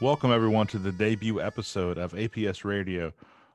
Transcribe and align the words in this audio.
Welcome, 0.00 0.30
everyone, 0.30 0.68
to 0.68 0.78
the 0.78 0.92
debut 0.92 1.40
episode 1.40 1.98
of 1.98 2.12
APS 2.12 2.64
Radio 2.64 3.12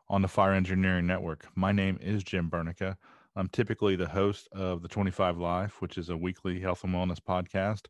on 0.09 0.21
the 0.21 0.27
Fire 0.27 0.51
Engineering 0.51 1.07
Network. 1.07 1.47
My 1.55 1.71
name 1.71 1.97
is 2.01 2.21
Jim 2.21 2.49
Burneka. 2.49 2.97
I'm 3.37 3.47
typically 3.47 3.95
the 3.95 4.09
host 4.09 4.49
of 4.51 4.81
the 4.81 4.89
25 4.89 5.37
Life, 5.37 5.81
which 5.81 5.97
is 5.97 6.09
a 6.09 6.17
weekly 6.17 6.59
health 6.59 6.83
and 6.83 6.93
wellness 6.93 7.19
podcast. 7.21 7.85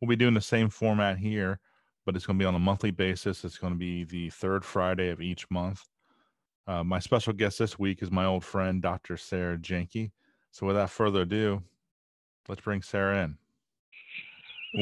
We'll 0.00 0.08
be 0.08 0.16
doing 0.16 0.34
the 0.34 0.40
same 0.40 0.68
format 0.68 1.16
here, 1.16 1.60
but 2.04 2.16
it's 2.16 2.26
going 2.26 2.40
to 2.40 2.42
be 2.42 2.46
on 2.46 2.56
a 2.56 2.58
monthly 2.58 2.90
basis. 2.90 3.44
It's 3.44 3.58
going 3.58 3.72
to 3.72 3.78
be 3.78 4.02
the 4.02 4.30
third 4.30 4.64
Friday 4.64 5.10
of 5.10 5.20
each 5.20 5.48
month. 5.48 5.84
Uh, 6.66 6.82
my 6.82 6.98
special 6.98 7.32
guest 7.32 7.60
this 7.60 7.78
week 7.78 8.02
is 8.02 8.10
my 8.10 8.24
old 8.24 8.44
friend, 8.44 8.82
Dr. 8.82 9.16
Sara 9.16 9.56
Jahnke. 9.56 10.10
So, 10.50 10.66
without 10.66 10.90
further 10.90 11.20
ado, 11.20 11.62
let's 12.48 12.62
bring 12.62 12.82
Sara 12.82 13.22
in. 13.22 13.38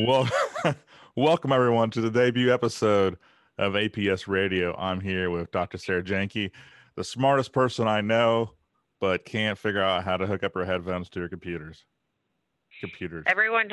Well, 0.07 0.27
welcome 1.16 1.53
everyone 1.53 1.91
to 1.91 2.01
the 2.01 2.11
debut 2.11 2.53
episode 2.53 3.16
of 3.59 3.75
APS 3.75 4.27
Radio. 4.29 4.75
I'm 4.77 5.01
here 5.01 5.30
with 5.30 5.51
Dr. 5.51 5.79
Sara 5.79 6.02
Jahnke, 6.02 6.51
the 6.97 7.05
smartest 7.05 7.52
person 7.52 7.87
I 7.89 8.01
know, 8.01 8.52
but 9.01 9.25
can't 9.25 9.59
figure 9.59 9.83
out 9.83 10.05
how 10.05 10.17
to 10.17 10.27
hook 10.27 10.43
up 10.43 10.55
her 10.55 10.65
headphones 10.65 11.09
to 11.11 11.21
her 11.21 11.29
computers. 11.29 11.85
Computers. 12.80 13.25
Everyone, 13.27 13.71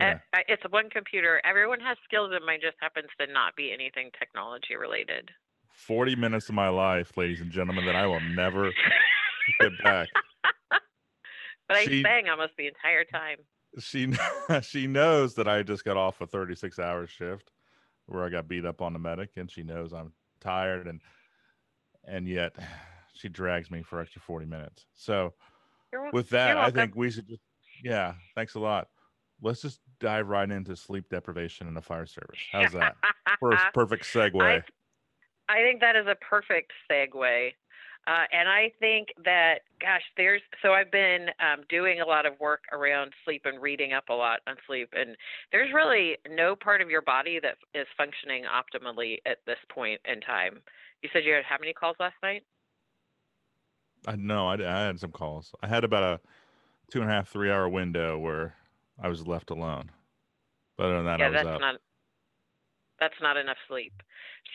Yeah. 0.00 0.18
uh, 0.32 0.38
it's 0.48 0.62
one 0.70 0.90
computer. 0.90 1.40
Everyone 1.44 1.80
has 1.80 1.96
skills. 2.04 2.32
It 2.34 2.42
might 2.44 2.60
just 2.60 2.76
happens 2.80 3.08
to 3.20 3.26
not 3.32 3.54
be 3.56 3.72
anything 3.72 4.10
technology 4.18 4.76
related. 4.76 5.30
40 5.72 6.16
minutes 6.16 6.48
of 6.48 6.54
my 6.54 6.68
life, 6.68 7.16
ladies 7.16 7.40
and 7.40 7.50
gentlemen, 7.50 7.86
that 7.86 7.96
I 7.96 8.06
will 8.06 8.20
never 8.20 8.72
get 9.60 9.72
back. 9.82 10.08
But 11.68 11.76
I 11.76 11.84
She- 11.84 12.02
sang 12.02 12.28
almost 12.28 12.52
the 12.58 12.66
entire 12.66 13.04
time. 13.04 13.38
She 13.78 14.12
she 14.62 14.86
knows 14.86 15.34
that 15.34 15.48
I 15.48 15.62
just 15.62 15.84
got 15.84 15.96
off 15.96 16.20
a 16.20 16.26
36 16.26 16.78
hour 16.78 17.06
shift 17.06 17.52
where 18.06 18.24
I 18.24 18.28
got 18.28 18.48
beat 18.48 18.64
up 18.64 18.82
on 18.82 18.92
the 18.92 18.98
medic, 18.98 19.30
and 19.36 19.50
she 19.50 19.62
knows 19.62 19.92
I'm 19.92 20.12
tired, 20.40 20.86
and 20.86 21.00
and 22.04 22.26
yet 22.26 22.54
she 23.14 23.28
drags 23.28 23.70
me 23.70 23.82
for 23.82 24.00
extra 24.00 24.20
40 24.20 24.46
minutes. 24.46 24.86
So 24.94 25.34
You're, 25.92 26.10
with 26.12 26.30
that, 26.30 26.56
I 26.56 26.70
think 26.70 26.96
we 26.96 27.10
should 27.10 27.28
just 27.28 27.42
yeah, 27.82 28.14
thanks 28.34 28.54
a 28.54 28.60
lot. 28.60 28.88
Let's 29.42 29.62
just 29.62 29.80
dive 30.00 30.28
right 30.28 30.50
into 30.50 30.76
sleep 30.76 31.08
deprivation 31.08 31.66
in 31.66 31.74
the 31.74 31.80
fire 31.80 32.06
service. 32.06 32.38
How's 32.52 32.72
that? 32.72 32.96
First 33.40 33.64
perfect 33.72 34.04
segue. 34.04 34.42
I, 34.42 34.62
I 35.48 35.62
think 35.62 35.80
that 35.80 35.96
is 35.96 36.06
a 36.06 36.16
perfect 36.16 36.72
segue. 36.90 37.52
Uh, 38.06 38.24
and 38.32 38.48
I 38.48 38.72
think 38.80 39.08
that, 39.24 39.60
gosh, 39.80 40.02
there's 40.16 40.40
so 40.62 40.72
I've 40.72 40.90
been 40.90 41.28
um, 41.38 41.64
doing 41.68 42.00
a 42.00 42.06
lot 42.06 42.26
of 42.26 42.32
work 42.40 42.62
around 42.72 43.12
sleep 43.24 43.42
and 43.44 43.60
reading 43.60 43.92
up 43.92 44.08
a 44.08 44.14
lot 44.14 44.40
on 44.46 44.56
sleep, 44.66 44.88
and 44.94 45.16
there's 45.52 45.72
really 45.72 46.16
no 46.28 46.56
part 46.56 46.80
of 46.80 46.90
your 46.90 47.02
body 47.02 47.38
that 47.42 47.56
is 47.74 47.86
functioning 47.96 48.44
optimally 48.44 49.18
at 49.26 49.38
this 49.46 49.58
point 49.68 50.00
in 50.10 50.20
time. 50.20 50.60
You 51.02 51.10
said 51.12 51.24
you 51.24 51.34
had 51.34 51.44
how 51.44 51.56
many 51.60 51.72
calls 51.72 51.96
last 52.00 52.16
night? 52.22 52.42
I 54.06 54.16
know 54.16 54.48
I, 54.48 54.54
I 54.54 54.86
had 54.86 54.98
some 54.98 55.12
calls. 55.12 55.54
I 55.62 55.66
had 55.66 55.84
about 55.84 56.02
a 56.02 56.20
two 56.90 57.02
and 57.02 57.10
a 57.10 57.12
half, 57.12 57.28
three 57.28 57.50
hour 57.50 57.68
window 57.68 58.18
where 58.18 58.54
I 59.00 59.08
was 59.08 59.26
left 59.26 59.50
alone. 59.50 59.90
But 60.76 60.86
other 60.86 60.96
than 60.96 61.04
that, 61.06 61.18
yeah, 61.18 61.26
I 61.26 61.28
was 61.28 61.36
that's 61.36 61.54
up. 61.54 61.60
not 61.60 61.74
that's 62.98 63.20
not 63.20 63.36
enough 63.36 63.58
sleep. 63.68 63.92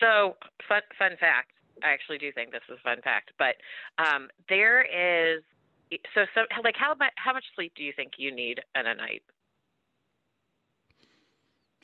So 0.00 0.36
fun 0.68 0.82
fun 0.98 1.12
fact. 1.20 1.52
I 1.84 1.90
actually 1.92 2.18
do 2.18 2.32
think 2.32 2.52
this 2.52 2.62
is 2.68 2.78
a 2.78 2.82
fun 2.82 3.02
fact, 3.02 3.32
but 3.38 3.56
um, 3.98 4.28
there 4.48 4.82
is 4.82 5.42
so 6.14 6.24
so 6.34 6.42
like 6.64 6.76
how 6.76 6.94
much 6.94 7.12
how 7.16 7.32
much 7.32 7.44
sleep 7.54 7.72
do 7.76 7.82
you 7.84 7.92
think 7.94 8.12
you 8.18 8.34
need 8.34 8.60
in 8.74 8.86
a 8.86 8.94
night? 8.94 9.22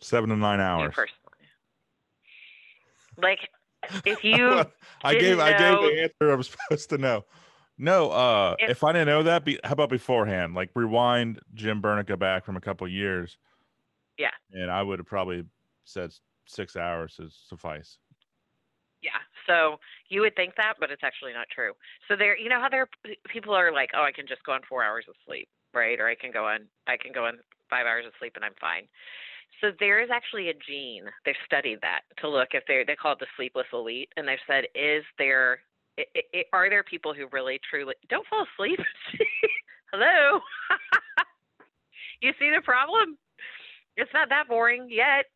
Seven 0.00 0.30
to 0.30 0.36
nine 0.36 0.58
You 0.58 0.64
hours. 0.64 0.94
personally, 0.94 1.48
like 3.19 3.38
if 4.04 4.25
you 4.25 4.64
I 5.04 5.12
gave 5.12 5.38
didn't 5.38 5.41
I 5.41 5.50
gave 5.58 5.80
the 5.80 6.03
answer 6.03 6.32
I 6.32 6.34
was 6.34 6.48
supposed 6.69 6.88
to 6.91 6.98
know. 6.98 7.24
No, 7.78 8.10
uh, 8.10 8.56
If- 8.59 8.70
if 8.70 8.84
I 8.84 8.92
didn't 8.92 9.09
know 9.09 9.22
that, 9.24 9.44
be, 9.44 9.59
how 9.64 9.72
about 9.72 9.88
beforehand? 9.88 10.54
Like 10.54 10.70
rewind 10.74 11.41
Jim 11.54 11.80
Burneka 11.82 12.19
back 12.19 12.44
from 12.44 12.56
a 12.56 12.60
couple 12.60 12.86
years. 12.86 13.38
Yeah. 14.19 14.30
And 14.53 14.70
I 14.70 14.82
would 14.82 14.98
have 14.98 15.06
probably 15.06 15.44
said 15.84 16.12
six 16.47 16.76
hours 16.76 17.19
is 17.19 17.34
suffice. 17.48 17.98
So 19.47 19.78
you 20.08 20.20
would 20.20 20.36
think 20.36 20.54
that, 20.56 20.75
but 20.78 20.91
it's 20.91 21.04
actually 21.04 21.32
not 21.32 21.48
true. 21.54 21.72
So 22.08 22.16
there, 22.16 22.36
you 22.36 22.48
know 22.48 22.60
how 22.60 22.69
there 22.69 22.88
people 23.28 23.54
are 23.54 23.72
like, 23.72 23.91
oh, 23.94 24.03
I 24.03 24.12
can 24.12 24.26
just 24.26 24.44
go 24.44 24.53
on 24.53 24.60
four 24.69 24.84
hours 24.84 25.06
of 25.08 25.14
sleep, 25.26 25.48
right? 25.75 25.98
Or 26.00 26.08
I 26.08 26.14
can 26.14 26.30
go 26.30 26.47
on, 26.47 26.66
I 26.86 26.97
can 26.97 27.12
go 27.12 27.26
on 27.26 27.38
five 27.70 27.86
hours 27.86 28.04
of 28.06 28.12
sleep 28.19 28.32
and 28.36 28.44
I'm 28.44 28.56
fine. 28.60 28.88
So 29.60 29.70
there 29.78 30.03
is 30.03 30.10
actually 30.12 30.48
a 30.48 30.54
gene. 30.54 31.04
They've 31.25 31.34
studied 31.47 31.80
that 31.82 32.03
to 32.20 32.28
look 32.28 32.48
if 32.53 32.64
they 32.66 32.84
they 32.86 32.97
call 32.97 33.12
it 33.12 33.20
the 33.20 33.26
sleepless 33.36 33.66
elite, 33.72 34.08
and 34.16 34.26
they've 34.26 34.47
said, 34.47 34.64
is 34.75 35.04
there, 35.19 35.60
i 35.98 36.04
i 36.34 36.44
are 36.53 36.70
there 36.70 36.82
people 36.82 37.14
who 37.14 37.28
really 37.32 37.60
truly 37.69 37.94
don't 38.09 38.26
fall 38.26 38.44
asleep? 38.54 38.80
Hello. 39.92 40.41
you 42.22 42.32
see 42.38 42.50
the 42.54 42.62
problem? 42.62 43.19
It's 43.97 44.12
not 44.14 44.28
that 44.30 44.48
boring 44.48 44.88
yet. 44.91 45.26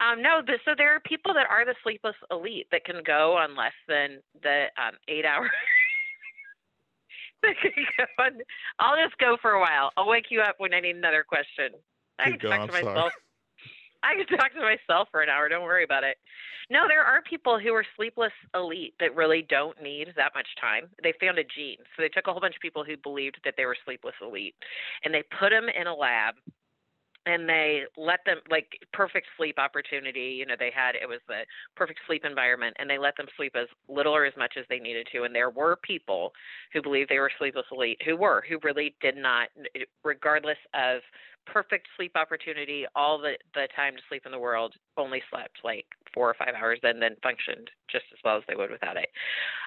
Um, 0.00 0.22
no, 0.22 0.40
the, 0.46 0.58
so 0.64 0.72
there 0.76 0.94
are 0.94 1.00
people 1.00 1.34
that 1.34 1.46
are 1.50 1.64
the 1.64 1.74
sleepless 1.82 2.16
elite 2.30 2.66
that 2.72 2.84
can 2.84 3.02
go 3.04 3.36
on 3.36 3.56
less 3.56 3.76
than 3.88 4.18
the 4.42 4.66
um, 4.76 4.94
eight 5.08 5.24
hours. 5.24 5.50
that 7.42 7.54
can 7.60 7.72
go 7.96 8.24
on, 8.24 8.32
I'll 8.78 8.96
just 9.02 9.18
go 9.18 9.36
for 9.40 9.52
a 9.52 9.60
while. 9.60 9.90
I'll 9.96 10.08
wake 10.08 10.26
you 10.30 10.40
up 10.40 10.56
when 10.58 10.74
I 10.74 10.80
need 10.80 10.96
another 10.96 11.24
question. 11.26 11.70
I 12.18 12.30
Keep 12.30 12.40
can 12.40 12.50
going, 12.50 12.60
talk 12.60 12.70
to 12.70 12.76
I'm 12.76 12.82
sorry. 12.82 12.94
myself. 12.94 13.12
I 14.02 14.14
can 14.14 14.38
talk 14.38 14.52
to 14.52 14.60
myself 14.60 15.08
for 15.10 15.22
an 15.22 15.28
hour. 15.28 15.48
Don't 15.48 15.64
worry 15.64 15.84
about 15.84 16.04
it. 16.04 16.16
No, 16.70 16.86
there 16.88 17.02
are 17.02 17.22
people 17.22 17.58
who 17.58 17.72
are 17.74 17.84
sleepless 17.96 18.32
elite 18.54 18.94
that 19.00 19.14
really 19.14 19.46
don't 19.48 19.80
need 19.82 20.12
that 20.16 20.32
much 20.34 20.48
time. 20.60 20.88
They 21.02 21.14
found 21.20 21.38
a 21.38 21.44
gene. 21.44 21.78
So 21.94 22.02
they 22.02 22.08
took 22.08 22.26
a 22.26 22.32
whole 22.32 22.40
bunch 22.40 22.56
of 22.56 22.60
people 22.60 22.84
who 22.84 22.96
believed 22.96 23.38
that 23.44 23.54
they 23.56 23.66
were 23.66 23.76
sleepless 23.84 24.14
elite 24.20 24.54
and 25.04 25.14
they 25.14 25.22
put 25.38 25.50
them 25.50 25.68
in 25.68 25.86
a 25.86 25.94
lab 25.94 26.34
and 27.26 27.48
they 27.48 27.82
let 27.96 28.20
them 28.24 28.38
like 28.50 28.78
perfect 28.92 29.26
sleep 29.36 29.58
opportunity 29.58 30.36
you 30.38 30.46
know 30.46 30.54
they 30.58 30.72
had 30.74 30.94
it 30.94 31.08
was 31.08 31.20
the 31.28 31.40
perfect 31.76 32.00
sleep 32.06 32.24
environment 32.24 32.74
and 32.78 32.88
they 32.88 32.98
let 32.98 33.16
them 33.16 33.26
sleep 33.36 33.54
as 33.56 33.66
little 33.88 34.14
or 34.14 34.24
as 34.24 34.34
much 34.38 34.54
as 34.58 34.64
they 34.70 34.78
needed 34.78 35.06
to 35.12 35.24
and 35.24 35.34
there 35.34 35.50
were 35.50 35.76
people 35.82 36.32
who 36.72 36.80
believed 36.80 37.10
they 37.10 37.18
were 37.18 37.30
sleepless 37.38 37.66
elite 37.70 38.00
who 38.04 38.16
were 38.16 38.44
who 38.48 38.58
really 38.62 38.94
did 39.00 39.16
not 39.16 39.48
regardless 40.04 40.58
of 40.74 41.00
perfect 41.46 41.86
sleep 41.96 42.12
opportunity 42.16 42.84
all 42.94 43.18
the 43.18 43.34
the 43.54 43.68
time 43.74 43.94
to 43.94 44.02
sleep 44.08 44.22
in 44.26 44.32
the 44.32 44.38
world 44.38 44.74
only 44.96 45.22
slept 45.30 45.58
like 45.64 45.86
four 46.12 46.28
or 46.28 46.34
five 46.34 46.54
hours 46.60 46.78
and 46.82 47.00
then 47.00 47.14
functioned 47.22 47.70
just 47.90 48.04
as 48.12 48.18
well 48.24 48.36
as 48.36 48.42
they 48.48 48.56
would 48.56 48.70
without 48.70 48.96
it. 48.96 49.08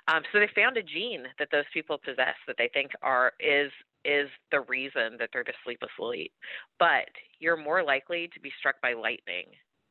Um, 0.08 0.24
so 0.31 0.40
they 0.40 0.50
found 0.56 0.78
a 0.78 0.84
gene 0.84 1.24
that 1.38 1.50
those 1.52 1.66
people 1.74 1.97
possess 1.97 2.36
that 2.47 2.58
they 2.58 2.70
think 2.74 2.91
are 3.02 3.34
is 3.40 3.72
is 4.05 4.29
the 4.51 4.61
reason 4.61 5.17
that 5.19 5.29
they're 5.33 5.43
the 5.43 5.53
sleepless 5.63 5.91
elite 5.99 6.31
but 6.79 7.09
you're 7.40 7.57
more 7.57 7.84
likely 7.84 8.29
to 8.34 8.40
be 8.40 8.51
struck 8.57 8.81
by 8.81 8.93
lightning 8.93 9.46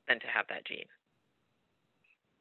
than 0.09 0.19
to 0.21 0.27
have 0.27 0.47
that 0.49 0.67
gene. 0.67 0.89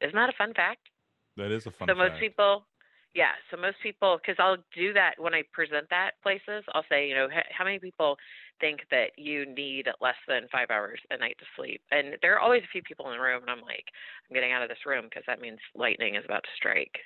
Isn't 0.00 0.16
that 0.16 0.30
a 0.30 0.38
fun 0.38 0.54
fact? 0.54 0.88
That 1.36 1.52
is 1.52 1.66
a 1.66 1.70
fun 1.70 1.86
fact. 1.86 1.98
so 1.98 2.02
most 2.02 2.18
people, 2.18 2.66
yeah. 3.14 3.36
So 3.50 3.56
most 3.56 3.76
people, 3.82 4.18
because 4.18 4.36
I'll 4.38 4.62
do 4.74 4.92
that 4.94 5.14
when 5.18 5.34
I 5.34 5.42
present 5.52 5.86
that 5.90 6.12
places. 6.22 6.64
I'll 6.74 6.86
say, 6.88 7.08
you 7.08 7.14
know, 7.14 7.28
how 7.50 7.64
many 7.64 7.78
people 7.78 8.16
think 8.60 8.80
that 8.90 9.12
you 9.16 9.46
need 9.46 9.86
less 10.00 10.18
than 10.26 10.48
five 10.50 10.70
hours 10.70 10.98
a 11.10 11.18
night 11.18 11.36
to 11.38 11.46
sleep? 11.56 11.82
And 11.90 12.16
there 12.22 12.34
are 12.34 12.40
always 12.40 12.62
a 12.64 12.72
few 12.72 12.82
people 12.82 13.06
in 13.10 13.16
the 13.16 13.22
room, 13.22 13.42
and 13.42 13.50
I'm 13.50 13.62
like, 13.62 13.84
I'm 14.28 14.34
getting 14.34 14.52
out 14.52 14.62
of 14.62 14.68
this 14.68 14.86
room 14.86 15.04
because 15.04 15.24
that 15.26 15.40
means 15.40 15.58
lightning 15.74 16.14
is 16.14 16.24
about 16.24 16.42
to 16.42 16.56
strike. 16.56 16.96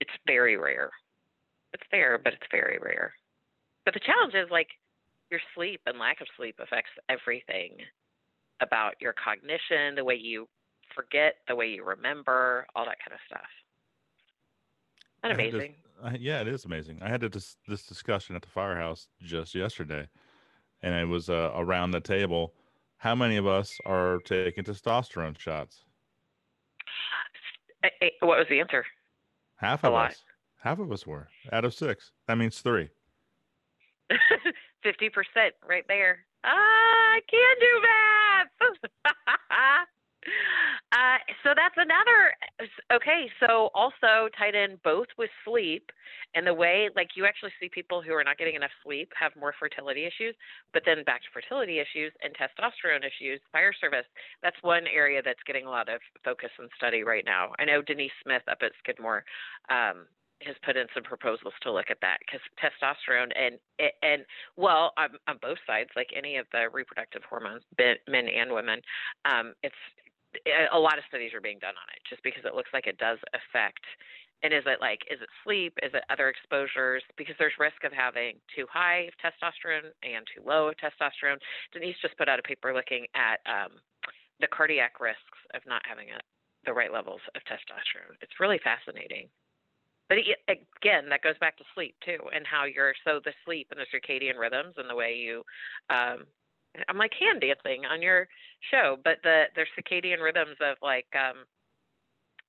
It's 0.00 0.12
very 0.26 0.56
rare. 0.56 0.90
It's 1.72 1.82
there, 1.90 2.18
but 2.22 2.32
it's 2.34 2.46
very 2.50 2.78
rare. 2.82 3.14
But 3.84 3.94
the 3.94 4.00
challenge 4.00 4.34
is 4.34 4.50
like 4.50 4.68
your 5.30 5.40
sleep 5.54 5.80
and 5.86 5.98
lack 5.98 6.20
of 6.20 6.26
sleep 6.36 6.56
affects 6.60 6.90
everything 7.08 7.78
about 8.60 8.94
your 9.00 9.14
cognition, 9.14 9.94
the 9.96 10.04
way 10.04 10.14
you 10.14 10.46
forget, 10.94 11.36
the 11.48 11.56
way 11.56 11.68
you 11.68 11.84
remember, 11.84 12.66
all 12.76 12.84
that 12.84 12.98
kind 13.04 13.14
of 13.14 13.20
stuff. 13.26 13.48
Isn't 15.24 15.36
this- 15.36 15.54
amazing? 15.54 15.74
Yeah, 16.20 16.40
it 16.40 16.48
is 16.48 16.64
amazing. 16.64 16.98
I 17.00 17.08
had 17.08 17.20
this 17.20 17.56
this 17.68 17.86
discussion 17.86 18.34
at 18.34 18.42
the 18.42 18.48
firehouse 18.48 19.06
just 19.20 19.54
yesterday, 19.54 20.08
and 20.82 20.94
it 20.94 21.06
was 21.06 21.30
uh, 21.30 21.52
around 21.54 21.92
the 21.92 22.00
table. 22.00 22.54
How 22.96 23.14
many 23.14 23.36
of 23.36 23.46
us 23.46 23.78
are 23.86 24.18
taking 24.24 24.64
testosterone 24.64 25.38
shots? 25.38 25.84
What 28.20 28.38
was 28.38 28.46
the 28.50 28.58
answer? 28.60 28.84
Half 29.56 29.84
A 29.84 29.88
of 29.88 29.92
lot. 29.92 30.10
us. 30.10 30.22
Half 30.62 30.78
of 30.78 30.92
us 30.92 31.06
were 31.06 31.28
out 31.52 31.64
of 31.64 31.74
six. 31.74 32.12
That 32.28 32.38
means 32.38 32.60
three. 32.60 32.88
Fifty 34.82 35.08
percent, 35.08 35.54
right 35.66 35.84
there. 35.88 36.24
Ah, 36.44 36.48
I 36.48 37.20
can 37.28 37.56
do 37.60 37.80
math. 37.82 38.48
Uh, 40.92 41.18
so 41.42 41.50
that's 41.56 41.74
another. 41.76 42.36
Okay, 42.92 43.28
so 43.40 43.70
also 43.74 44.28
tied 44.38 44.54
in 44.54 44.78
both 44.84 45.08
with 45.18 45.30
sleep 45.44 45.90
and 46.34 46.46
the 46.46 46.54
way, 46.54 46.90
like 46.94 47.16
you 47.16 47.26
actually 47.26 47.50
see 47.58 47.68
people 47.68 48.00
who 48.02 48.12
are 48.12 48.22
not 48.22 48.38
getting 48.38 48.54
enough 48.54 48.70
sleep 48.84 49.10
have 49.18 49.34
more 49.34 49.52
fertility 49.58 50.04
issues, 50.04 50.36
but 50.72 50.84
then 50.84 51.02
back 51.04 51.22
to 51.22 51.28
fertility 51.32 51.80
issues 51.80 52.12
and 52.22 52.34
testosterone 52.36 53.04
issues, 53.04 53.40
fire 53.50 53.72
service. 53.72 54.06
That's 54.42 54.56
one 54.62 54.86
area 54.86 55.22
that's 55.24 55.42
getting 55.46 55.66
a 55.66 55.70
lot 55.70 55.88
of 55.88 56.00
focus 56.24 56.50
and 56.58 56.70
study 56.76 57.02
right 57.02 57.24
now. 57.24 57.52
I 57.58 57.64
know 57.64 57.82
Denise 57.82 58.12
Smith 58.22 58.42
up 58.46 58.58
at 58.62 58.72
Skidmore 58.78 59.24
um, 59.70 60.06
has 60.46 60.56
put 60.64 60.76
in 60.76 60.86
some 60.94 61.02
proposals 61.02 61.54
to 61.62 61.72
look 61.72 61.90
at 61.90 61.98
that 62.00 62.18
because 62.20 62.40
testosterone 62.58 63.30
and 63.36 63.58
and 64.02 64.24
well 64.56 64.92
on, 64.96 65.10
on 65.28 65.38
both 65.40 65.58
sides 65.66 65.90
like 65.96 66.08
any 66.16 66.36
of 66.36 66.46
the 66.52 66.68
reproductive 66.72 67.22
hormones 67.28 67.62
men 67.78 68.28
and 68.28 68.52
women 68.52 68.80
um, 69.24 69.54
it's 69.62 69.78
a 70.72 70.78
lot 70.78 70.96
of 70.96 71.04
studies 71.08 71.34
are 71.34 71.44
being 71.44 71.58
done 71.60 71.76
on 71.76 71.88
it 71.92 72.00
just 72.08 72.22
because 72.22 72.44
it 72.44 72.54
looks 72.54 72.70
like 72.72 72.86
it 72.86 72.96
does 72.96 73.18
affect 73.36 73.84
and 74.42 74.52
is 74.52 74.66
it 74.66 74.80
like 74.80 75.00
is 75.10 75.22
it 75.22 75.30
sleep? 75.44 75.78
Is 75.82 75.94
it 75.94 76.02
other 76.10 76.28
exposures? 76.28 77.02
Because 77.16 77.34
there's 77.38 77.54
risk 77.58 77.84
of 77.84 77.92
having 77.92 78.42
too 78.54 78.66
high 78.66 79.06
of 79.06 79.14
testosterone 79.22 79.94
and 80.02 80.26
too 80.26 80.42
low 80.42 80.68
of 80.68 80.74
testosterone. 80.82 81.38
Denise 81.72 81.96
just 82.02 82.18
put 82.18 82.28
out 82.28 82.38
a 82.38 82.42
paper 82.42 82.74
looking 82.74 83.06
at 83.14 83.38
um, 83.46 83.78
the 84.40 84.50
cardiac 84.50 84.98
risks 84.98 85.38
of 85.54 85.62
not 85.66 85.82
having 85.86 86.10
a, 86.10 86.18
the 86.66 86.74
right 86.74 86.92
levels 86.92 87.20
of 87.34 87.42
testosterone. 87.46 88.18
It's 88.20 88.42
really 88.42 88.58
fascinating 88.62 89.30
but 90.12 90.18
again, 90.76 91.08
that 91.08 91.22
goes 91.22 91.38
back 91.40 91.56
to 91.56 91.64
sleep 91.74 91.94
too, 92.04 92.18
and 92.34 92.46
how 92.46 92.64
you're 92.66 92.92
so 93.02 93.18
the 93.24 93.32
sleep 93.46 93.68
and 93.70 93.80
the 93.80 93.88
circadian 93.88 94.38
rhythms 94.38 94.74
and 94.76 94.90
the 94.90 94.94
way 94.94 95.14
you. 95.14 95.42
Um, 95.88 96.26
I'm 96.86 96.98
like 96.98 97.12
hand 97.18 97.40
dancing 97.40 97.86
on 97.86 98.02
your 98.02 98.28
show, 98.70 98.98
but 99.04 99.16
the 99.22 99.44
the 99.56 99.64
circadian 99.72 100.20
rhythms 100.20 100.56
of 100.60 100.76
like 100.82 101.06
um, 101.16 101.44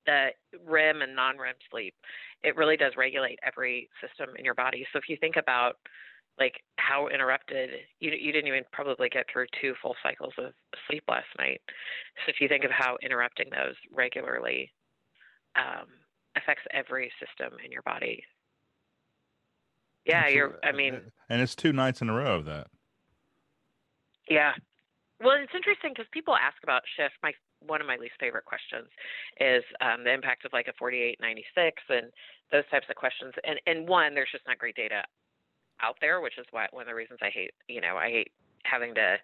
the 0.05 0.31
REM 0.67 1.03
and 1.03 1.15
non-REM 1.15 1.55
sleep, 1.71 1.95
it 2.43 2.57
really 2.57 2.75
does 2.75 2.91
regulate 2.97 3.39
every 3.43 3.89
system 4.01 4.35
in 4.37 4.43
your 4.43 4.55
body. 4.55 4.85
So 4.91 4.99
if 4.99 5.07
you 5.07 5.15
think 5.15 5.37
about 5.37 5.77
like 6.37 6.55
how 6.75 7.07
interrupted 7.07 7.69
you 8.01 8.11
you 8.11 8.33
didn't 8.33 8.47
even 8.49 8.63
probably 8.73 9.07
get 9.07 9.25
through 9.31 9.45
two 9.61 9.73
full 9.81 9.95
cycles 10.03 10.33
of 10.37 10.51
sleep 10.89 11.03
last 11.07 11.31
night. 11.39 11.61
So 12.25 12.29
if 12.29 12.41
you 12.41 12.49
think 12.49 12.65
of 12.65 12.71
how 12.71 12.97
interrupting 13.01 13.47
those 13.51 13.75
regularly 13.89 14.73
um, 15.55 15.87
affects 16.35 16.63
every 16.71 17.11
system 17.19 17.57
in 17.63 17.71
your 17.71 17.81
body. 17.83 18.23
Yeah, 20.05 20.23
Absolutely. 20.25 20.37
you're. 20.37 20.59
I 20.63 20.71
mean, 20.71 21.01
and 21.29 21.41
it's 21.41 21.55
two 21.55 21.71
nights 21.71 22.01
in 22.01 22.09
a 22.09 22.13
row 22.13 22.35
of 22.35 22.45
that. 22.45 22.67
Yeah. 24.29 24.53
Well, 25.21 25.37
it's 25.39 25.55
interesting 25.55 25.91
because 25.95 26.07
people 26.11 26.35
ask 26.35 26.57
about 26.63 26.81
shift. 26.97 27.15
My 27.23 27.31
one 27.65 27.79
of 27.79 27.87
my 27.87 27.95
least 27.95 28.15
favorite 28.19 28.43
questions 28.43 28.89
is 29.39 29.63
um, 29.79 30.03
the 30.03 30.11
impact 30.11 30.43
of 30.43 30.51
like 30.51 30.67
a 30.67 30.73
4896 30.77 31.79
and 31.87 32.11
those 32.51 32.67
types 32.69 32.87
of 32.89 32.95
questions. 32.95 33.33
And 33.47 33.59
and 33.65 33.87
one, 33.87 34.13
there's 34.13 34.31
just 34.31 34.43
not 34.47 34.57
great 34.57 34.75
data 34.75 35.03
out 35.81 35.95
there, 36.01 36.19
which 36.19 36.37
is 36.37 36.45
why 36.51 36.67
one 36.71 36.83
of 36.83 36.87
the 36.87 36.95
reasons 36.95 37.19
I 37.21 37.29
hate. 37.29 37.51
You 37.69 37.79
know, 37.79 37.95
I 37.95 38.09
hate 38.09 38.31
having 38.65 38.95
to 38.95 39.17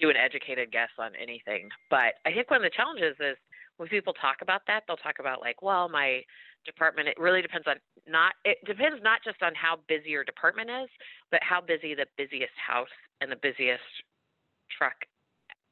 do 0.00 0.10
an 0.10 0.16
educated 0.16 0.70
guess 0.70 0.90
on 0.98 1.12
anything. 1.20 1.68
But 1.90 2.18
I 2.26 2.32
think 2.32 2.50
one 2.50 2.62
of 2.62 2.66
the 2.70 2.74
challenges 2.74 3.16
is 3.18 3.36
when 3.80 3.88
people 3.88 4.12
talk 4.12 4.36
about 4.42 4.60
that, 4.66 4.82
they'll 4.86 5.00
talk 5.00 5.20
about 5.20 5.40
like, 5.40 5.62
well, 5.62 5.88
my 5.88 6.20
department 6.66 7.08
it 7.08 7.16
really 7.18 7.40
depends 7.40 7.66
on 7.66 7.76
not 8.06 8.34
it 8.44 8.58
depends 8.66 9.00
not 9.02 9.20
just 9.24 9.42
on 9.42 9.54
how 9.54 9.78
busy 9.88 10.10
your 10.10 10.24
department 10.24 10.68
is 10.68 10.90
but 11.30 11.40
how 11.42 11.58
busy 11.58 11.94
the 11.94 12.04
busiest 12.18 12.52
house 12.60 12.92
and 13.22 13.32
the 13.32 13.40
busiest 13.40 13.80
truck 14.68 14.92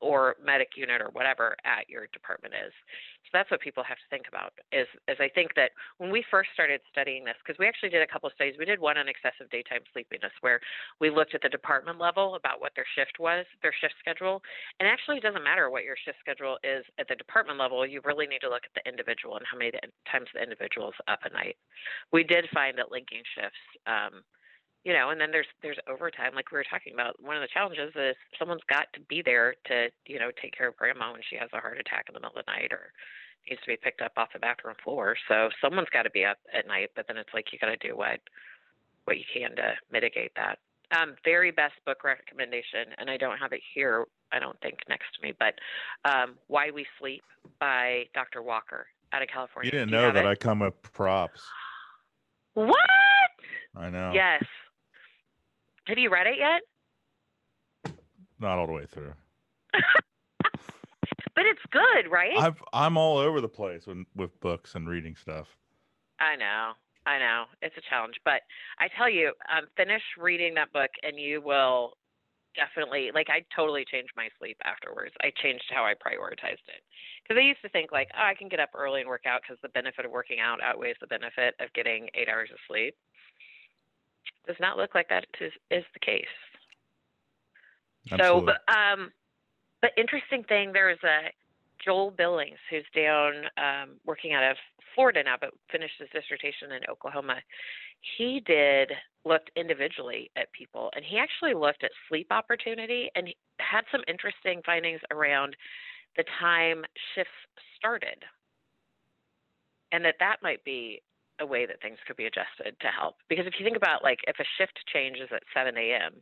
or 0.01 0.37
medic 0.43 0.69
unit 0.77 1.03
or 1.03 1.11
whatever 1.13 1.55
at 1.67 1.85
your 1.91 2.07
department 2.15 2.55
is. 2.55 2.73
So 3.29 3.37
that's 3.37 3.51
what 3.53 3.61
people 3.61 3.85
have 3.85 4.01
to 4.01 4.09
think 4.09 4.25
about. 4.29 4.57
Is 4.73 4.89
is 5.05 5.21
I 5.21 5.29
think 5.29 5.53
that 5.61 5.77
when 6.01 6.11
we 6.11 6.25
first 6.31 6.49
started 6.57 6.81
studying 6.91 7.25
this, 7.25 7.37
because 7.45 7.61
we 7.61 7.69
actually 7.69 7.93
did 7.93 8.01
a 8.01 8.09
couple 8.09 8.27
of 8.27 8.33
studies. 8.33 8.57
We 8.59 8.65
did 8.65 8.81
one 8.81 8.97
on 8.97 9.09
excessive 9.09 9.53
daytime 9.53 9.85
sleepiness, 9.93 10.33
where 10.41 10.61
we 11.01 11.11
looked 11.13 11.35
at 11.37 11.43
the 11.45 11.53
department 11.53 12.01
level 12.01 12.35
about 12.35 12.61
what 12.61 12.73
their 12.75 12.89
shift 12.97 13.21
was, 13.21 13.45
their 13.61 13.75
shift 13.77 13.95
schedule, 14.01 14.41
and 14.81 14.89
actually 14.89 15.19
it 15.19 15.23
doesn't 15.23 15.45
matter 15.45 15.69
what 15.69 15.85
your 15.85 15.97
shift 16.01 16.17
schedule 16.25 16.57
is 16.65 16.85
at 16.97 17.07
the 17.09 17.17
department 17.17 17.59
level. 17.59 17.85
You 17.85 18.01
really 18.05 18.27
need 18.27 18.41
to 18.41 18.51
look 18.51 18.65
at 18.65 18.73
the 18.73 18.89
individual 18.89 19.37
and 19.37 19.45
how 19.45 19.59
many 19.59 19.73
times 20.11 20.33
the 20.33 20.41
individual 20.41 20.89
is 20.89 20.99
up 21.07 21.21
at 21.25 21.33
night. 21.37 21.57
We 22.13 22.25
did 22.25 22.49
find 22.57 22.79
that 22.79 22.91
linking 22.91 23.23
shifts. 23.37 23.61
Um, 23.87 24.25
you 24.89 24.95
know, 24.95 25.11
and 25.11 25.21
then 25.21 25.31
there's 25.31 25.47
there's 25.61 25.77
overtime, 25.87 26.33
like 26.35 26.51
we 26.51 26.57
were 26.57 26.65
talking 26.65 26.95
about. 26.95 27.23
One 27.23 27.37
of 27.37 27.43
the 27.43 27.53
challenges 27.53 27.93
is 27.95 28.17
someone's 28.39 28.65
got 28.71 28.89
to 28.95 29.01
be 29.01 29.21
there 29.21 29.55
to, 29.67 29.89
you 30.07 30.19
know, 30.19 30.31
take 30.41 30.57
care 30.57 30.67
of 30.67 30.79
grandma 30.79 31.13
when 31.13 31.21
she 31.29 31.37
has 31.37 31.51
a 31.53 31.61
heart 31.61 31.77
attack 31.77 32.07
in 32.09 32.15
the 32.15 32.21
middle 32.21 32.39
of 32.39 32.47
the 32.47 32.51
night 32.51 32.73
or 32.73 32.97
needs 33.45 33.61
to 33.61 33.67
be 33.69 33.77
picked 33.77 34.01
up 34.01 34.13
off 34.17 34.33
the 34.33 34.39
bathroom 34.39 34.77
floor. 34.83 35.15
So 35.29 35.51
someone's 35.61 35.93
got 35.93 36.05
to 36.05 36.11
be 36.11 36.25
up 36.25 36.39
at 36.57 36.67
night, 36.67 36.89
but 36.97 37.05
then 37.07 37.19
it's 37.19 37.29
like 37.35 37.53
you 37.53 37.59
got 37.59 37.69
to 37.69 37.77
do 37.77 37.99
what 37.99 38.21
what 39.05 39.19
you 39.19 39.25
can 39.29 39.55
to 39.57 39.75
mitigate 39.93 40.33
that. 40.37 40.57
Um, 40.97 41.17
very 41.23 41.51
best 41.51 41.75
book 41.85 42.03
recommendation, 42.03 42.89
and 42.97 43.11
I 43.11 43.19
don't 43.19 43.37
have 43.37 43.53
it 43.53 43.61
here. 43.75 44.07
I 44.33 44.39
don't 44.39 44.59
think 44.63 44.79
next 44.89 45.13
to 45.21 45.27
me, 45.27 45.35
but 45.39 45.53
um, 46.09 46.37
Why 46.47 46.71
We 46.71 46.87
Sleep 46.99 47.23
by 47.61 48.05
Dr. 48.15 48.43
Walker 48.43 48.87
out 49.13 49.21
of 49.21 49.29
California. 49.29 49.69
You 49.69 49.81
didn't 49.81 49.91
know 49.91 50.11
that 50.11 50.25
it? 50.25 50.27
I 50.27 50.35
come 50.35 50.61
with 50.61 50.81
props. 50.81 51.43
What? 52.55 52.79
I 53.77 53.91
know. 53.91 54.13
Yes. 54.15 54.45
Have 55.89 55.97
you 55.97 56.11
read 56.11 56.27
it 56.27 56.37
yet? 56.37 57.95
Not 58.39 58.59
all 58.59 58.67
the 58.67 58.75
way 58.75 58.85
through. 58.85 59.15
but 59.73 61.47
it's 61.47 61.63
good, 61.71 62.11
right? 62.11 62.37
I've, 62.37 62.63
I'm 62.75 62.99
all 62.99 63.17
over 63.17 63.41
the 63.41 63.49
place 63.49 63.87
with, 63.87 64.05
with 64.15 64.39
books 64.41 64.75
and 64.75 64.87
reading 64.87 65.17
stuff. 65.17 65.47
I 66.21 66.37
know. 66.37 66.73
I 67.07 67.19
know. 67.19 67.45
It's 67.63 67.77
a 67.79 67.89
challenge. 67.89 68.17
But 68.23 68.43
I 68.79 68.89
tell 68.99 69.09
you, 69.09 69.33
um, 69.51 69.65
finish 69.79 70.03
reading 70.19 70.53
that 70.55 70.75
book 70.75 70.91
and 71.03 71.19
you 71.19 71.41
will 71.41 71.95
definitely, 72.55 73.11
like, 73.15 73.29
I 73.31 73.41
totally 73.57 73.87
changed 73.91 74.13
my 74.15 74.29
sleep 74.39 74.59
afterwards. 74.67 75.15
I 75.23 75.33
changed 75.43 75.65
how 75.71 75.87
I 75.87 75.95
prioritized 75.95 76.69
it. 76.69 76.85
Because 77.23 77.41
I 77.41 77.47
used 77.49 77.63
to 77.63 77.71
think, 77.71 77.93
like, 77.93 78.09
oh, 78.15 78.27
I 78.27 78.35
can 78.35 78.49
get 78.49 78.61
up 78.61 78.71
early 78.75 79.01
and 79.01 79.09
work 79.09 79.25
out 79.27 79.41
because 79.41 79.57
the 79.63 79.71
benefit 79.71 80.05
of 80.05 80.11
working 80.11 80.39
out 80.39 80.63
outweighs 80.63 80.97
the 81.01 81.07
benefit 81.07 81.55
of 81.61 81.73
getting 81.73 82.11
eight 82.13 82.29
hours 82.29 82.51
of 82.53 82.59
sleep 82.69 82.95
does 84.47 84.57
not 84.61 84.77
look 84.77 84.95
like 84.95 85.09
that 85.09 85.27
is, 85.41 85.53
is 85.71 85.85
the 85.95 86.01
case. 86.01 86.25
Absolutely. 88.11 88.55
So, 88.69 88.75
um, 88.75 89.13
but 89.83 89.91
interesting 89.97 90.43
thing, 90.45 90.73
there's 90.73 91.03
a 91.05 91.31
Joel 91.85 92.11
Billings 92.11 92.59
who's 92.71 92.85
down 92.95 93.45
um, 93.57 93.97
working 94.05 94.33
out 94.33 94.51
of 94.51 94.57
Florida 94.95 95.23
now, 95.23 95.37
but 95.41 95.51
finished 95.71 95.95
his 95.99 96.09
dissertation 96.13 96.73
in 96.73 96.81
Oklahoma. 96.91 97.37
He 98.17 98.43
did 98.47 98.91
looked 99.25 99.51
individually 99.57 100.31
at 100.37 100.53
people, 100.53 100.91
and 100.97 101.05
he 101.05 101.19
actually 101.19 101.55
looked 101.55 101.85
at 101.85 101.91
sleep 102.09 102.29
opportunity 102.31 103.11
and 103.15 103.29
had 103.61 103.83
some 103.93 104.03
interesting 104.09 104.61
findings 104.65 105.01
around 105.11 105.55
the 106.17 106.25
time 106.41 106.85
shifts 107.15 107.31
started, 107.77 108.25
and 109.93 110.05
that 110.05 110.17
that 110.21 110.37
might 110.43 110.65
be 110.65 111.03
a 111.41 111.47
way 111.47 111.67
that 111.67 111.81
things 111.81 111.99
could 112.07 112.17
be 112.17 112.27
adjusted 112.27 112.77
to 112.81 112.89
help. 112.89 113.17
Because 113.29 113.47
if 113.47 113.55
you 113.59 113.65
think 113.65 113.77
about 113.77 114.03
like 114.03 114.21
if 114.27 114.39
a 114.39 114.45
shift 114.59 114.79
changes 114.93 115.29
at 115.33 115.43
7 115.55 115.77
a.m., 115.77 116.15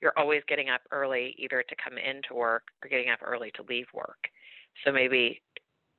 you're 0.00 0.16
always 0.16 0.42
getting 0.48 0.68
up 0.70 0.82
early 0.92 1.34
either 1.38 1.64
to 1.68 1.76
come 1.82 1.98
into 1.98 2.34
work 2.34 2.64
or 2.82 2.88
getting 2.88 3.10
up 3.10 3.18
early 3.24 3.50
to 3.56 3.62
leave 3.68 3.86
work. 3.92 4.28
So 4.84 4.92
maybe 4.92 5.42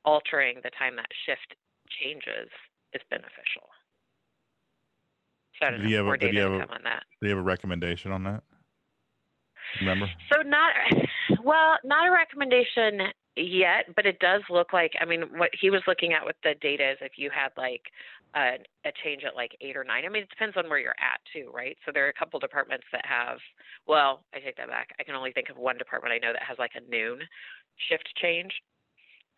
altering 0.05 0.61
the 0.63 0.71
time 0.77 0.95
that 0.95 1.07
shift 1.25 1.55
changes 1.99 2.49
is 2.93 3.01
beneficial. 3.09 3.67
So 5.59 5.67
I 5.67 5.71
don't 5.71 5.89
you 5.89 5.97
have, 5.97 6.07
a, 6.07 6.17
do 6.17 6.27
you 6.27 6.41
have 6.41 6.51
a, 6.53 6.73
on 6.73 6.83
that. 6.85 7.03
Do 7.21 7.27
you 7.27 7.35
have 7.35 7.43
a 7.43 7.47
recommendation 7.47 8.11
on 8.11 8.23
that? 8.23 8.43
Remember? 9.81 10.09
So 10.31 10.41
not 10.41 10.71
well, 11.43 11.77
not 11.83 12.07
a 12.07 12.11
recommendation 12.11 13.11
yet, 13.47 13.95
but 13.95 14.05
it 14.05 14.19
does 14.19 14.41
look 14.49 14.73
like 14.73 14.93
I 14.99 15.05
mean 15.05 15.23
what 15.37 15.51
he 15.59 15.69
was 15.69 15.81
looking 15.87 16.13
at 16.13 16.25
with 16.25 16.35
the 16.43 16.55
data 16.61 16.91
is 16.91 16.97
if 17.01 17.13
you 17.17 17.29
had 17.29 17.49
like 17.57 17.83
a, 18.35 18.57
a 18.85 18.91
change 19.03 19.23
at 19.23 19.35
like 19.35 19.55
eight 19.61 19.75
or 19.75 19.83
nine. 19.83 20.03
I 20.05 20.09
mean 20.09 20.23
it 20.23 20.29
depends 20.29 20.57
on 20.57 20.69
where 20.69 20.79
you're 20.79 20.91
at 20.99 21.21
too, 21.33 21.51
right? 21.53 21.77
So 21.85 21.91
there 21.93 22.05
are 22.05 22.09
a 22.09 22.13
couple 22.13 22.39
departments 22.39 22.85
that 22.91 23.05
have 23.05 23.37
well, 23.87 24.23
I 24.33 24.39
take 24.39 24.57
that 24.57 24.67
back. 24.67 24.89
I 24.99 25.03
can 25.03 25.15
only 25.15 25.31
think 25.31 25.49
of 25.49 25.57
one 25.57 25.77
department 25.77 26.13
I 26.13 26.25
know 26.25 26.33
that 26.33 26.43
has 26.43 26.57
like 26.59 26.71
a 26.75 26.89
noon 26.89 27.19
shift 27.89 28.09
change. 28.21 28.51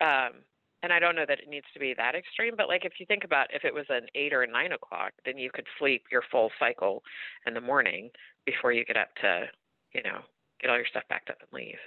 Um, 0.00 0.42
and 0.82 0.92
I 0.92 0.98
don't 0.98 1.14
know 1.14 1.24
that 1.28 1.38
it 1.38 1.48
needs 1.48 1.66
to 1.74 1.80
be 1.80 1.94
that 1.94 2.16
extreme, 2.16 2.54
but 2.56 2.66
like 2.68 2.84
if 2.84 2.94
you 2.98 3.06
think 3.06 3.22
about 3.24 3.54
if 3.54 3.64
it 3.64 3.72
was 3.72 3.86
an 3.88 4.06
eight 4.16 4.32
or 4.32 4.44
nine 4.46 4.72
o'clock, 4.72 5.12
then 5.24 5.38
you 5.38 5.50
could 5.52 5.66
sleep 5.78 6.04
your 6.10 6.22
full 6.30 6.50
cycle 6.58 7.02
in 7.46 7.54
the 7.54 7.60
morning 7.60 8.10
before 8.44 8.72
you 8.72 8.84
get 8.84 8.96
up 8.96 9.14
to, 9.22 9.46
you 9.94 10.02
know, 10.02 10.22
get 10.60 10.70
all 10.70 10.76
your 10.76 10.86
stuff 10.86 11.04
backed 11.08 11.30
up 11.30 11.36
and 11.40 11.52
leave 11.52 11.78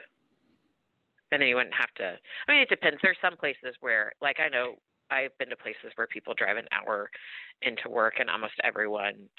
then 1.32 1.42
you 1.42 1.56
wouldn't 1.56 1.76
have 1.76 1.94
to. 1.98 2.18
I 2.48 2.52
mean, 2.52 2.62
it 2.62 2.70
depends. 2.70 2.98
There's 3.02 3.18
some 3.22 3.38
places 3.38 3.76
where, 3.82 4.12
like, 4.22 4.38
I 4.40 4.50
know 4.50 4.76
I've 5.10 5.38
been 5.38 5.50
to 5.50 5.56
places 5.56 5.92
where 5.96 6.08
people 6.08 6.34
drive 6.38 6.58
an 6.58 6.68
hour 6.72 7.10
into 7.62 7.90
work, 7.90 8.16
and 8.20 8.30
almost 8.30 8.54
everyone 8.64 9.30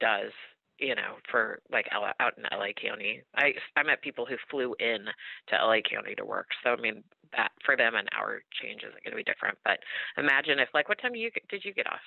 does. 0.00 0.32
You 0.78 0.94
know, 0.94 1.16
for 1.30 1.60
like 1.72 1.86
out 1.90 2.34
in 2.36 2.44
LA 2.52 2.66
County, 2.76 3.22
I 3.34 3.54
I 3.76 3.82
met 3.82 4.02
people 4.02 4.26
who 4.26 4.36
flew 4.50 4.74
in 4.78 5.06
to 5.48 5.56
LA 5.56 5.78
County 5.80 6.14
to 6.16 6.24
work. 6.26 6.48
So 6.62 6.68
I 6.68 6.76
mean, 6.76 7.02
that 7.34 7.52
for 7.64 7.78
them 7.78 7.94
an 7.94 8.04
hour 8.12 8.42
change 8.60 8.82
isn't 8.82 9.02
going 9.02 9.12
to 9.12 9.16
be 9.16 9.24
different. 9.24 9.56
But 9.64 9.78
imagine 10.18 10.58
if 10.58 10.68
like 10.74 10.90
what 10.90 11.00
time 11.00 11.14
you 11.14 11.30
did 11.48 11.64
you 11.64 11.72
get 11.72 11.86
off? 11.86 12.04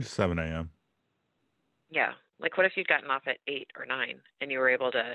Seven 0.00 0.38
a.m. 0.38 0.70
Yeah, 1.90 2.12
like 2.38 2.56
what 2.56 2.66
if 2.66 2.76
you'd 2.76 2.88
gotten 2.88 3.10
off 3.10 3.22
at 3.26 3.38
eight 3.48 3.68
or 3.76 3.84
nine 3.84 4.20
and 4.40 4.50
you 4.50 4.58
were 4.58 4.70
able 4.70 4.92
to 4.92 5.14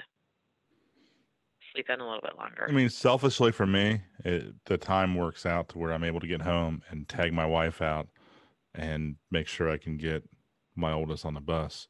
sleep 1.77 1.89
in 1.89 2.01
a 2.01 2.05
little 2.05 2.21
bit 2.21 2.37
longer? 2.37 2.65
I 2.67 2.71
mean, 2.71 2.89
selfishly 2.89 3.51
for 3.51 3.67
me, 3.67 4.01
it, 4.25 4.53
the 4.65 4.77
time 4.77 5.15
works 5.15 5.45
out 5.45 5.69
to 5.69 5.77
where 5.77 5.93
I'm 5.93 6.03
able 6.03 6.19
to 6.19 6.27
get 6.27 6.41
home 6.41 6.81
and 6.89 7.07
tag 7.07 7.33
my 7.33 7.45
wife 7.45 7.81
out 7.81 8.07
and 8.73 9.15
make 9.31 9.47
sure 9.47 9.69
I 9.69 9.77
can 9.77 9.97
get 9.97 10.23
my 10.75 10.91
oldest 10.91 11.25
on 11.25 11.33
the 11.33 11.39
bus. 11.41 11.87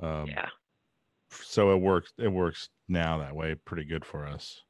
Um, 0.00 0.28
yeah. 0.28 0.48
So 1.32 1.72
it 1.72 1.80
works. 1.80 2.12
It 2.18 2.28
works 2.28 2.70
now 2.88 3.18
that 3.18 3.36
way 3.36 3.54
pretty 3.54 3.84
good 3.84 4.04
for 4.04 4.26
us. 4.26 4.62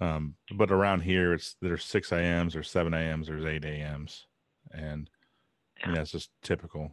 Um, 0.00 0.34
but 0.54 0.70
around 0.70 1.00
here, 1.00 1.32
it's 1.32 1.56
there's 1.62 1.84
six 1.84 2.12
a.m.s 2.12 2.54
or 2.54 2.62
seven 2.62 2.92
a.m.s, 2.94 3.26
there's 3.28 3.46
eight 3.46 3.64
a.m.s, 3.64 4.26
and 4.72 5.08
Yeah. 5.80 5.88
yeah. 5.88 5.94
that's 5.96 6.12
just 6.12 6.30
typical, 6.42 6.92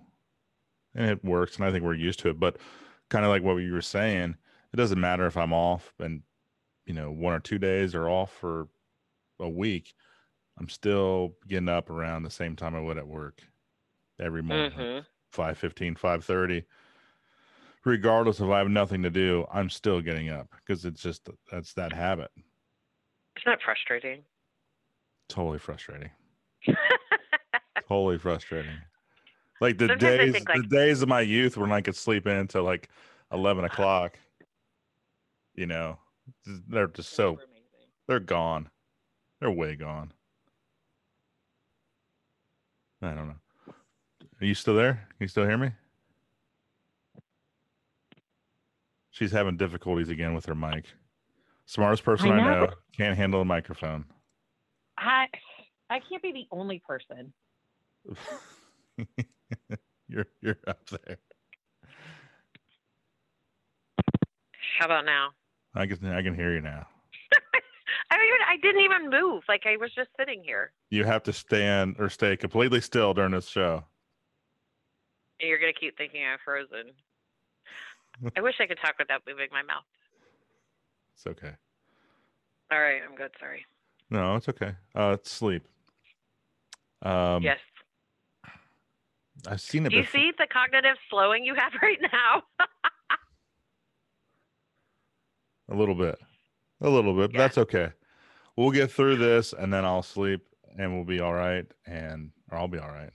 and 0.96 1.10
it 1.10 1.24
works. 1.24 1.58
And 1.58 1.66
I 1.66 1.72
think 1.72 1.84
we're 1.84 1.94
used 1.96 2.20
to 2.20 2.30
it. 2.30 2.40
But 2.40 2.58
kind 3.10 3.26
of 3.26 3.30
like 3.30 3.44
what 3.44 3.58
you 3.58 3.74
were 3.74 3.82
saying, 3.82 4.38
it 4.72 4.78
doesn't 4.78 5.00
matter 5.00 5.28
if 5.28 5.38
I'm 5.38 5.54
off 5.54 5.94
and 6.00 6.22
you 6.86 6.94
know 6.94 7.12
one 7.12 7.34
or 7.34 7.40
two 7.40 7.58
days 7.60 7.96
or 7.96 8.10
off 8.10 8.32
for 8.34 8.68
a 9.40 9.50
week. 9.50 9.94
I'm 10.60 10.70
still 10.70 11.36
getting 11.48 11.70
up 11.70 11.90
around 11.90 12.24
the 12.24 12.30
same 12.30 12.56
time 12.56 12.76
I 12.76 12.82
would 12.82 12.98
at 12.98 13.08
work 13.08 13.42
every 14.20 14.44
morning. 14.44 14.72
hmm 14.72 15.00
5.15 15.34 15.98
5.30 15.98 16.64
regardless 17.86 18.40
if 18.40 18.50
i 18.50 18.60
have 18.60 18.70
nothing 18.70 19.02
to 19.02 19.10
do 19.10 19.46
i'm 19.52 19.68
still 19.70 20.00
getting 20.00 20.30
up 20.30 20.48
because 20.58 20.86
it's 20.86 21.02
just 21.02 21.28
that's 21.52 21.74
that 21.74 21.92
habit 21.92 22.30
Isn't 22.36 23.44
that 23.48 23.62
frustrating? 23.64 24.22
totally 25.28 25.58
frustrating 25.58 26.12
totally 27.88 28.20
frustrating 28.20 28.78
like 29.60 29.80
the 29.80 29.88
Sometimes 29.88 30.02
days 30.18 30.34
think, 30.34 30.50
the 30.54 30.64
days 30.70 31.02
of 31.02 31.10
my 31.10 31.22
youth 31.22 31.58
when 31.58 31.72
i 31.72 31.82
could 31.82 31.96
sleep 31.96 32.28
in 32.28 32.38
until 32.38 32.64
like 32.64 32.90
11 33.32 33.66
o'clock 33.66 34.20
you 35.56 35.66
know 35.66 35.98
they're 36.68 36.88
just 36.88 37.14
so 37.14 37.40
they're 38.08 38.20
gone. 38.20 38.70
They're 39.40 39.52
way 39.52 39.76
gone. 39.76 40.14
I 43.02 43.14
don't 43.14 43.28
know. 43.28 43.74
Are 44.42 44.46
you 44.46 44.56
still 44.56 44.76
there? 44.76 44.94
Can 44.94 45.18
you 45.20 45.28
still 45.28 45.46
hear 45.46 45.58
me? 45.58 45.72
She's 49.12 49.32
having 49.32 49.58
difficulties 49.58 50.10
again 50.10 50.34
with 50.34 50.46
her 50.46 50.56
mic. 50.56 50.86
Smartest 51.66 52.04
person 52.04 52.32
i 52.32 52.36
I 52.36 52.44
know, 52.44 52.66
know. 52.66 52.74
can't 52.96 53.18
handle 53.18 53.42
a 53.42 53.46
microphone. 53.46 54.06
I 54.98 55.28
I 55.90 56.00
can't 56.00 56.22
be 56.22 56.32
the 56.32 56.48
only 56.52 56.82
person. 56.86 57.34
you're 60.08 60.26
you're 60.42 60.58
up 60.68 60.90
there. 60.90 61.18
How 64.80 64.86
about 64.86 65.06
now? 65.06 65.30
I 65.76 65.86
can 65.86 66.06
i 66.08 66.22
can 66.22 66.36
hear 66.36 66.54
you 66.54 66.62
now 66.62 66.86
I 68.12 68.16
even 68.16 68.40
I 68.48 68.58
didn't 68.62 68.82
even 68.84 69.10
move. 69.10 69.44
Like 69.50 69.64
I 69.66 69.76
was 69.78 69.92
just 69.96 70.10
sitting 70.18 70.42
here. 70.44 70.72
you 70.92 71.04
have 71.04 71.24
to 71.24 71.34
stand 71.34 71.96
or 72.00 72.10
stay 72.10 72.38
completely 72.38 72.80
still 72.80 73.14
during 73.14 73.32
this 73.32 73.48
show 73.48 73.84
And 75.40 75.50
you're 75.50 75.60
gonna 75.60 75.74
keep 75.74 75.98
thinking 75.98 76.24
I'm 76.24 76.38
frozen. 76.46 76.92
I 78.38 78.42
wish 78.42 78.56
I 78.60 78.68
could 78.68 78.78
talk 78.80 78.96
without 79.00 79.24
moving 79.28 79.48
my 79.52 79.64
mouth. 79.64 79.84
it's 81.16 81.26
okay 81.28 81.56
All 82.72 82.80
right, 82.80 83.02
I'm 83.08 83.16
good. 83.16 83.32
Sorry. 83.40 83.66
no 84.12 84.36
it's 84.36 84.48
okay 84.50 84.74
uh 84.96 85.16
it's 85.20 85.32
sleep 85.32 85.68
um 87.02 87.42
yes. 87.44 87.58
i've 89.48 89.60
seen 89.62 89.86
it 89.86 89.90
Do 89.90 89.96
you 89.98 90.04
before 90.04 90.22
see 90.22 90.32
the 90.38 90.48
cognitive 90.52 90.98
slowing 91.10 91.44
you 91.46 91.56
have 91.56 91.74
right 91.82 92.00
now? 92.02 92.44
A 95.74 95.76
little 95.76 95.96
bit. 95.96 96.18
A 96.82 96.90
little 96.90 97.14
bit. 97.14 97.32
But 97.32 97.38
Yeah. 97.38 97.42
That's 97.42 97.58
okay. 97.58 97.92
We'll 98.56 98.72
get 98.72 98.92
through 98.92 99.18
this 99.18 99.54
and 99.54 99.74
then 99.74 99.84
I'll 99.84 100.04
sleep 100.04 100.46
and 100.78 100.94
we'll 100.94 101.04
be 101.06 101.20
all 101.20 101.34
right 101.34 101.66
and 101.88 102.32
or 102.52 102.60
I'll 102.60 102.68
be 102.68 102.78
all 102.78 102.88
right. 102.92 103.12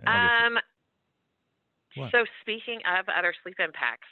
And 0.00 0.08
I'll 0.08 0.28
get 0.28 0.46
um. 0.46 0.58
What? 1.96 2.10
So 2.10 2.24
speaking 2.42 2.80
of 2.98 3.06
other 3.08 3.32
sleep 3.42 3.54
impacts, 3.60 4.08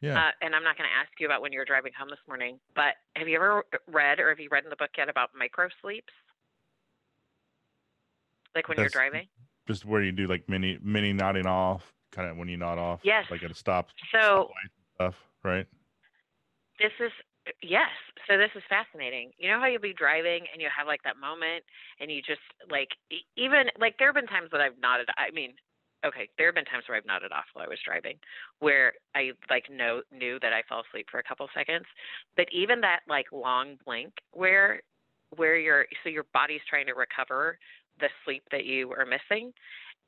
yeah. 0.00 0.18
uh, 0.18 0.30
and 0.40 0.54
I'm 0.54 0.64
not 0.64 0.78
going 0.78 0.88
to 0.88 0.96
ask 0.96 1.10
you 1.20 1.26
about 1.26 1.42
when 1.42 1.52
you 1.52 1.58
were 1.58 1.66
driving 1.66 1.92
home 1.96 2.08
this 2.08 2.18
morning, 2.26 2.58
but 2.74 2.94
have 3.16 3.28
you 3.28 3.36
ever 3.36 3.64
read 3.86 4.18
or 4.18 4.30
have 4.30 4.40
you 4.40 4.48
read 4.50 4.64
in 4.64 4.70
the 4.70 4.76
book 4.76 4.90
yet 4.96 5.10
about 5.10 5.30
micro 5.38 5.68
sleeps? 5.82 6.12
Like 8.54 8.66
when 8.68 8.76
That's- 8.76 8.94
you're 8.94 9.02
driving? 9.02 9.28
Just 9.66 9.84
where 9.84 10.02
you 10.02 10.12
do 10.12 10.26
like 10.26 10.48
mini 10.48 10.78
mini 10.82 11.12
nodding 11.12 11.46
off, 11.46 11.92
kind 12.10 12.30
of 12.30 12.38
when 12.38 12.48
you 12.48 12.56
nod 12.56 12.78
off. 12.78 13.00
Yes. 13.02 13.26
Like 13.30 13.42
at 13.42 13.50
a 13.50 13.54
stop 13.54 13.90
So 14.10 14.48
stuff, 14.94 15.14
right? 15.44 15.66
This 16.78 16.92
is 17.00 17.12
yes 17.62 17.90
so 18.28 18.36
this 18.36 18.50
is 18.54 18.62
fascinating. 18.68 19.30
You 19.38 19.48
know 19.50 19.58
how 19.58 19.66
you'll 19.66 19.80
be 19.80 19.94
driving 19.94 20.44
and 20.52 20.60
you 20.60 20.68
have 20.76 20.86
like 20.86 21.02
that 21.04 21.16
moment 21.16 21.64
and 22.00 22.10
you 22.10 22.20
just 22.20 22.44
like 22.70 22.90
even 23.36 23.72
like 23.80 23.96
there 23.98 24.08
have 24.08 24.14
been 24.14 24.26
times 24.26 24.50
that 24.52 24.60
i've 24.60 24.78
nodded 24.80 25.08
i 25.16 25.30
mean 25.32 25.54
okay 26.04 26.28
there 26.36 26.48
have 26.48 26.54
been 26.54 26.64
times 26.66 26.84
where 26.86 26.96
i've 26.96 27.06
nodded 27.06 27.32
off 27.32 27.44
while 27.52 27.64
i 27.64 27.68
was 27.68 27.78
driving 27.84 28.16
where 28.60 28.92
i 29.14 29.32
like 29.50 29.64
know 29.70 30.02
knew 30.12 30.38
that 30.40 30.52
i 30.52 30.62
fell 30.68 30.82
asleep 30.88 31.06
for 31.10 31.18
a 31.18 31.22
couple 31.22 31.48
seconds 31.54 31.86
but 32.36 32.46
even 32.52 32.80
that 32.80 33.00
like 33.08 33.26
long 33.32 33.76
blink 33.84 34.12
where 34.32 34.82
where 35.36 35.56
your 35.56 35.86
so 36.02 36.08
your 36.08 36.26
body's 36.32 36.60
trying 36.68 36.86
to 36.86 36.94
recover 36.94 37.58
the 38.00 38.08
sleep 38.24 38.42
that 38.52 38.64
you 38.64 38.92
are 38.92 39.06
missing 39.06 39.52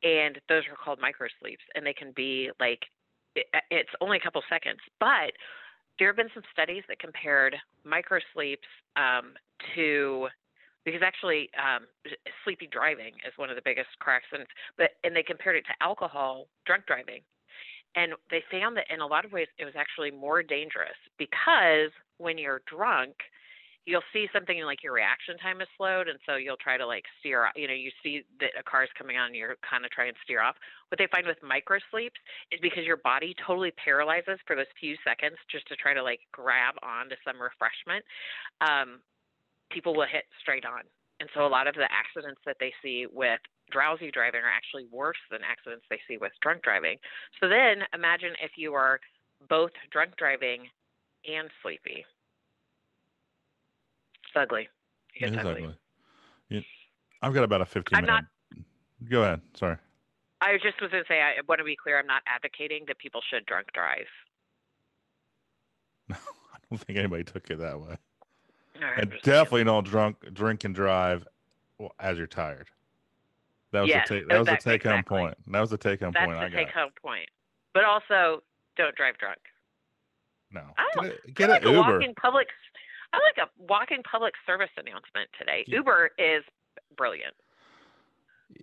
and 0.03 0.39
those 0.49 0.63
are 0.71 0.77
called 0.77 1.01
micro 1.01 1.27
sleeps 1.41 1.65
and 1.75 1.85
they 1.85 1.93
can 1.93 2.13
be 2.15 2.51
like 2.61 2.81
it, 3.35 3.47
it's 3.71 3.91
only 4.01 4.17
a 4.17 4.21
couple 4.21 4.43
seconds 4.49 4.81
but 4.99 5.33
there 6.01 6.09
have 6.09 6.17
been 6.17 6.31
some 6.33 6.43
studies 6.51 6.83
that 6.89 6.99
compared 6.99 7.55
microsleeps 7.87 8.67
um, 8.97 9.35
to 9.77 10.27
because 10.85 11.03
actually 11.05 11.51
um, 11.61 11.85
sleepy 12.43 12.67
driving 12.67 13.13
is 13.29 13.37
one 13.37 13.51
of 13.51 13.57
the 13.57 13.63
biggest 13.63 13.91
cracks 14.01 14.25
and 14.33 14.47
but 14.79 14.93
and 15.05 15.15
they 15.15 15.23
compared 15.23 15.55
it 15.57 15.65
to 15.67 15.85
alcohol 15.85 16.47
drunk 16.67 16.87
driving. 16.87 17.21
And 17.97 18.13
they 18.31 18.43
found 18.51 18.77
that 18.77 18.87
in 18.89 19.01
a 19.01 19.07
lot 19.07 19.25
of 19.25 19.33
ways 19.33 19.49
it 19.59 19.65
was 19.65 19.75
actually 19.77 20.11
more 20.11 20.43
dangerous 20.43 20.97
because 21.19 21.91
when 22.19 22.39
you're 22.39 22.63
drunk 22.67 23.15
you'll 23.87 24.07
see 24.13 24.29
something 24.33 24.63
like 24.65 24.83
your 24.83 24.93
reaction 24.93 25.39
time 25.39 25.61
is 25.61 25.69
slowed 25.77 26.09
and 26.09 26.19
so 26.27 26.37
you'll 26.37 26.61
try 26.61 26.77
to 26.77 26.87
like 26.87 27.05
steer 27.19 27.49
you 27.57 27.67
know 27.67 27.75
you 27.75 27.91
see 28.03 28.23
that 28.39 28.51
a 28.59 28.63
car 28.63 28.85
is 28.85 28.91
coming 28.97 29.17
on 29.17 29.29
and 29.29 29.37
you're 29.37 29.57
kind 29.69 29.85
of 29.85 29.91
try 29.91 30.07
and 30.07 30.17
steer 30.25 30.43
off. 30.43 30.57
What 30.89 30.99
they 30.99 31.09
find 31.11 31.27
with 31.27 31.39
micro 31.43 31.79
sleeps 31.91 32.21
is 32.51 32.61
because 32.61 32.85
your 32.85 32.99
body 32.99 33.35
totally 33.47 33.73
paralyzes 33.83 34.39
for 34.47 34.57
those 34.57 34.71
few 34.79 34.97
seconds 35.05 35.37
just 35.51 35.67
to 35.69 35.77
try 35.77 35.95
to 35.95 36.03
like 36.03 36.21
grab 36.33 36.75
onto 36.83 37.17
some 37.25 37.41
refreshment 37.41 38.05
um, 38.61 39.01
people 39.71 39.95
will 39.95 40.07
hit 40.11 40.25
straight 40.41 40.65
on. 40.65 40.83
And 41.21 41.29
so 41.35 41.47
a 41.47 41.49
lot 41.49 41.67
of 41.67 41.75
the 41.75 41.87
accidents 41.93 42.41
that 42.47 42.57
they 42.61 42.73
see 42.83 43.07
with 43.13 43.41
drowsy 43.71 44.11
driving 44.11 44.41
are 44.41 44.51
actually 44.51 44.87
worse 44.91 45.21
than 45.31 45.41
accidents 45.45 45.85
they 45.89 46.01
see 46.09 46.17
with 46.17 46.33
drunk 46.43 46.63
driving. 46.63 46.97
So 47.41 47.49
then 47.49 47.85
imagine 47.95 48.33
if 48.43 48.53
you 48.57 48.75
are 48.75 49.01
both 49.49 49.71
drunk 49.93 50.17
driving 50.17 50.67
and 51.29 51.49
sleepy 51.63 52.05
it's 54.35 54.37
ugly 54.41 54.63
it 54.63 55.17
It 55.17 55.21
gets 55.21 55.33
is 55.33 55.39
ugly. 55.39 55.53
ugly. 55.65 55.75
You- 56.49 56.63
I've 57.23 57.35
got 57.35 57.45
about 57.45 57.61
a 57.61 57.67
15 57.67 57.97
I'm 57.99 58.05
minute. 58.07 58.25
Go 59.11 59.23
ahead. 59.23 59.41
Sorry. 59.55 59.77
I 60.41 60.55
just 60.63 60.81
was 60.81 60.91
going 60.91 61.03
to 61.05 61.09
say, 61.09 61.21
I 61.21 61.35
want 61.47 61.59
to 61.59 61.65
be 61.65 61.77
clear. 61.77 61.99
I'm 61.99 62.07
not 62.07 62.23
advocating 62.27 62.85
that 62.89 62.99
people 62.99 63.21
should 63.29 63.45
drunk 63.45 63.67
drive. 63.75 64.07
No, 66.09 66.17
I 66.55 66.59
don't 66.71 66.79
think 66.79 66.99
anybody 66.99 67.25
took 67.25 67.51
it 67.51 67.59
that 67.59 67.79
way. 67.79 67.97
Right, 68.81 68.93
And 68.97 69.03
I'm 69.03 69.11
just 69.11 69.25
saying. 69.25 69.37
definitely 69.37 69.65
don't 69.65 69.85
drunk 69.87 70.17
drink 70.33 70.65
and 70.65 70.75
drive 70.75 71.27
as 71.99 72.17
you're 72.17 72.27
tired. 72.27 72.69
That 73.73 73.81
was 73.83 73.91
Yes, 73.91 74.09
the 74.09 74.15
take. 74.21 74.29
That 74.29 74.39
was 74.39 74.47
the 74.47 74.55
exactly, 74.55 74.73
take 74.73 74.83
home 74.85 74.93
exactly. 75.01 75.19
point. 75.19 75.35
That 75.53 75.61
was 75.61 75.71
the 75.71 75.79
take 75.79 76.01
home 76.01 76.13
That's 76.13 76.25
point 76.27 76.39
the 76.39 76.45
I 76.47 76.49
got. 76.49 76.57
take 76.57 76.71
home 76.71 76.91
point. 77.03 77.29
But 77.75 77.85
also, 77.85 78.43
don't 78.77 78.95
drive 78.97 79.19
drunk. 79.19 79.39
No, 80.53 80.63
I 80.79 80.89
don't- 80.95 81.05
get, 81.05 81.21
a, 81.27 81.31
get 81.33 81.51
I 81.51 81.53
like 81.55 81.63
an 81.63 81.69
a 81.69 81.73
Uber. 81.73 81.93
walking 81.93 82.15
public. 82.15 82.49
I 83.13 83.19
like 83.19 83.47
a 83.47 83.51
walking 83.63 84.03
public 84.03 84.35
service 84.47 84.71
announcement 84.77 85.29
today. 85.39 85.65
Yeah. 85.67 85.79
Uber 85.79 86.11
is 86.19 86.45
brilliant. 86.97 87.35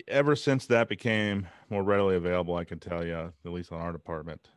Ever 0.08 0.36
since 0.36 0.66
that 0.68 0.90
became 0.90 1.48
more 1.70 1.84
readily 1.84 2.16
available, 2.16 2.56
I 2.56 2.66
can 2.66 2.80
tell 2.80 3.06
you, 3.06 3.16
at 3.46 3.52
least 3.52 3.72
on 3.72 3.80
our 3.80 3.92
department, 3.92 4.50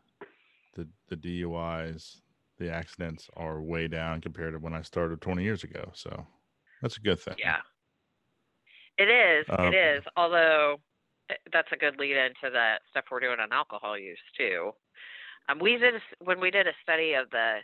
the 0.75 0.89
the 1.09 1.17
DUIs, 1.17 2.21
the 2.59 2.73
accidents 2.73 3.29
are 3.37 3.61
way 3.61 3.89
down 3.89 4.21
compared 4.21 4.55
to 4.55 4.59
when 4.59 4.75
I 4.75 4.83
started 4.83 5.21
20 5.21 5.43
years 5.43 5.65
ago. 5.65 5.91
So 5.95 6.27
that's 6.83 6.97
a 6.97 7.01
good 7.01 7.21
thing. 7.21 7.37
Yeah, 7.39 7.61
it 8.99 9.09
is. 9.09 9.47
Um, 9.51 9.67
it 9.67 9.77
is. 9.77 10.05
Although 10.17 10.77
eh, 11.31 11.35
that's 11.53 11.71
a 11.73 11.77
good 11.77 11.99
lead 11.99 12.17
into 12.17 12.51
the 12.53 12.75
stuff 12.91 13.05
we're 13.11 13.21
doing 13.21 13.41
on 13.41 13.53
alcohol 13.53 13.99
use 13.99 14.19
too. 14.37 14.73
Um, 15.49 15.59
we 15.59 15.79
did 15.79 15.95
when 16.19 16.41
we 16.41 16.51
did 16.51 16.67
a 16.67 16.73
study 16.83 17.15
of 17.15 17.31
the 17.31 17.59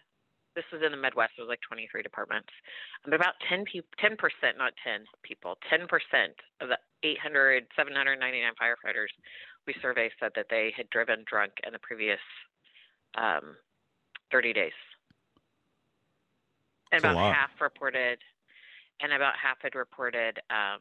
this 0.57 0.65
was 0.73 0.81
in 0.83 0.91
the 0.91 0.99
Midwest. 0.99 1.37
It 1.39 1.43
was 1.45 1.53
like 1.53 1.61
23 1.63 2.03
departments. 2.03 2.49
Um, 3.05 3.13
about 3.13 3.37
10 3.49 3.69
people, 3.69 3.87
10 4.01 4.17
percent, 4.17 4.57
not 4.59 4.73
10 4.83 5.05
people, 5.23 5.61
10 5.69 5.87
percent 5.87 6.35
of 6.65 6.73
the 6.73 6.81
800, 7.05 7.69
799 7.77 8.17
firefighters 8.59 9.13
we 9.67 9.75
surveyed 9.83 10.13
said 10.19 10.33
that 10.37 10.47
they 10.49 10.73
had 10.77 10.89
driven 10.91 11.25
drunk 11.29 11.53
in 11.67 11.73
the 11.73 11.79
previous 11.79 12.23
um, 13.19 13.57
30 14.33 14.53
days. 14.53 14.73
And 16.93 17.03
That's 17.03 17.13
about 17.13 17.35
half 17.35 17.51
reported, 17.61 18.19
and 19.03 19.13
about 19.13 19.35
half 19.43 19.59
had 19.61 19.75
reported 19.75 20.39
um, 20.51 20.79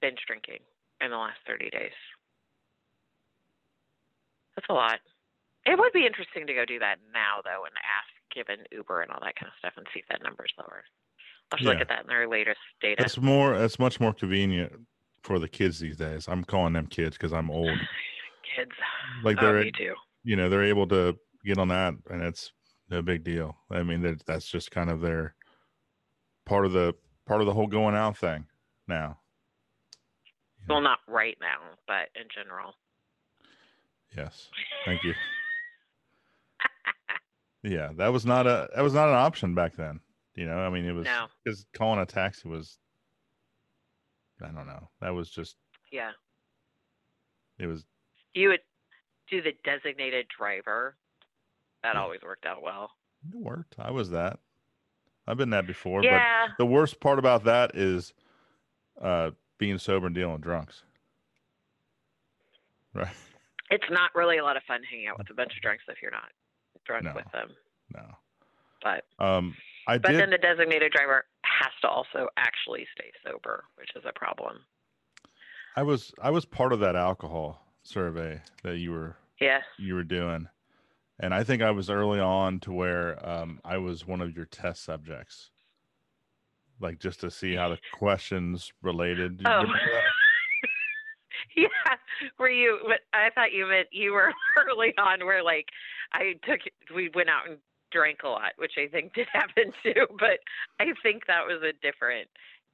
binge 0.00 0.18
drinking 0.26 0.60
in 1.00 1.10
the 1.10 1.16
last 1.16 1.38
30 1.46 1.70
days. 1.70 1.92
That's 4.56 4.66
a 4.70 4.72
lot. 4.72 4.98
It 5.66 5.78
would 5.78 5.92
be 5.92 6.06
interesting 6.06 6.46
to 6.46 6.54
go 6.54 6.64
do 6.64 6.78
that 6.80 6.96
now, 7.12 7.40
though, 7.42 7.64
and 7.64 7.74
ask, 7.78 8.08
given 8.34 8.64
Uber 8.70 9.02
and 9.02 9.10
all 9.10 9.20
that 9.22 9.36
kind 9.36 9.48
of 9.48 9.58
stuff, 9.58 9.72
and 9.76 9.86
see 9.94 10.00
if 10.00 10.06
that 10.10 10.22
number's 10.22 10.52
lower. 10.58 10.84
I'll 11.52 11.58
to 11.58 11.64
look 11.64 11.80
at 11.80 11.88
that 11.88 12.02
in 12.02 12.06
their 12.08 12.28
latest 12.28 12.58
data. 12.80 13.02
It's 13.02 13.18
more. 13.18 13.54
It's 13.54 13.78
much 13.78 14.00
more 14.00 14.12
convenient 14.12 14.72
for 15.22 15.38
the 15.38 15.48
kids 15.48 15.78
these 15.78 15.96
days. 15.96 16.26
I'm 16.28 16.44
calling 16.44 16.72
them 16.74 16.86
kids 16.86 17.16
because 17.16 17.32
I'm 17.32 17.50
old. 17.50 17.70
Kids. 18.56 18.72
Like 19.24 19.38
Oh, 19.40 19.46
they're, 19.46 19.64
me 19.64 19.72
too. 19.76 19.94
you 20.22 20.36
know, 20.36 20.48
they're 20.48 20.62
able 20.64 20.86
to 20.88 21.16
get 21.44 21.58
on 21.58 21.68
that, 21.68 21.94
and 22.10 22.22
it's 22.22 22.52
no 22.90 23.02
big 23.02 23.24
deal. 23.24 23.56
I 23.70 23.82
mean, 23.82 24.00
that 24.02 24.24
that's 24.26 24.46
just 24.46 24.70
kind 24.70 24.90
of 24.90 25.00
their 25.00 25.34
part 26.46 26.66
of 26.66 26.72
the 26.72 26.94
part 27.26 27.40
of 27.40 27.46
the 27.46 27.52
whole 27.54 27.66
going 27.66 27.96
out 27.96 28.16
thing 28.18 28.46
now. 28.86 29.18
Well, 30.68 30.82
not 30.82 30.98
right 31.08 31.36
now, 31.40 31.58
but 31.88 32.10
in 32.14 32.28
general. 32.32 32.74
Yes, 34.16 34.48
thank 34.84 35.02
you. 35.02 35.14
Yeah, 37.64 37.92
that 37.96 38.08
was 38.12 38.26
not 38.26 38.46
a 38.46 38.68
that 38.76 38.82
was 38.82 38.92
not 38.94 39.08
an 39.08 39.14
option 39.14 39.54
back 39.54 39.74
then. 39.74 40.00
You 40.34 40.44
know, 40.46 40.58
I 40.58 40.68
mean, 40.68 40.84
it 40.84 40.92
was 40.92 41.06
No. 41.06 41.26
because 41.42 41.64
calling 41.72 41.98
a 42.00 42.06
taxi 42.06 42.46
was. 42.48 42.78
I 44.42 44.48
don't 44.48 44.66
know. 44.66 44.90
That 45.00 45.14
was 45.14 45.30
just 45.30 45.56
Yeah. 45.90 46.10
it 47.58 47.66
was 47.66 47.86
You 48.34 48.48
would 48.48 48.60
do 49.28 49.40
the 49.40 49.52
designated 49.64 50.26
driver. 50.28 50.96
That 51.82 51.94
Yeah. 51.94 52.02
always 52.02 52.20
worked 52.22 52.44
out 52.46 52.60
well. 52.62 52.92
it 53.32 53.36
worked. 53.38 53.76
I 53.78 53.90
was 53.90 54.10
that. 54.10 54.38
I've 55.26 55.38
been 55.38 55.50
that 55.50 55.66
before, 55.66 56.02
but 56.02 56.08
Yeah. 56.08 56.48
the 56.58 56.66
worst 56.66 57.00
part 57.00 57.18
about 57.18 57.44
that 57.44 57.74
is 57.74 58.12
uh 59.00 59.30
being 59.56 59.78
sober 59.78 60.06
and 60.06 60.14
dealing 60.14 60.32
with 60.34 60.42
drunks. 60.42 60.84
Right. 62.92 63.16
It's 63.70 63.88
not 63.90 64.14
really 64.14 64.36
a 64.38 64.44
lot 64.44 64.56
of 64.58 64.62
fun 64.64 64.82
hanging 64.82 65.06
out 65.06 65.16
with 65.18 65.30
a 65.30 65.34
bunch 65.34 65.56
of 65.56 65.62
drunks 65.62 65.84
if 65.88 66.02
you're 66.02 66.10
not 66.10 66.30
drunk 66.84 67.04
No. 67.04 67.12
with 67.14 67.30
them. 67.32 67.50
No. 67.94 68.16
But 68.82 69.04
Um 69.24 69.56
I 69.86 69.98
but 69.98 70.12
did 70.12 70.20
then 70.20 70.30
the 70.30 70.38
designated 70.38 70.92
driver 70.92 71.24
has 71.44 71.72
to 71.82 71.88
also 71.88 72.28
actually 72.36 72.86
stay 72.96 73.10
sober, 73.24 73.64
which 73.76 73.90
is 73.96 74.02
a 74.06 74.12
problem. 74.18 74.58
I 75.76 75.82
was 75.82 76.12
I 76.22 76.30
was 76.30 76.44
part 76.44 76.72
of 76.72 76.80
that 76.80 76.96
alcohol 76.96 77.60
survey 77.82 78.40
that 78.62 78.78
you 78.78 78.92
were 78.92 79.16
Yes. 79.40 79.62
you 79.78 79.94
were 79.94 80.04
doing. 80.04 80.48
And 81.20 81.32
I 81.32 81.44
think 81.44 81.62
I 81.62 81.70
was 81.70 81.90
early 81.90 82.18
on 82.18 82.58
to 82.60 82.72
where 82.72 83.24
um, 83.28 83.60
I 83.64 83.78
was 83.78 84.04
one 84.04 84.20
of 84.20 84.34
your 84.34 84.46
test 84.46 84.82
subjects, 84.82 85.50
like 86.80 86.98
just 86.98 87.20
to 87.20 87.30
see 87.30 87.54
how 87.54 87.68
the 87.68 87.78
questions 87.92 88.72
related. 88.82 89.40
Oh. 89.44 89.64
remember. 92.24 92.34
Were 92.38 92.50
you? 92.50 92.78
But 92.86 93.00
I 93.12 93.30
thought 93.34 93.52
you 93.52 93.66
meant 93.66 93.88
you 93.92 94.12
were 94.12 94.32
early 94.68 94.94
on, 94.98 95.24
where 95.24 95.42
like 95.42 95.66
I 96.12 96.34
took 96.44 96.60
we 96.94 97.10
went 97.14 97.28
out 97.28 97.48
and 97.48 97.58
drank 97.92 98.22
a 98.24 98.28
lot, 98.28 98.52
which 98.56 98.72
I 98.78 98.88
think 98.88 99.14
did 99.14 99.28
happen 99.32 99.72
too. 99.82 100.06
But 100.18 100.40
I 100.80 100.86
think 101.02 101.26
that 101.26 101.46
was 101.46 101.62
a 101.62 101.72
different. 101.80 102.28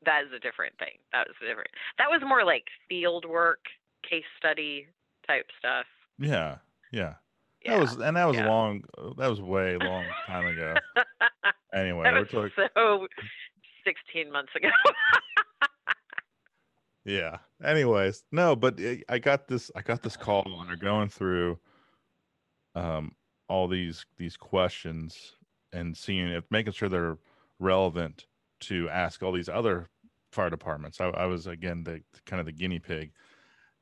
That 0.07 0.23
is 0.25 0.33
a 0.35 0.39
different 0.39 0.79
thing. 0.79 0.97
That 1.13 1.27
was 1.27 1.37
different. 1.47 1.71
That 1.99 2.09
was 2.09 2.23
more 2.27 2.45
like 2.45 2.65
field 2.89 3.27
work, 3.27 3.61
case 4.09 4.25
study 4.39 4.87
type 5.27 5.47
stuff. 5.59 5.85
Yeah, 6.19 6.57
yeah. 6.91 7.15
Yeah. 7.65 7.75
That 7.75 7.81
was 7.81 7.97
and 7.97 8.17
that 8.17 8.25
was 8.25 8.37
yeah. 8.37 8.49
long. 8.49 8.85
That 9.19 9.29
was 9.29 9.41
way 9.41 9.77
long 9.77 10.05
time 10.27 10.47
ago. 10.47 10.75
Anyway, 11.73 12.03
that 12.03 12.15
we're 12.15 12.21
was 12.21 12.29
talking. 12.29 12.69
so 12.75 13.07
16 13.85 14.33
months 14.33 14.51
ago. 14.57 14.69
Yeah. 17.05 17.39
Anyways, 17.63 18.25
no, 18.31 18.55
but 18.57 18.79
I- 18.81 19.03
I 19.09 19.19
got 19.19 19.49
this. 19.49 19.71
I 19.75 19.83
got 19.83 20.03
this 20.03 20.17
call, 20.17 20.45
and 20.61 20.69
they're 20.69 20.77
going 20.77 21.09
through 21.09 21.61
um 22.75 23.17
all 23.49 23.67
these 23.69 24.07
these 24.17 24.37
questions 24.37 25.37
and 25.73 25.97
seeing 25.97 26.29
if 26.29 26.45
making 26.51 26.73
sure 26.73 26.89
they're 26.89 27.19
relevant 27.59 28.27
to 28.61 28.89
ask 28.91 29.23
all 29.23 29.33
these 29.33 29.49
other 29.49 29.89
fire 30.33 30.51
departments. 30.51 31.01
I, 31.01 31.07
I 31.09 31.27
was 31.27 31.47
again 31.47 31.85
the 31.85 32.03
kind 32.27 32.41
of 32.41 32.47
the 32.47 32.53
guinea 32.53 32.79
pig, 32.79 33.13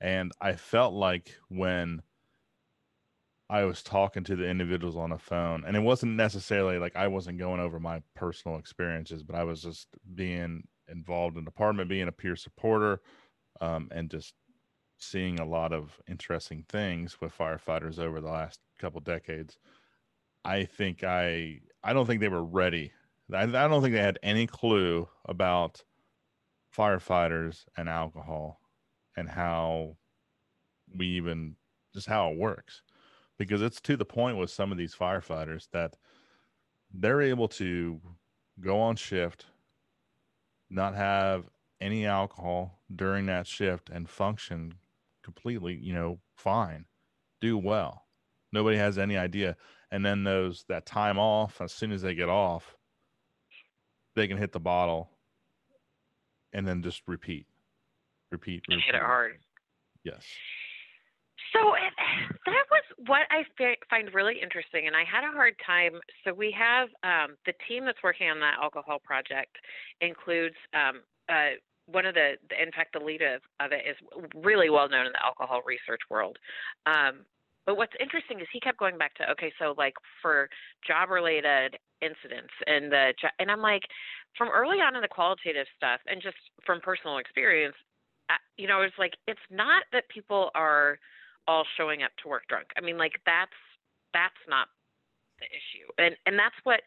and 0.00 0.32
I 0.40 0.54
felt 0.54 0.94
like 0.94 1.36
when 1.48 2.02
I 3.50 3.64
was 3.64 3.82
talking 3.82 4.24
to 4.24 4.36
the 4.36 4.46
individuals 4.46 4.96
on 4.96 5.10
the 5.10 5.18
phone, 5.18 5.64
and 5.64 5.76
it 5.76 5.80
wasn't 5.80 6.16
necessarily 6.16 6.78
like 6.78 6.96
I 6.96 7.08
wasn't 7.08 7.38
going 7.38 7.60
over 7.60 7.80
my 7.80 8.02
personal 8.14 8.58
experiences, 8.58 9.22
but 9.22 9.36
I 9.36 9.44
was 9.44 9.62
just 9.62 9.88
being 10.14 10.68
involved 10.88 11.36
in 11.36 11.44
the 11.44 11.50
department, 11.50 11.88
being 11.88 12.08
a 12.08 12.12
peer 12.12 12.36
supporter, 12.36 13.00
um, 13.60 13.88
and 13.90 14.10
just 14.10 14.34
seeing 14.98 15.38
a 15.38 15.44
lot 15.44 15.72
of 15.72 16.00
interesting 16.08 16.64
things 16.68 17.20
with 17.20 17.36
firefighters 17.36 17.98
over 17.98 18.20
the 18.20 18.30
last 18.30 18.60
couple 18.78 19.00
decades. 19.00 19.58
I 20.44 20.64
think 20.64 21.04
I 21.04 21.60
I 21.82 21.92
don't 21.92 22.06
think 22.06 22.20
they 22.20 22.28
were 22.28 22.44
ready. 22.44 22.92
I, 23.32 23.42
I 23.42 23.46
don't 23.46 23.82
think 23.82 23.94
they 23.94 24.00
had 24.00 24.18
any 24.22 24.46
clue 24.46 25.08
about 25.26 25.82
firefighters 26.76 27.64
and 27.76 27.88
alcohol 27.88 28.60
and 29.16 29.28
how 29.28 29.96
we 30.96 31.06
even 31.06 31.56
just 31.94 32.06
how 32.06 32.30
it 32.30 32.38
works 32.38 32.82
because 33.38 33.62
it's 33.62 33.80
to 33.80 33.96
the 33.96 34.04
point 34.04 34.36
with 34.36 34.50
some 34.50 34.72
of 34.72 34.78
these 34.78 34.94
firefighters 34.94 35.68
that 35.72 35.96
they're 36.92 37.22
able 37.22 37.48
to 37.48 38.00
go 38.60 38.80
on 38.80 38.96
shift 38.96 39.46
not 40.70 40.94
have 40.94 41.44
any 41.80 42.06
alcohol 42.06 42.80
during 42.94 43.26
that 43.26 43.46
shift 43.46 43.88
and 43.90 44.08
function 44.08 44.74
completely 45.22 45.74
you 45.74 45.92
know 45.92 46.18
fine 46.36 46.84
do 47.40 47.56
well. 47.56 48.04
Nobody 48.52 48.76
has 48.78 48.98
any 48.98 49.16
idea. 49.16 49.56
And 49.90 50.04
then 50.04 50.24
those 50.24 50.64
that 50.68 50.86
time 50.86 51.18
off 51.18 51.60
as 51.60 51.72
soon 51.72 51.92
as 51.92 52.02
they 52.02 52.14
get 52.14 52.28
off 52.28 52.76
they 54.16 54.26
can 54.26 54.36
hit 54.36 54.52
the 54.52 54.60
bottle 54.60 55.10
and 56.52 56.66
then 56.66 56.82
just 56.82 57.02
repeat 57.06 57.46
repeat, 58.32 58.64
and 58.68 58.82
hit 58.82 58.94
it 58.94 59.00
hard. 59.00 59.38
yes 60.04 60.24
So 61.52 61.74
it, 61.74 61.92
that 62.46 62.66
was 62.70 62.84
what 63.06 63.22
I 63.30 63.44
find 63.88 64.12
really 64.12 64.36
interesting, 64.42 64.86
and 64.86 64.96
I 64.96 65.04
had 65.04 65.24
a 65.24 65.32
hard 65.32 65.54
time. 65.64 66.00
So 66.24 66.34
we 66.34 66.54
have 66.56 66.88
um, 67.02 67.36
the 67.46 67.54
team 67.68 67.84
that's 67.84 68.02
working 68.02 68.28
on 68.28 68.40
that 68.40 68.56
alcohol 68.60 68.98
project 68.98 69.56
includes 70.00 70.56
um, 70.74 71.00
uh, 71.28 71.56
one 71.86 72.04
of 72.04 72.14
the, 72.14 72.36
in 72.52 72.70
fact, 72.72 72.92
the 72.92 73.00
lead 73.00 73.22
of, 73.22 73.40
of 73.60 73.72
it 73.72 73.84
is 73.88 73.96
really 74.34 74.68
well 74.68 74.88
known 74.88 75.06
in 75.06 75.12
the 75.12 75.24
alcohol 75.24 75.62
research 75.64 76.02
world. 76.10 76.36
Um, 76.84 77.24
but 77.64 77.76
what's 77.76 77.92
interesting 78.00 78.40
is 78.40 78.46
he 78.52 78.60
kept 78.60 78.78
going 78.78 78.96
back 78.96 79.14
to 79.16 79.30
okay, 79.32 79.52
so 79.58 79.74
like 79.76 79.92
for 80.22 80.48
job 80.86 81.10
related 81.10 81.76
incidents 82.00 82.52
and 82.66 82.90
the 82.90 83.12
and 83.38 83.50
I'm 83.50 83.60
like 83.60 83.82
from 84.38 84.48
early 84.48 84.78
on 84.78 84.96
in 84.96 85.02
the 85.02 85.08
qualitative 85.08 85.66
stuff 85.76 86.00
and 86.06 86.22
just 86.22 86.36
from 86.64 86.80
personal 86.80 87.18
experience, 87.18 87.74
I, 88.30 88.36
you 88.56 88.68
know, 88.68 88.80
it's 88.80 88.96
like 88.98 89.12
it's 89.26 89.44
not 89.50 89.84
that 89.92 90.08
people 90.08 90.50
are 90.54 90.98
all 91.48 91.64
showing 91.76 92.04
up 92.04 92.12
to 92.22 92.28
work 92.28 92.44
drunk. 92.48 92.68
I 92.76 92.80
mean, 92.80 92.98
like 92.98 93.18
that's 93.26 93.56
that's 94.14 94.42
not 94.48 94.68
the 95.40 95.46
issue, 95.46 95.88
and 95.98 96.14
and 96.26 96.38
that's 96.38 96.56
what 96.62 96.80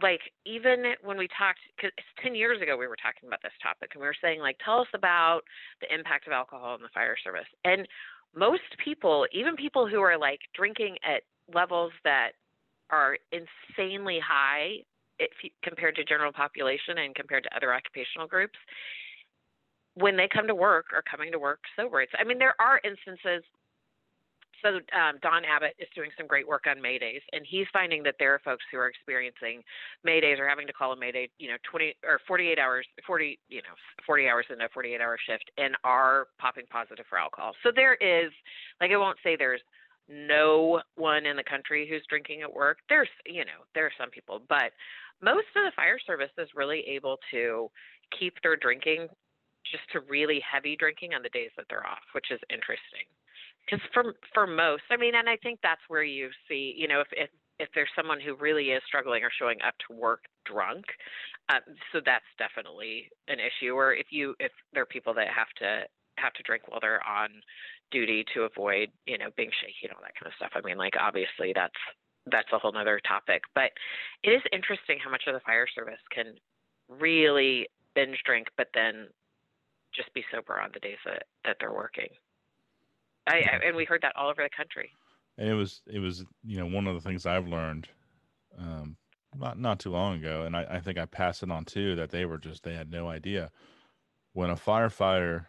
like 0.00 0.20
even 0.46 0.94
when 1.02 1.18
we 1.18 1.28
talked 1.36 1.60
because 1.76 1.92
10 2.22 2.34
years 2.34 2.62
ago 2.62 2.76
we 2.76 2.86
were 2.86 2.96
talking 2.96 3.28
about 3.28 3.42
this 3.42 3.52
topic 3.62 3.90
and 3.92 4.00
we 4.00 4.06
were 4.06 4.16
saying 4.22 4.40
like 4.40 4.56
tell 4.64 4.80
us 4.80 4.88
about 4.94 5.42
the 5.80 5.94
impact 5.94 6.26
of 6.26 6.32
alcohol 6.32 6.74
in 6.74 6.82
the 6.82 6.88
fire 6.94 7.16
service. 7.22 7.48
And 7.64 7.86
most 8.34 8.64
people 8.82 9.26
even 9.32 9.56
people 9.56 9.86
who 9.86 10.00
are 10.00 10.16
like 10.16 10.40
drinking 10.54 10.96
at 11.04 11.22
levels 11.52 11.92
that 12.04 12.32
are 12.88 13.18
insanely 13.32 14.18
high 14.18 14.76
if 15.18 15.32
you, 15.42 15.50
compared 15.62 15.96
to 15.96 16.04
general 16.04 16.32
population 16.32 16.98
and 16.98 17.14
compared 17.14 17.44
to 17.44 17.54
other 17.56 17.74
occupational 17.74 18.26
groups 18.26 18.56
when 19.94 20.16
they 20.16 20.28
come 20.32 20.46
to 20.46 20.54
work 20.54 20.86
are 20.94 21.02
coming 21.02 21.30
to 21.32 21.38
work 21.38 21.60
sober. 21.76 22.00
It's 22.00 22.12
i 22.18 22.24
mean 22.24 22.38
there 22.38 22.56
are 22.58 22.80
instances 22.82 23.44
so 24.62 24.80
um, 24.96 25.18
Don 25.22 25.44
Abbott 25.44 25.74
is 25.78 25.88
doing 25.94 26.10
some 26.16 26.26
great 26.26 26.46
work 26.46 26.64
on 26.68 26.78
Maydays, 26.78 27.20
and 27.32 27.44
he's 27.48 27.66
finding 27.72 28.02
that 28.04 28.14
there 28.18 28.34
are 28.34 28.40
folks 28.44 28.64
who 28.70 28.78
are 28.78 28.88
experiencing 28.88 29.62
Maydays 30.06 30.38
or 30.38 30.48
having 30.48 30.66
to 30.66 30.72
call 30.72 30.92
a 30.92 30.96
Mayday, 30.96 31.28
you 31.38 31.48
know, 31.48 31.56
20 31.70 31.96
or 32.04 32.20
48 32.26 32.58
hours, 32.58 32.86
40, 33.06 33.38
you 33.48 33.62
know, 33.62 33.74
40 34.06 34.28
hours 34.28 34.46
in 34.50 34.60
a 34.60 34.68
48 34.72 35.00
hour 35.00 35.18
shift, 35.26 35.50
and 35.58 35.74
are 35.84 36.28
popping 36.38 36.64
positive 36.70 37.04
for 37.08 37.18
alcohol. 37.18 37.52
So 37.62 37.70
there 37.74 37.94
is, 37.94 38.32
like, 38.80 38.90
I 38.90 38.96
won't 38.96 39.18
say 39.22 39.36
there's 39.36 39.60
no 40.08 40.80
one 40.96 41.26
in 41.26 41.36
the 41.36 41.44
country 41.44 41.86
who's 41.88 42.02
drinking 42.08 42.42
at 42.42 42.52
work. 42.52 42.78
There's, 42.88 43.08
you 43.26 43.44
know, 43.44 43.66
there 43.74 43.86
are 43.86 43.96
some 43.98 44.10
people, 44.10 44.42
but 44.48 44.72
most 45.22 45.46
of 45.56 45.62
the 45.64 45.72
fire 45.76 45.98
service 46.06 46.32
is 46.38 46.48
really 46.54 46.80
able 46.88 47.18
to 47.30 47.70
keep 48.18 48.34
their 48.42 48.56
drinking 48.56 49.08
just 49.70 49.84
to 49.92 50.00
really 50.10 50.42
heavy 50.42 50.76
drinking 50.76 51.14
on 51.14 51.22
the 51.22 51.30
days 51.30 51.50
that 51.56 51.66
they're 51.70 51.86
off, 51.86 52.02
which 52.12 52.30
is 52.30 52.40
interesting. 52.50 53.06
Because 53.64 53.84
for 53.94 54.14
for 54.34 54.46
most, 54.46 54.82
I 54.90 54.96
mean, 54.96 55.14
and 55.14 55.28
I 55.28 55.36
think 55.36 55.60
that's 55.62 55.80
where 55.88 56.02
you 56.02 56.30
see, 56.48 56.74
you 56.76 56.88
know, 56.88 57.00
if 57.00 57.08
if 57.12 57.30
if 57.58 57.68
there's 57.74 57.88
someone 57.94 58.20
who 58.20 58.34
really 58.36 58.70
is 58.70 58.82
struggling 58.86 59.22
or 59.22 59.30
showing 59.38 59.58
up 59.62 59.74
to 59.86 59.94
work 59.94 60.24
drunk, 60.44 60.84
um, 61.48 61.60
so 61.92 62.00
that's 62.04 62.26
definitely 62.38 63.08
an 63.28 63.38
issue. 63.38 63.72
Or 63.72 63.94
if 63.94 64.06
you 64.10 64.34
if 64.40 64.52
there 64.72 64.82
are 64.82 64.86
people 64.86 65.14
that 65.14 65.28
have 65.28 65.50
to 65.58 65.84
have 66.18 66.32
to 66.34 66.42
drink 66.42 66.68
while 66.68 66.80
they're 66.80 67.06
on 67.06 67.30
duty 67.90 68.24
to 68.34 68.42
avoid, 68.42 68.90
you 69.06 69.18
know, 69.18 69.28
being 69.36 69.50
shaky 69.60 69.84
and 69.84 69.92
all 69.92 70.02
that 70.02 70.14
kind 70.18 70.26
of 70.26 70.36
stuff. 70.36 70.52
I 70.54 70.66
mean, 70.66 70.78
like 70.78 70.94
obviously 70.98 71.52
that's 71.54 71.78
that's 72.26 72.48
a 72.52 72.58
whole 72.58 72.72
nother 72.72 73.00
topic. 73.06 73.42
But 73.54 73.70
it 74.22 74.30
is 74.30 74.42
interesting 74.52 74.98
how 75.02 75.10
much 75.10 75.24
of 75.26 75.34
the 75.34 75.40
fire 75.40 75.66
service 75.72 76.00
can 76.10 76.34
really 76.88 77.68
binge 77.94 78.18
drink, 78.24 78.48
but 78.56 78.68
then 78.74 79.08
just 79.94 80.12
be 80.14 80.24
sober 80.32 80.60
on 80.60 80.70
the 80.72 80.80
days 80.80 80.98
that, 81.04 81.24
that 81.44 81.56
they're 81.60 81.72
working. 81.72 82.08
I, 83.26 83.36
I, 83.36 83.60
and 83.66 83.76
we 83.76 83.84
heard 83.84 84.02
that 84.02 84.16
all 84.16 84.28
over 84.28 84.42
the 84.42 84.50
country. 84.54 84.90
And 85.38 85.48
it 85.48 85.54
was 85.54 85.82
it 85.86 85.98
was 85.98 86.24
you 86.44 86.58
know 86.58 86.66
one 86.66 86.86
of 86.86 86.94
the 86.94 87.00
things 87.00 87.24
I've 87.26 87.48
learned 87.48 87.88
um, 88.58 88.96
not 89.36 89.58
not 89.58 89.80
too 89.80 89.90
long 89.90 90.18
ago, 90.18 90.42
and 90.42 90.56
I, 90.56 90.66
I 90.70 90.80
think 90.80 90.98
I 90.98 91.06
passed 91.06 91.42
it 91.42 91.50
on 91.50 91.64
too 91.64 91.96
that 91.96 92.10
they 92.10 92.24
were 92.26 92.38
just 92.38 92.62
they 92.62 92.74
had 92.74 92.90
no 92.90 93.08
idea 93.08 93.50
when 94.32 94.50
a 94.50 94.56
firefighter 94.56 95.46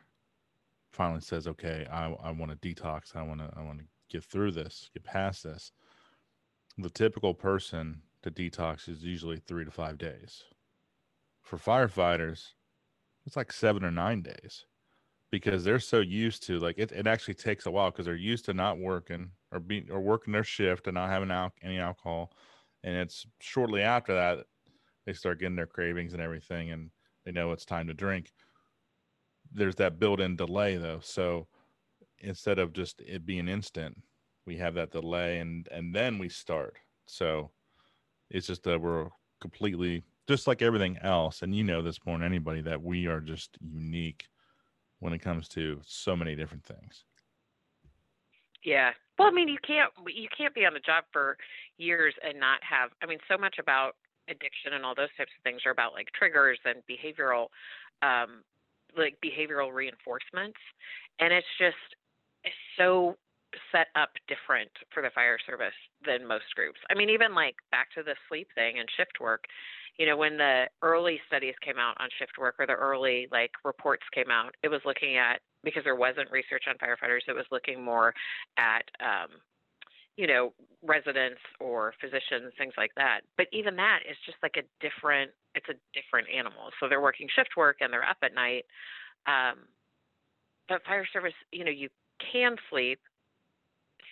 finally 0.92 1.22
says, 1.22 1.48
"Okay, 1.48 1.86
I 1.92 2.14
I 2.14 2.32
want 2.32 2.52
to 2.52 2.76
detox. 2.76 3.16
I 3.16 3.24
want 3.24 3.42
to 3.42 3.50
I 3.58 3.62
want 3.62 3.80
to 3.80 3.86
get 4.10 4.24
through 4.24 4.52
this, 4.52 4.90
get 4.94 5.04
past 5.04 5.44
this." 5.44 5.72
The 6.78 6.90
typical 6.90 7.34
person 7.34 8.02
to 8.24 8.32
detox 8.32 8.88
is 8.88 9.04
usually 9.04 9.38
three 9.38 9.66
to 9.66 9.72
five 9.72 9.98
days. 9.98 10.44
For 11.42 11.58
firefighters, 11.58 12.54
it's 13.26 13.36
like 13.36 13.52
seven 13.52 13.84
or 13.84 13.92
nine 13.92 14.22
days 14.22 14.66
because 15.34 15.64
they're 15.64 15.80
so 15.80 16.00
used 16.00 16.44
to 16.44 16.60
like 16.60 16.78
it, 16.78 16.92
it 16.92 17.08
actually 17.08 17.34
takes 17.34 17.66
a 17.66 17.72
while 17.72 17.90
because 17.90 18.06
they're 18.06 18.16
used 18.16 18.46
to 18.46 18.54
not 18.54 18.78
working 18.78 19.32
or 19.52 19.60
being 19.60 19.90
or 19.90 20.00
working 20.00 20.32
their 20.32 20.44
shift 20.44 20.86
and 20.86 20.94
not 20.94 21.10
having 21.10 21.32
al- 21.32 21.52
any 21.64 21.80
alcohol 21.80 22.32
and 22.84 22.96
it's 22.96 23.26
shortly 23.40 23.82
after 23.82 24.14
that 24.14 24.46
they 25.08 25.14
start 25.14 25.40
getting 25.40 25.56
their 25.56 25.66
cravings 25.66 26.14
and 26.14 26.22
everything 26.22 26.70
and 26.70 26.92
they 27.26 27.32
know 27.32 27.52
it's 27.52 27.66
time 27.66 27.88
to 27.88 27.96
drink. 27.96 28.32
There's 29.52 29.74
that 29.78 29.98
built-in 29.98 30.36
delay 30.36 30.78
though 30.78 31.00
so 31.02 31.48
instead 32.20 32.60
of 32.60 32.72
just 32.72 33.02
it 33.02 33.26
being 33.26 33.48
instant 33.48 34.00
we 34.46 34.56
have 34.58 34.76
that 34.76 34.92
delay 34.92 35.40
and 35.40 35.68
and 35.72 35.96
then 35.96 36.20
we 36.20 36.30
start. 36.30 36.78
So 37.08 37.50
it's 38.30 38.46
just 38.46 38.62
that 38.66 38.80
we're 38.80 39.10
completely 39.42 40.04
just 40.28 40.46
like 40.46 40.62
everything 40.62 40.98
else, 41.02 41.42
and 41.42 41.56
you 41.56 41.64
know 41.64 41.82
this 41.82 42.00
more 42.06 42.20
than 42.20 42.26
anybody 42.26 42.62
that 42.62 42.82
we 42.82 43.08
are 43.08 43.20
just 43.20 43.58
unique 43.60 44.28
when 45.04 45.14
it 45.14 45.20
comes 45.20 45.50
to 45.50 45.82
so 45.86 46.16
many 46.16 46.34
different 46.34 46.64
things. 46.64 47.04
Yeah. 48.64 48.92
Well, 49.20 49.28
I 49.28 49.32
mean, 49.32 49.50
you 49.50 49.58
can't 49.68 49.92
you 50.08 50.30
can't 50.36 50.56
be 50.56 50.66
on 50.66 50.74
the 50.74 50.80
job 50.80 51.04
for 51.12 51.38
years 51.78 52.14
and 52.24 52.40
not 52.40 52.60
have. 52.64 52.92
I 53.04 53.06
mean, 53.06 53.20
so 53.30 53.38
much 53.38 53.58
about 53.60 53.96
addiction 54.30 54.72
and 54.74 54.86
all 54.86 54.96
those 54.96 55.12
types 55.18 55.32
of 55.38 55.44
things 55.44 55.62
are 55.66 55.72
about 55.72 55.92
like 55.92 56.08
triggers 56.18 56.58
and 56.64 56.82
behavioral, 56.88 57.48
um, 58.02 58.44
like 58.98 59.18
behavioral 59.20 59.74
reinforcements, 59.74 60.58
and 61.20 61.34
it's 61.34 61.52
just 61.60 61.76
it's 62.46 62.56
so 62.78 63.18
set 63.72 63.88
up 63.96 64.10
different 64.28 64.72
for 64.94 65.04
the 65.04 65.12
fire 65.14 65.38
service 65.46 65.78
than 66.06 66.26
most 66.26 66.48
groups. 66.56 66.80
I 66.90 66.96
mean, 66.96 67.10
even 67.10 67.36
like 67.36 67.56
back 67.72 67.92
to 67.96 68.04
the 68.04 68.16
sleep 68.30 68.48
thing 68.56 68.80
and 68.80 68.88
shift 68.96 69.20
work, 69.20 69.44
you 69.98 70.06
know, 70.06 70.18
when 70.18 70.38
the 70.38 70.66
early 70.82 71.20
studies 71.28 71.54
came 71.64 71.78
out 71.78 71.96
on 72.00 72.10
shift 72.18 72.34
work 72.40 72.56
or 72.60 72.66
the 72.66 72.74
early 72.74 73.28
like 73.32 73.52
reports 73.64 74.04
came 74.14 74.32
out, 74.32 74.56
it 74.64 74.70
was 74.70 74.82
looking 74.86 75.18
at 75.18 75.42
because 75.64 75.84
there 75.84 75.96
wasn't 75.96 76.30
research 76.32 76.64
on 76.68 76.76
firefighters, 76.76 77.22
it 77.28 77.36
was 77.36 77.46
looking 77.52 77.84
more 77.84 78.14
at 78.58 78.84
um, 79.00 79.30
you 80.18 80.28
know, 80.28 80.54
residents 80.84 81.42
or 81.60 81.94
physicians, 82.00 82.54
things 82.58 82.74
like 82.78 82.92
that. 82.96 83.22
But 83.38 83.48
even 83.52 83.76
that 83.78 84.00
is 84.10 84.18
just 84.26 84.38
like 84.44 84.56
a 84.58 84.64
different 84.80 85.32
it's 85.56 85.70
a 85.70 85.78
different 85.94 86.28
animal. 86.36 86.70
So 86.80 86.90
they're 86.90 87.02
working 87.02 87.28
shift 87.36 87.52
work 87.56 87.78
and 87.82 87.94
they're 87.94 88.08
up 88.08 88.18
at 88.24 88.34
night. 88.34 88.66
Um, 89.28 89.70
but 90.68 90.84
fire 90.86 91.08
service, 91.12 91.34
you 91.52 91.64
know, 91.64 91.72
you 91.72 91.90
can 92.32 92.56
sleep, 92.70 93.00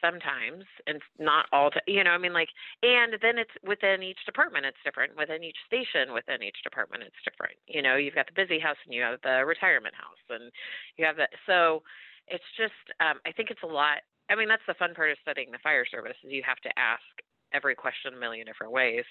sometimes 0.02 0.66
and 0.88 1.02
not 1.20 1.46
all 1.54 1.70
to 1.70 1.80
you 1.88 2.04
know 2.04 2.12
i 2.12 2.18
mean 2.18 2.34
like 2.34 2.50
and 2.84 3.14
then 3.22 3.38
it's 3.38 3.54
within 3.64 4.04
each 4.04 4.20
department 4.26 4.66
it's 4.66 4.82
different. 4.84 5.16
Within 5.16 5.44
each 5.44 5.58
station 5.66 6.14
within 6.14 6.44
each 6.44 6.58
department 6.64 7.04
it's 7.04 7.22
different. 7.24 7.56
You 7.68 7.82
know 7.82 7.96
you've 7.96 8.16
got 8.16 8.28
the 8.28 8.36
busy 8.36 8.60
house 8.60 8.78
and 8.86 8.94
you 8.94 9.02
have 9.02 9.22
the 9.24 9.46
retirement 9.46 9.96
house 9.96 10.24
and 10.30 10.52
you 10.98 11.06
have 11.06 11.18
that 11.18 11.30
so 11.46 11.84
it's 12.28 12.48
just 12.58 12.78
um, 13.00 13.22
i 13.26 13.32
think 13.32 13.50
it's 13.50 13.64
a 13.64 13.68
lot 13.68 14.02
i 14.30 14.36
mean 14.36 14.48
that's 14.48 14.66
the 14.68 14.78
fun 14.78 14.94
part 14.94 15.12
of 15.12 15.18
studying 15.22 15.52
the 15.52 15.62
fire 15.64 15.86
service 15.86 16.18
is 16.24 16.32
you 16.32 16.44
have 16.46 16.60
to 16.66 16.72
ask 16.78 17.06
every 17.54 17.76
question 17.76 18.14
a 18.16 18.20
million 18.20 18.46
different 18.46 18.72
ways 18.72 19.06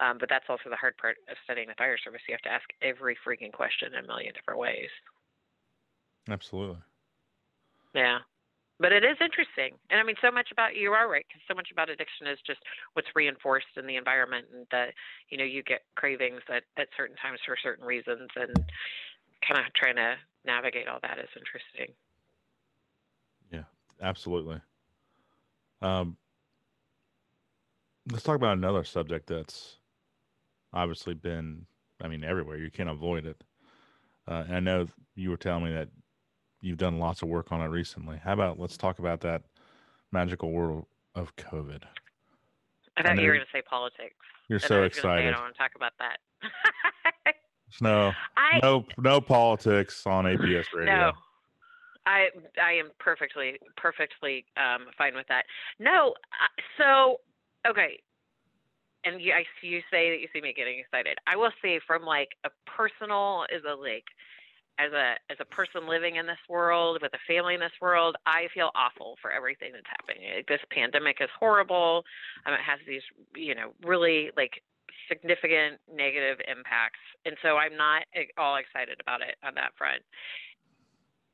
um, 0.00 0.16
but 0.18 0.28
that's 0.28 0.48
also 0.48 0.70
the 0.70 0.76
hard 0.76 0.96
part 0.96 1.16
of 1.30 1.36
studying 1.44 1.68
the 1.68 1.78
fire 1.78 1.98
service 1.98 2.20
you 2.28 2.34
have 2.34 2.42
to 2.42 2.52
ask 2.52 2.66
every 2.82 3.16
freaking 3.26 3.52
question 3.52 3.94
a 3.94 4.06
million 4.06 4.32
different 4.34 4.58
ways. 4.58 4.88
Absolutely. 6.30 6.78
Yeah 7.94 8.18
but 8.82 8.92
it 8.92 9.04
is 9.04 9.16
interesting. 9.20 9.78
And 9.90 10.00
i 10.00 10.02
mean 10.02 10.16
so 10.20 10.30
much 10.30 10.48
about 10.50 10.74
you 10.74 10.90
are 10.92 11.08
right 11.08 11.24
because 11.28 11.40
so 11.46 11.54
much 11.54 11.68
about 11.70 11.88
addiction 11.88 12.26
is 12.26 12.38
just 12.44 12.58
what's 12.94 13.08
reinforced 13.14 13.78
in 13.78 13.86
the 13.86 13.96
environment 13.96 14.46
and 14.52 14.66
that 14.72 14.92
you 15.30 15.38
know 15.38 15.44
you 15.44 15.62
get 15.62 15.82
cravings 15.94 16.42
at, 16.48 16.64
at 16.76 16.88
certain 16.96 17.16
times 17.16 17.38
for 17.46 17.56
certain 17.62 17.86
reasons 17.86 18.28
and 18.34 18.52
kind 19.46 19.64
of 19.64 19.72
trying 19.74 19.96
to 19.96 20.16
navigate 20.44 20.88
all 20.88 20.98
that 21.02 21.18
is 21.18 21.30
interesting. 21.38 21.94
Yeah 23.50 23.64
absolutely. 24.02 24.60
Um, 25.80 26.16
let's 28.10 28.24
talk 28.24 28.36
about 28.36 28.56
another 28.56 28.84
subject 28.84 29.28
that's 29.28 29.78
obviously 30.72 31.14
been 31.14 31.66
i 32.02 32.08
mean 32.08 32.24
everywhere. 32.24 32.56
You 32.58 32.70
can't 32.70 32.90
avoid 32.90 33.26
it. 33.26 33.44
Uh, 34.26 34.44
and 34.48 34.56
i 34.56 34.60
know 34.60 34.88
you 35.14 35.30
were 35.30 35.36
telling 35.36 35.64
me 35.64 35.72
that 35.72 35.88
you've 36.62 36.78
done 36.78 36.98
lots 36.98 37.20
of 37.20 37.28
work 37.28 37.52
on 37.52 37.60
it 37.60 37.66
recently. 37.66 38.16
How 38.16 38.32
about 38.32 38.58
let's 38.58 38.78
talk 38.78 38.98
about 38.98 39.20
that 39.20 39.42
magical 40.12 40.50
world 40.50 40.86
of 41.14 41.36
COVID? 41.36 41.82
I 42.96 43.02
thought 43.02 43.18
you 43.18 43.26
were 43.26 43.34
going 43.34 43.40
to 43.40 43.52
say 43.52 43.62
politics. 43.62 44.14
You're 44.48 44.58
so 44.58 44.84
excited. 44.84 45.22
Say, 45.22 45.28
I 45.28 45.30
don't 45.30 45.42
want 45.42 45.54
to 45.54 45.58
talk 45.58 45.72
about 45.76 45.92
that. 45.98 46.18
no, 47.80 48.12
I, 48.36 48.60
no, 48.62 48.86
no 48.98 49.20
politics 49.20 50.06
on 50.06 50.24
APS 50.24 50.66
radio. 50.74 50.84
No, 50.84 51.12
I 52.06 52.28
I 52.62 52.72
am 52.72 52.90
perfectly 52.98 53.58
perfectly 53.76 54.44
um, 54.56 54.86
fine 54.96 55.14
with 55.14 55.26
that. 55.28 55.44
No, 55.78 56.14
so 56.78 57.18
okay, 57.66 57.98
and 59.04 59.20
you, 59.20 59.32
I 59.32 59.44
you 59.62 59.80
say 59.90 60.10
that 60.10 60.20
you 60.20 60.28
see 60.32 60.40
me 60.40 60.52
getting 60.54 60.78
excited. 60.78 61.18
I 61.26 61.36
will 61.36 61.52
say 61.62 61.80
from 61.86 62.02
like 62.02 62.30
a 62.44 62.50
personal 62.66 63.46
is 63.54 63.62
a 63.68 63.74
like 63.74 64.04
as 64.78 64.92
a 64.92 65.14
as 65.30 65.38
a 65.40 65.44
person 65.44 65.88
living 65.88 66.16
in 66.16 66.26
this 66.26 66.40
world 66.48 66.98
with 67.02 67.12
a 67.14 67.22
family 67.26 67.54
in 67.54 67.60
this 67.60 67.76
world, 67.80 68.16
I 68.26 68.48
feel 68.54 68.70
awful 68.74 69.16
for 69.20 69.30
everything 69.30 69.72
that's 69.72 69.86
happening. 69.86 70.42
This 70.48 70.60
pandemic 70.70 71.18
is 71.20 71.28
horrible. 71.38 72.04
Um, 72.46 72.54
it 72.54 72.60
has 72.64 72.80
these, 72.86 73.02
you 73.34 73.54
know, 73.54 73.72
really 73.84 74.30
like 74.36 74.62
significant 75.08 75.80
negative 75.92 76.38
impacts, 76.48 77.02
and 77.24 77.36
so 77.42 77.56
I'm 77.56 77.76
not 77.76 78.02
all 78.38 78.56
excited 78.56 78.98
about 79.00 79.20
it 79.20 79.36
on 79.44 79.54
that 79.56 79.72
front. 79.76 80.02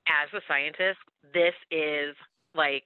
As 0.08 0.28
a 0.32 0.40
scientist, 0.48 0.98
this 1.32 1.54
is 1.70 2.16
like 2.54 2.84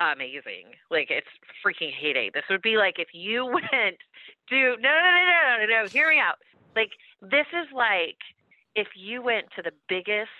amazing. 0.00 0.74
Like 0.90 1.10
it's 1.10 1.30
freaking 1.64 1.92
heyday. 1.92 2.30
This 2.32 2.44
would 2.50 2.62
be 2.62 2.76
like 2.76 2.98
if 2.98 3.08
you 3.12 3.46
went 3.54 4.00
to 4.48 4.56
no 4.56 4.88
no 4.88 5.00
no 5.04 5.22
no 5.24 5.32
no 5.32 5.66
no 5.66 5.82
no 5.82 5.88
hear 5.88 6.08
me 6.08 6.18
out. 6.18 6.36
Like 6.74 6.90
this 7.20 7.46
is 7.52 7.68
like 7.74 8.18
if 8.74 8.88
you 8.96 9.22
went 9.22 9.46
to 9.56 9.62
the 9.62 9.72
biggest 9.88 10.30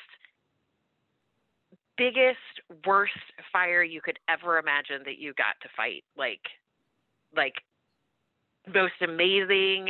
biggest 1.96 2.38
worst 2.86 3.12
fire 3.52 3.82
you 3.82 4.00
could 4.00 4.18
ever 4.28 4.58
imagine 4.58 5.02
that 5.04 5.18
you 5.18 5.34
got 5.34 5.54
to 5.60 5.68
fight 5.76 6.02
like 6.16 6.40
like 7.36 7.54
most 8.72 8.94
amazing 9.02 9.88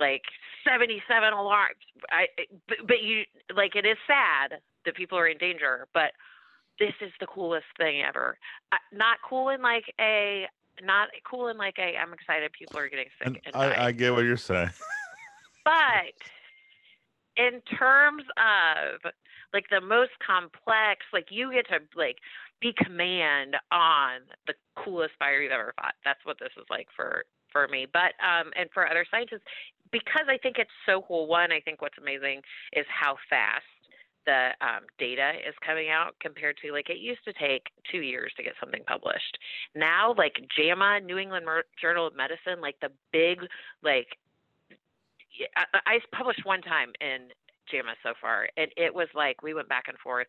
like 0.00 0.22
77 0.66 1.32
alarms 1.32 1.76
i 2.10 2.26
but, 2.66 2.78
but 2.86 3.02
you 3.02 3.24
like 3.54 3.76
it 3.76 3.84
is 3.84 3.98
sad 4.06 4.60
that 4.86 4.94
people 4.94 5.18
are 5.18 5.26
in 5.26 5.36
danger 5.36 5.86
but 5.92 6.12
this 6.78 6.94
is 7.00 7.10
the 7.20 7.26
coolest 7.26 7.66
thing 7.76 8.02
ever. 8.02 8.38
Uh, 8.72 8.76
not 8.92 9.18
cool 9.28 9.48
in 9.48 9.62
like 9.62 9.84
a 10.00 10.46
not 10.82 11.08
cool 11.28 11.48
in 11.48 11.56
like 11.56 11.74
a 11.78 11.96
i'm 11.96 12.12
excited 12.12 12.52
people 12.52 12.78
are 12.78 12.88
getting 12.88 13.08
sick 13.18 13.26
and, 13.26 13.38
and 13.46 13.56
I, 13.56 13.86
I 13.86 13.92
get 13.92 14.12
what 14.12 14.24
you're 14.24 14.36
saying. 14.36 14.70
But 15.64 16.16
in 17.38 17.62
terms 17.78 18.24
of 18.36 19.12
like 19.54 19.64
the 19.70 19.80
most 19.80 20.10
complex 20.24 21.06
like 21.12 21.28
you 21.30 21.52
get 21.52 21.66
to 21.68 21.78
like 21.96 22.18
be 22.60 22.74
command 22.76 23.54
on 23.70 24.20
the 24.46 24.54
coolest 24.76 25.14
fire 25.18 25.40
you've 25.40 25.52
ever 25.52 25.72
fought. 25.80 25.94
That's 26.04 26.20
what 26.24 26.38
this 26.38 26.50
is 26.58 26.66
like 26.68 26.88
for 26.94 27.24
for 27.52 27.68
me. 27.68 27.86
But 27.90 28.12
um, 28.20 28.50
and 28.58 28.68
for 28.74 28.86
other 28.86 29.06
scientists, 29.10 29.46
because 29.92 30.26
I 30.28 30.38
think 30.38 30.56
it's 30.58 30.74
so 30.84 31.02
cool. 31.06 31.26
One, 31.26 31.52
I 31.52 31.60
think 31.60 31.80
what's 31.80 31.98
amazing 31.98 32.42
is 32.72 32.84
how 32.88 33.16
fast 33.30 33.64
the 34.26 34.50
um, 34.60 34.84
data 34.98 35.32
is 35.48 35.54
coming 35.64 35.88
out 35.88 36.14
compared 36.20 36.58
to 36.62 36.72
like 36.72 36.90
it 36.90 36.98
used 36.98 37.24
to 37.24 37.32
take 37.32 37.62
two 37.90 38.00
years 38.00 38.32
to 38.36 38.42
get 38.42 38.52
something 38.60 38.82
published. 38.86 39.38
Now, 39.74 40.14
like 40.18 40.34
JAMA, 40.56 41.00
New 41.00 41.16
England 41.16 41.46
Journal 41.80 42.06
of 42.06 42.16
Medicine, 42.16 42.60
like 42.60 42.76
the 42.82 42.90
big 43.12 43.38
like 43.82 44.18
I, 45.56 45.78
I 45.86 45.98
published 46.16 46.44
one 46.44 46.62
time 46.62 46.92
in 47.00 47.28
JAMA 47.70 47.94
so 48.02 48.14
far, 48.20 48.48
and 48.56 48.70
it 48.76 48.94
was 48.94 49.08
like 49.14 49.42
we 49.42 49.54
went 49.54 49.68
back 49.68 49.84
and 49.88 49.98
forth 49.98 50.28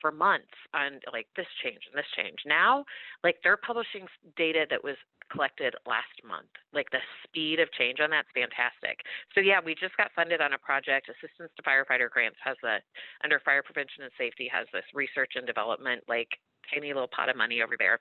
for 0.00 0.10
months 0.10 0.54
on 0.74 1.00
like 1.12 1.26
this 1.36 1.46
change 1.62 1.80
and 1.90 1.98
this 1.98 2.08
change. 2.16 2.38
Now, 2.46 2.84
like 3.22 3.36
they're 3.42 3.58
publishing 3.58 4.06
data 4.36 4.66
that 4.70 4.82
was 4.82 4.96
collected 5.30 5.74
last 5.86 6.16
month. 6.26 6.48
Like 6.72 6.90
the 6.90 7.04
speed 7.24 7.60
of 7.60 7.70
change 7.72 8.00
on 8.00 8.10
that's 8.10 8.28
fantastic. 8.32 9.04
So 9.34 9.40
yeah, 9.40 9.60
we 9.64 9.74
just 9.74 9.96
got 9.96 10.10
funded 10.16 10.40
on 10.40 10.54
a 10.54 10.58
project. 10.58 11.08
Assistance 11.08 11.52
to 11.56 11.62
Firefighter 11.62 12.08
Grants 12.08 12.38
has 12.42 12.56
a 12.64 12.80
under 13.22 13.40
Fire 13.40 13.62
Prevention 13.62 14.04
and 14.04 14.12
Safety 14.16 14.48
has 14.52 14.66
this 14.72 14.86
research 14.94 15.32
and 15.36 15.46
development 15.46 16.02
like 16.08 16.28
tiny 16.72 16.92
little 16.92 17.10
pot 17.12 17.28
of 17.28 17.36
money 17.36 17.62
over 17.62 17.76
there. 17.78 18.00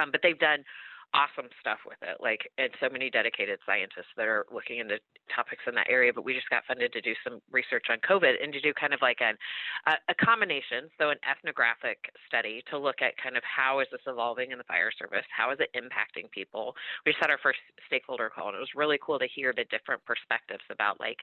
Um, 0.00 0.10
but 0.12 0.20
they've 0.22 0.38
done 0.38 0.64
awesome 1.14 1.50
stuff 1.60 1.78
with 1.86 1.98
it. 2.02 2.18
Like, 2.22 2.50
and 2.58 2.70
so 2.80 2.88
many 2.88 3.10
dedicated 3.10 3.58
scientists 3.66 4.12
that 4.16 4.26
are 4.26 4.46
looking 4.52 4.78
into 4.78 4.98
topics 5.34 5.62
in 5.66 5.74
that 5.74 5.88
area. 5.88 6.12
But 6.14 6.24
we 6.24 6.34
just 6.34 6.50
got 6.50 6.62
funded 6.66 6.92
to 6.92 7.00
do 7.00 7.14
some 7.24 7.40
research 7.50 7.86
on 7.90 7.98
COVID 8.06 8.42
and 8.42 8.52
to 8.52 8.60
do 8.60 8.72
kind 8.74 8.94
of 8.94 9.00
like 9.02 9.18
an, 9.20 9.34
a, 9.86 9.94
a 10.10 10.14
combination, 10.14 10.90
so 10.98 11.10
an 11.10 11.18
ethnographic 11.26 11.98
study 12.26 12.62
to 12.70 12.78
look 12.78 13.02
at 13.02 13.14
kind 13.18 13.36
of 13.36 13.42
how 13.42 13.80
is 13.80 13.88
this 13.90 14.02
evolving 14.06 14.52
in 14.52 14.58
the 14.58 14.64
fire 14.64 14.90
service? 14.94 15.26
How 15.34 15.50
is 15.50 15.58
it 15.58 15.70
impacting 15.74 16.30
people? 16.30 16.74
We 17.04 17.12
just 17.12 17.20
had 17.20 17.30
our 17.30 17.42
first 17.42 17.58
stakeholder 17.86 18.30
call, 18.30 18.48
and 18.48 18.56
it 18.56 18.60
was 18.60 18.74
really 18.76 18.98
cool 19.02 19.18
to 19.18 19.26
hear 19.26 19.52
the 19.54 19.64
different 19.70 20.04
perspectives 20.04 20.64
about 20.70 21.00
like 21.00 21.18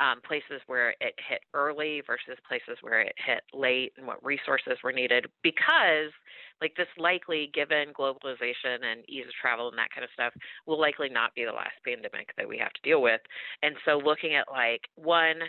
um, 0.00 0.20
places 0.26 0.60
where 0.66 0.90
it 1.00 1.14
hit 1.28 1.40
early 1.54 2.02
versus 2.06 2.40
places 2.48 2.78
where 2.80 3.00
it 3.00 3.14
hit 3.16 3.42
late 3.52 3.92
and 3.96 4.06
what 4.06 4.24
resources 4.24 4.78
were 4.82 4.92
needed 4.92 5.26
because 5.42 6.12
like 6.60 6.74
this 6.76 6.88
likely 6.96 7.50
given 7.52 7.92
globalization 7.92 8.82
and 8.82 9.08
ease 9.08 9.26
of 9.26 9.34
travel 9.40 9.68
and 9.68 9.78
that 9.78 9.90
kind 9.94 10.04
of 10.04 10.10
stuff 10.14 10.32
will 10.66 10.80
likely 10.80 11.08
not 11.08 11.34
be 11.34 11.44
the 11.44 11.52
last 11.52 11.76
pandemic 11.84 12.30
that 12.36 12.48
we 12.48 12.58
have 12.58 12.72
to 12.72 12.82
deal 12.82 13.02
with. 13.02 13.20
And 13.62 13.76
so 13.84 13.98
looking 13.98 14.34
at 14.34 14.46
like 14.50 14.82
one 14.96 15.40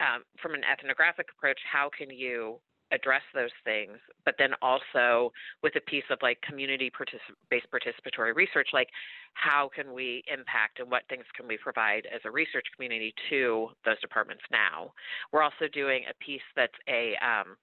um, 0.00 0.22
from 0.40 0.54
an 0.54 0.62
ethnographic 0.62 1.26
approach 1.36 1.58
how 1.70 1.90
can 1.96 2.10
you 2.10 2.60
address 2.90 3.22
those 3.34 3.52
things? 3.64 3.98
But 4.24 4.36
then 4.38 4.50
also 4.62 5.32
with 5.62 5.76
a 5.76 5.80
piece 5.80 6.08
of 6.10 6.18
like 6.22 6.40
community 6.42 6.90
particip- 6.90 7.36
based 7.50 7.66
participatory 7.70 8.34
research 8.34 8.68
like 8.72 8.88
how 9.34 9.70
can 9.74 9.92
we 9.92 10.22
impact 10.32 10.80
and 10.80 10.90
what 10.90 11.02
things 11.08 11.24
can 11.36 11.46
we 11.46 11.58
provide 11.58 12.06
as 12.14 12.20
a 12.24 12.30
research 12.30 12.64
community 12.74 13.14
to 13.30 13.68
those 13.84 14.00
departments 14.00 14.42
now? 14.50 14.92
We're 15.32 15.42
also 15.42 15.68
doing 15.72 16.04
a 16.08 16.24
piece 16.24 16.46
that's 16.56 16.72
a 16.88 17.14
um, 17.22 17.56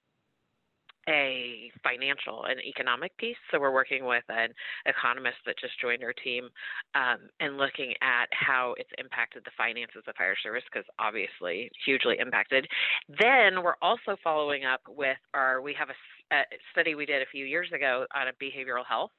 a 1.08 1.70
financial 1.82 2.44
and 2.44 2.60
economic 2.60 3.16
piece. 3.16 3.36
So 3.50 3.60
we're 3.60 3.72
working 3.72 4.04
with 4.06 4.24
an 4.28 4.50
economist 4.86 5.36
that 5.46 5.56
just 5.60 5.80
joined 5.80 6.02
our 6.02 6.12
team 6.12 6.48
um, 6.94 7.28
and 7.40 7.56
looking 7.56 7.94
at 8.02 8.26
how 8.32 8.74
it's 8.78 8.90
impacted 8.98 9.42
the 9.44 9.52
finances 9.56 10.02
of 10.06 10.14
fire 10.16 10.36
service 10.42 10.64
because 10.72 10.86
obviously 10.98 11.70
hugely 11.84 12.16
impacted. 12.18 12.66
Then 13.08 13.62
we're 13.62 13.80
also 13.82 14.16
following 14.22 14.64
up 14.64 14.80
with 14.88 15.18
our 15.34 15.60
we 15.62 15.74
have 15.78 15.90
a 15.90 15.94
a 16.32 16.42
study 16.72 16.94
we 16.94 17.06
did 17.06 17.22
a 17.22 17.26
few 17.30 17.44
years 17.44 17.68
ago 17.72 18.06
on 18.14 18.26
behavioral 18.42 18.84
health, 18.86 19.10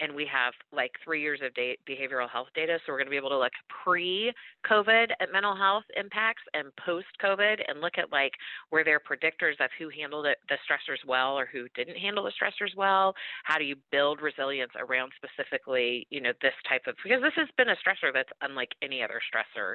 and 0.00 0.14
we 0.14 0.26
have 0.26 0.52
like 0.72 0.92
three 1.04 1.20
years 1.20 1.40
of 1.44 1.54
date, 1.54 1.78
behavioral 1.88 2.28
health 2.28 2.48
data. 2.54 2.78
So 2.84 2.92
we're 2.92 2.98
going 2.98 3.06
to 3.06 3.10
be 3.10 3.16
able 3.16 3.30
to 3.30 3.38
look 3.38 3.52
pre-COVID 3.84 5.06
at 5.20 5.32
mental 5.32 5.54
health 5.54 5.84
impacts 5.96 6.42
and 6.54 6.68
post-COVID, 6.84 7.60
and 7.68 7.80
look 7.80 7.98
at 7.98 8.10
like 8.10 8.32
where 8.70 8.84
there 8.84 9.00
predictors 9.00 9.60
of 9.60 9.70
who 9.78 9.88
handled 9.88 10.26
it, 10.26 10.38
the 10.48 10.56
stressors 10.68 11.06
well 11.06 11.38
or 11.38 11.46
who 11.46 11.66
didn't 11.74 11.96
handle 11.96 12.24
the 12.24 12.32
stressors 12.32 12.74
well. 12.76 13.14
How 13.44 13.58
do 13.58 13.64
you 13.64 13.76
build 13.90 14.20
resilience 14.20 14.72
around 14.78 15.12
specifically, 15.16 16.06
you 16.10 16.20
know, 16.20 16.32
this 16.42 16.54
type 16.68 16.82
of 16.86 16.96
because 17.02 17.22
this 17.22 17.34
has 17.36 17.48
been 17.56 17.68
a 17.68 17.76
stressor 17.76 18.12
that's 18.12 18.30
unlike 18.42 18.70
any 18.82 19.02
other 19.02 19.20
stressor 19.20 19.74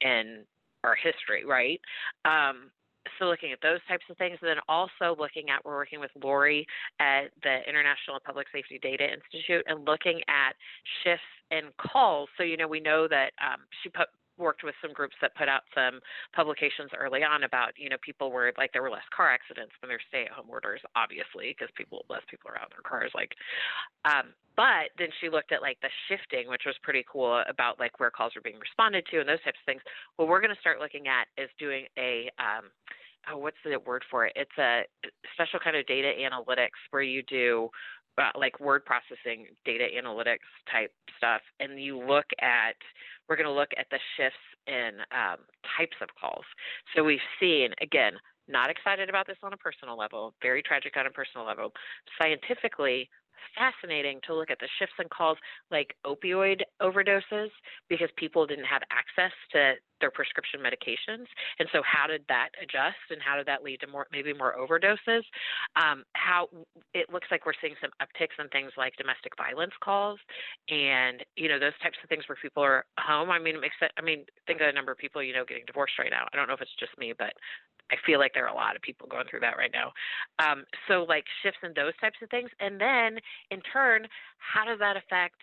in 0.00 0.44
our 0.84 0.96
history, 0.96 1.44
right? 1.44 1.80
Um, 2.24 2.70
so 3.18 3.26
looking 3.26 3.52
at 3.52 3.58
those 3.62 3.80
types 3.88 4.04
of 4.10 4.16
things, 4.16 4.38
and 4.40 4.48
then 4.48 4.62
also 4.68 5.16
looking 5.18 5.50
at 5.50 5.64
we're 5.64 5.74
working 5.74 6.00
with 6.00 6.10
Lori 6.22 6.66
at 7.00 7.30
the 7.42 7.58
International 7.68 8.18
Public 8.24 8.46
Safety 8.52 8.78
Data 8.82 9.04
Institute 9.04 9.64
and 9.66 9.86
looking 9.86 10.20
at 10.28 10.54
shifts 11.02 11.24
in 11.50 11.70
calls. 11.78 12.28
So 12.36 12.44
you 12.44 12.56
know 12.56 12.68
we 12.68 12.80
know 12.80 13.08
that 13.08 13.32
um, 13.40 13.60
she 13.82 13.88
put 13.88 14.08
worked 14.38 14.64
with 14.64 14.74
some 14.80 14.92
groups 14.92 15.16
that 15.20 15.34
put 15.34 15.48
out 15.48 15.62
some 15.74 16.00
publications 16.34 16.90
early 16.96 17.22
on 17.22 17.44
about 17.44 17.72
you 17.76 17.88
know 17.88 17.96
people 18.00 18.30
were 18.30 18.52
like 18.56 18.72
there 18.72 18.82
were 18.82 18.90
less 18.90 19.06
car 19.14 19.30
accidents 19.30 19.72
when 19.80 19.88
there's 19.88 20.04
stay-at-home 20.08 20.48
orders 20.48 20.80
obviously 20.96 21.54
because 21.56 21.72
people 21.76 22.04
less 22.08 22.22
people 22.30 22.50
are 22.50 22.58
out 22.58 22.70
in 22.70 22.76
their 22.76 22.86
cars 22.88 23.12
like 23.14 23.32
um, 24.04 24.32
but 24.56 24.92
then 24.98 25.08
she 25.20 25.28
looked 25.28 25.52
at 25.52 25.62
like 25.62 25.78
the 25.80 25.92
shifting 26.08 26.48
which 26.48 26.64
was 26.66 26.76
pretty 26.82 27.04
cool 27.10 27.42
about 27.48 27.78
like 27.78 27.98
where 28.00 28.10
calls 28.10 28.32
were 28.34 28.44
being 28.44 28.58
responded 28.58 29.04
to 29.10 29.20
and 29.20 29.28
those 29.28 29.42
types 29.44 29.58
of 29.60 29.66
things 29.66 29.82
what 30.16 30.28
we're 30.28 30.40
going 30.40 30.54
to 30.54 30.60
start 30.60 30.80
looking 30.80 31.08
at 31.08 31.28
is 31.36 31.50
doing 31.58 31.86
a 31.98 32.30
um, 32.38 32.70
oh, 33.30 33.38
what's 33.38 33.56
the 33.64 33.78
word 33.86 34.04
for 34.10 34.26
it? 34.26 34.32
It's 34.36 34.58
a 34.58 34.82
special 35.34 35.60
kind 35.60 35.76
of 35.76 35.86
data 35.86 36.12
analytics 36.18 36.80
where 36.90 37.02
you 37.02 37.22
do 37.22 37.68
uh, 38.18 38.30
like 38.38 38.58
word 38.60 38.84
processing, 38.84 39.46
data 39.64 39.86
analytics 39.96 40.48
type 40.70 40.92
stuff, 41.16 41.42
and 41.60 41.80
you 41.80 41.98
look 41.98 42.26
at. 42.40 42.76
We're 43.28 43.36
going 43.36 43.46
to 43.46 43.52
look 43.52 43.70
at 43.78 43.86
the 43.90 43.98
shifts 44.16 44.44
in 44.66 44.98
um, 45.12 45.38
types 45.78 45.96
of 46.02 46.08
calls. 46.20 46.44
So 46.94 47.04
we've 47.04 47.24
seen 47.40 47.70
again. 47.80 48.14
Not 48.48 48.70
excited 48.70 49.08
about 49.08 49.28
this 49.28 49.36
on 49.44 49.52
a 49.52 49.56
personal 49.56 49.96
level, 49.96 50.34
very 50.42 50.64
tragic 50.64 50.96
on 50.96 51.06
a 51.06 51.10
personal 51.10 51.46
level. 51.46 51.72
Scientifically, 52.20 53.08
fascinating 53.56 54.20
to 54.26 54.34
look 54.34 54.50
at 54.50 54.58
the 54.58 54.68
shifts 54.78 54.94
in 54.98 55.08
calls 55.08 55.38
like 55.70 55.94
opioid 56.06 56.62
overdoses 56.80 57.48
because 57.88 58.08
people 58.16 58.46
didn't 58.46 58.64
have 58.64 58.82
access 58.90 59.32
to 59.52 59.74
their 60.02 60.10
prescription 60.10 60.60
medications. 60.60 61.30
And 61.62 61.70
so, 61.72 61.80
how 61.86 62.10
did 62.10 62.26
that 62.28 62.50
adjust 62.60 63.00
and 63.08 63.22
how 63.22 63.38
did 63.38 63.46
that 63.46 63.62
lead 63.62 63.80
to 63.80 63.86
more, 63.86 64.06
maybe 64.10 64.34
more 64.34 64.58
overdoses? 64.58 65.22
Um, 65.78 66.02
how 66.12 66.50
it 66.92 67.06
looks 67.08 67.28
like 67.30 67.46
we're 67.46 67.56
seeing 67.62 67.78
some 67.80 67.94
upticks 68.02 68.36
in 68.42 68.50
things 68.50 68.72
like 68.76 68.98
domestic 68.98 69.32
violence 69.38 69.72
calls 69.82 70.18
and, 70.68 71.24
you 71.36 71.48
know, 71.48 71.58
those 71.58 71.78
types 71.82 71.96
of 72.02 72.10
things 72.10 72.28
where 72.28 72.36
people 72.36 72.62
are 72.62 72.84
home. 72.98 73.30
I 73.30 73.38
mean, 73.38 73.54
it 73.54 73.62
makes 73.62 73.78
sense. 73.78 73.92
I 73.96 74.02
mean, 74.02 74.26
think 74.46 74.60
of 74.60 74.66
the 74.66 74.76
number 74.76 74.92
of 74.92 74.98
people, 74.98 75.22
you 75.22 75.32
know, 75.32 75.46
getting 75.46 75.64
divorced 75.64 75.98
right 75.98 76.10
now. 76.10 76.26
I 76.32 76.36
don't 76.36 76.48
know 76.48 76.58
if 76.58 76.60
it's 76.60 76.76
just 76.78 76.98
me, 76.98 77.14
but 77.16 77.32
I 77.90 77.96
feel 78.06 78.18
like 78.18 78.32
there 78.34 78.44
are 78.44 78.52
a 78.52 78.56
lot 78.56 78.74
of 78.74 78.82
people 78.82 79.06
going 79.06 79.26
through 79.30 79.40
that 79.40 79.56
right 79.56 79.72
now. 79.72 79.92
Um, 80.38 80.64
so, 80.88 81.04
like 81.06 81.24
shifts 81.42 81.60
in 81.62 81.72
those 81.76 81.92
types 82.00 82.16
of 82.22 82.30
things. 82.30 82.50
And 82.58 82.80
then, 82.80 83.20
in 83.50 83.60
turn, 83.72 84.08
how 84.38 84.64
does 84.64 84.78
that 84.80 84.96
affect 84.96 85.36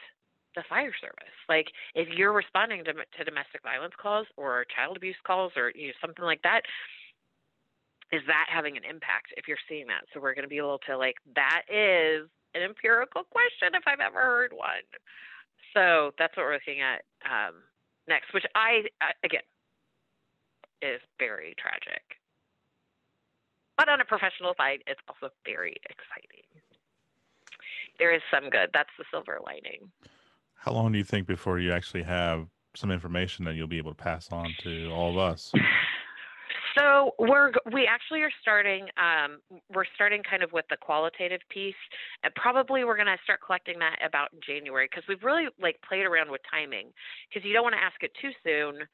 the 0.59 0.67
fire 0.67 0.91
service? 0.99 1.37
Like, 1.47 1.71
if 1.95 2.11
you're 2.11 2.35
responding 2.35 2.83
to, 2.83 2.91
to 2.91 3.23
domestic 3.23 3.63
violence 3.63 3.95
calls 3.95 4.27
or 4.35 4.67
child 4.75 4.97
abuse 4.99 5.15
calls 5.23 5.55
or 5.55 5.71
you 5.71 5.87
know, 5.87 5.97
something 6.03 6.25
like 6.25 6.43
that, 6.43 6.67
is 8.11 8.21
that 8.27 8.51
having 8.51 8.75
an 8.75 8.83
impact 8.83 9.31
if 9.39 9.47
you're 9.47 9.63
seeing 9.69 9.87
that? 9.87 10.03
So, 10.11 10.19
we're 10.19 10.35
going 10.35 10.43
to 10.43 10.51
be 10.51 10.59
able 10.59 10.83
to, 10.91 10.97
like, 10.97 11.15
that 11.35 11.63
is 11.71 12.27
an 12.53 12.61
empirical 12.61 13.23
question 13.31 13.71
if 13.71 13.87
I've 13.87 14.03
ever 14.03 14.19
heard 14.19 14.51
one. 14.51 14.83
So, 15.73 16.11
that's 16.19 16.35
what 16.35 16.43
we're 16.43 16.59
looking 16.59 16.83
at 16.83 17.07
um, 17.23 17.63
next, 18.07 18.33
which 18.33 18.45
I, 18.55 18.83
again, 19.23 19.47
is 20.81 20.99
very 21.19 21.55
tragic. 21.55 22.03
But 23.77 23.87
on 23.87 24.01
a 24.01 24.05
professional 24.05 24.53
side, 24.57 24.83
it's 24.87 24.99
also 25.07 25.31
very 25.45 25.79
exciting. 25.87 26.43
There 27.97 28.13
is 28.13 28.21
some 28.33 28.49
good. 28.49 28.71
That's 28.73 28.91
the 28.97 29.05
silver 29.11 29.39
lining. 29.45 29.91
How 30.59 30.73
long 30.73 30.91
do 30.91 30.97
you 30.97 31.03
think 31.03 31.25
before 31.25 31.59
you 31.59 31.71
actually 31.71 32.03
have 32.03 32.47
some 32.75 32.91
information 32.91 33.45
that 33.45 33.55
you'll 33.55 33.67
be 33.67 33.77
able 33.77 33.91
to 33.91 34.03
pass 34.03 34.29
on 34.31 34.53
to 34.63 34.91
all 34.91 35.11
of 35.11 35.17
us? 35.17 35.51
So 36.77 37.15
we're 37.17 37.51
we 37.73 37.87
actually 37.87 38.21
are 38.21 38.31
starting. 38.41 38.87
Um, 38.97 39.39
we're 39.73 39.89
starting 39.95 40.21
kind 40.21 40.43
of 40.43 40.51
with 40.51 40.65
the 40.69 40.77
qualitative 40.77 41.41
piece, 41.49 41.79
and 42.23 42.33
probably 42.35 42.83
we're 42.83 42.95
going 42.95 43.07
to 43.07 43.17
start 43.23 43.39
collecting 43.45 43.79
that 43.79 43.97
about 44.05 44.29
in 44.33 44.39
January 44.45 44.87
because 44.89 45.03
we've 45.07 45.23
really 45.23 45.47
like 45.61 45.79
played 45.87 46.05
around 46.05 46.29
with 46.29 46.41
timing 46.49 46.91
because 47.27 47.45
you 47.45 47.53
don't 47.53 47.63
want 47.63 47.75
to 47.75 47.83
ask 47.83 47.95
it 48.03 48.11
too 48.21 48.31
soon 48.43 48.85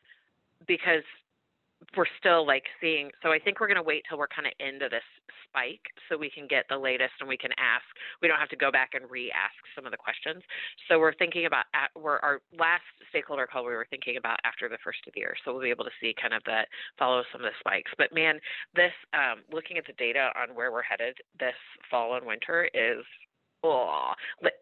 because 0.68 1.04
we're 1.96 2.10
still 2.20 2.46
like 2.46 2.64
seeing 2.82 3.12
so 3.22 3.30
i 3.32 3.40
think 3.40 3.60
we're 3.60 3.68
going 3.68 3.76
to 3.76 3.84
wait 3.84 4.04
till 4.08 4.18
we're 4.18 4.28
kind 4.28 4.48
of 4.48 4.54
into 4.60 4.90
this 4.90 5.06
spike 5.48 5.82
so 6.08 6.18
we 6.18 6.30
can 6.30 6.48
get 6.48 6.66
the 6.70 6.78
latest 6.78 7.14
and 7.20 7.30
we 7.30 7.38
can 7.38 7.52
ask 7.58 7.86
we 8.22 8.28
don't 8.28 8.40
have 8.40 8.50
to 8.50 8.56
go 8.56 8.72
back 8.72 8.92
and 8.94 9.10
re-ask 9.10 9.56
some 9.76 9.86
of 9.86 9.92
the 9.92 9.98
questions 9.98 10.44
so 10.88 11.00
we're 11.00 11.14
thinking 11.14 11.46
about 11.46 11.66
at, 11.74 11.90
we're, 11.96 12.20
our 12.20 12.42
last 12.58 12.84
stakeholder 13.10 13.48
call 13.48 13.66
we 13.66 13.74
were 13.74 13.88
thinking 13.90 14.18
about 14.18 14.40
after 14.44 14.70
the 14.70 14.78
first 14.84 15.00
of 15.08 15.14
the 15.14 15.22
year. 15.22 15.36
So 15.44 15.54
we'll 15.54 15.64
be 15.64 15.70
able 15.70 15.86
to 15.86 15.98
see 16.02 16.14
kind 16.20 16.34
of 16.34 16.42
that 16.46 16.68
follow 16.98 17.24
some 17.32 17.42
of 17.42 17.46
the 17.46 17.58
spikes. 17.60 17.92
But 17.98 18.14
man, 18.14 18.40
this 18.76 18.94
um, 19.14 19.44
looking 19.52 19.78
at 19.78 19.86
the 19.88 19.94
data 19.94 20.30
on 20.36 20.56
where 20.56 20.72
we're 20.72 20.84
headed 20.84 21.18
this 21.40 21.56
fall 21.90 22.16
and 22.16 22.26
winter 22.26 22.70
is 22.74 23.04
oh, 23.64 24.14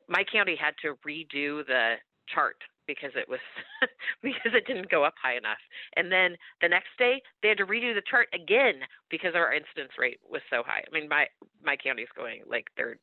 my 0.08 0.24
county 0.32 0.56
had 0.56 0.74
to 0.82 0.96
redo 1.06 1.66
the 1.66 1.96
chart 2.34 2.56
because 2.88 3.12
it 3.16 3.28
was 3.30 3.40
because 4.24 4.54
it 4.54 4.66
didn't 4.68 4.90
go 4.90 5.04
up 5.04 5.16
high 5.22 5.38
enough. 5.38 5.62
And 5.96 6.12
then 6.12 6.36
the 6.62 6.70
next 6.70 6.90
day 6.98 7.22
they 7.42 7.50
had 7.50 7.58
to 7.58 7.66
redo 7.66 7.94
the 7.94 8.04
chart 8.10 8.28
again 8.34 8.82
because 9.10 9.36
our 9.36 9.54
incidence 9.54 9.94
rate 9.98 10.20
was 10.28 10.42
so 10.50 10.64
high. 10.66 10.84
I 10.86 10.92
mean, 10.92 11.10
my 11.10 11.28
my 11.64 11.76
county's 11.76 12.12
going 12.16 12.42
like 12.48 12.68
they're, 12.78 12.98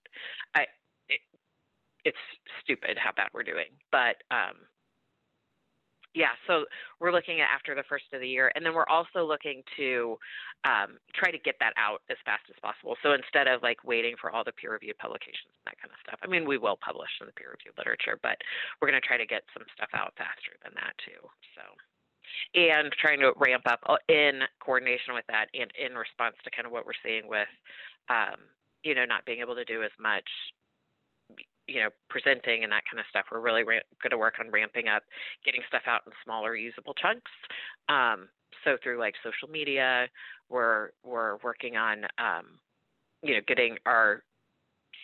I, 0.55 0.67
it, 1.09 1.21
it's 2.05 2.25
stupid 2.63 2.99
how 2.99 3.13
bad 3.17 3.29
we're 3.33 3.43
doing. 3.43 3.73
But 3.93 4.23
um, 4.31 4.67
yeah, 6.15 6.35
so 6.47 6.65
we're 6.99 7.13
looking 7.13 7.41
at 7.41 7.47
after 7.55 7.75
the 7.75 7.87
first 7.89 8.11
of 8.13 8.21
the 8.21 8.29
year, 8.29 8.51
and 8.55 8.67
then 8.67 8.75
we're 8.75 8.89
also 8.89 9.23
looking 9.23 9.63
to 9.77 10.19
um, 10.67 10.99
try 11.15 11.31
to 11.31 11.39
get 11.39 11.55
that 11.61 11.73
out 11.79 12.03
as 12.11 12.19
fast 12.27 12.43
as 12.51 12.59
possible. 12.59 12.97
So 13.03 13.15
instead 13.15 13.47
of 13.47 13.63
like 13.63 13.85
waiting 13.87 14.19
for 14.21 14.35
all 14.35 14.43
the 14.43 14.53
peer-reviewed 14.53 14.99
publications 14.99 15.55
and 15.55 15.71
that 15.71 15.79
kind 15.79 15.95
of 15.95 16.03
stuff, 16.03 16.19
I 16.23 16.27
mean, 16.27 16.49
we 16.51 16.59
will 16.59 16.79
publish 16.83 17.11
in 17.23 17.31
the 17.31 17.37
peer-reviewed 17.39 17.79
literature, 17.79 18.19
but 18.27 18.35
we're 18.83 18.91
going 18.91 19.01
to 19.01 19.07
try 19.07 19.23
to 19.23 19.27
get 19.27 19.47
some 19.55 19.63
stuff 19.79 19.91
out 19.95 20.11
faster 20.19 20.59
than 20.67 20.75
that 20.75 20.99
too. 21.07 21.23
So, 21.55 21.63
and 22.59 22.91
trying 22.99 23.23
to 23.23 23.31
ramp 23.39 23.71
up 23.71 23.79
uh, 23.87 24.03
in 24.11 24.43
coordination 24.59 25.15
with 25.15 25.27
that, 25.31 25.47
and 25.55 25.71
in 25.79 25.95
response 25.95 26.35
to 26.43 26.51
kind 26.51 26.67
of 26.67 26.75
what 26.75 26.87
we're 26.87 26.99
seeing 27.07 27.31
with, 27.31 27.51
um, 28.11 28.39
you 28.83 28.99
know, 28.99 29.07
not 29.07 29.23
being 29.27 29.39
able 29.39 29.55
to 29.55 29.65
do 29.65 29.87
as 29.87 29.95
much 30.01 30.27
you 31.71 31.79
know, 31.79 31.91
presenting 32.09 32.65
and 32.65 32.73
that 32.73 32.83
kind 32.91 32.99
of 32.99 33.07
stuff. 33.09 33.27
We're 33.31 33.41
really 33.41 33.63
ra- 33.63 33.87
going 34.03 34.11
to 34.11 34.19
work 34.19 34.35
on 34.41 34.51
ramping 34.51 34.89
up, 34.89 35.05
getting 35.45 35.63
stuff 35.69 35.83
out 35.87 36.03
in 36.05 36.13
smaller, 36.25 36.57
usable 36.57 36.95
chunks. 36.95 37.31
Um, 37.89 38.29
so 38.65 38.77
through 38.83 38.99
like 38.99 39.15
social 39.23 39.49
media, 39.49 40.09
we're 40.49 40.91
we're 41.05 41.37
working 41.45 41.77
on, 41.77 42.05
um, 42.19 42.59
you 43.23 43.35
know, 43.35 43.41
getting 43.47 43.79
our 43.87 44.25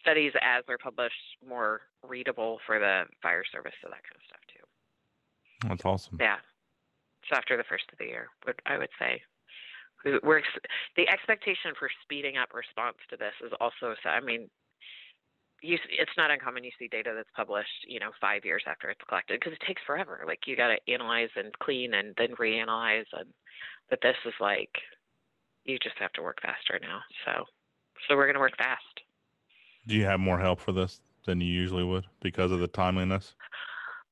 studies 0.03 0.33
as 0.43 0.65
they're 0.67 0.79
published 0.79 1.39
more 1.47 1.83
readable 2.03 2.59
for 2.67 2.79
the 2.81 3.05
fire 3.23 3.45
service, 3.51 3.75
so 3.81 3.89
that 3.89 4.03
kind 4.03 4.19
of 4.19 4.27
stuff 4.27 4.43
too. 4.51 5.69
That's 5.69 5.85
awesome. 5.85 6.19
Yeah. 6.21 6.43
So 7.31 7.37
after 7.37 7.57
the 7.57 7.65
first 7.69 7.85
of 7.93 7.99
the 7.99 8.07
year, 8.07 8.27
would 8.45 8.61
I 8.67 8.79
would 8.79 8.91
say 8.99 9.23
we're 10.23 10.43
the 10.97 11.09
expectation 11.09 11.73
for 11.79 11.89
speeding 12.03 12.37
up 12.37 12.53
response 12.55 12.97
to 13.11 13.17
this 13.17 13.33
is 13.45 13.53
also 13.61 13.95
i 14.05 14.21
mean 14.21 14.49
you, 15.63 15.79
it's 15.91 16.13
not 16.17 16.31
uncommon 16.31 16.65
you 16.65 16.71
see 16.79 16.89
data 16.89 17.13
that's 17.15 17.31
published, 17.35 17.87
you 17.87 18.01
know, 18.01 18.11
five 18.21 18.45
years 18.45 18.63
after 18.67 18.91
it's 18.91 19.01
collected 19.09 19.41
because 19.41 19.53
it 19.53 19.67
takes 19.67 19.83
forever. 19.87 20.23
Like 20.27 20.41
you 20.47 20.57
got 20.57 20.69
to 20.69 20.93
analyze 20.93 21.31
and 21.37 21.57
clean 21.59 21.95
and 21.95 22.15
then 22.19 22.35
reanalyze, 22.41 23.07
and 23.13 23.29
but 23.89 24.01
this 24.03 24.17
is 24.25 24.35
like 24.41 24.71
you 25.65 25.79
just 25.83 25.97
have 25.99 26.13
to 26.13 26.23
work 26.23 26.39
faster 26.43 26.79
now. 26.81 27.01
So, 27.25 27.45
so 28.09 28.17
we're 28.17 28.27
gonna 28.27 28.41
work 28.41 28.57
fast. 28.57 28.83
Do 29.87 29.95
you 29.95 30.05
have 30.05 30.21
more 30.21 30.39
help 30.39 30.61
for 30.61 30.73
this 30.73 31.01
than 31.27 31.41
you 31.41 31.53
usually 31.53 31.85
would 31.85 32.07
because 32.21 32.53
of 32.53 32.61
the 32.61 32.69
timeliness? 32.69 33.35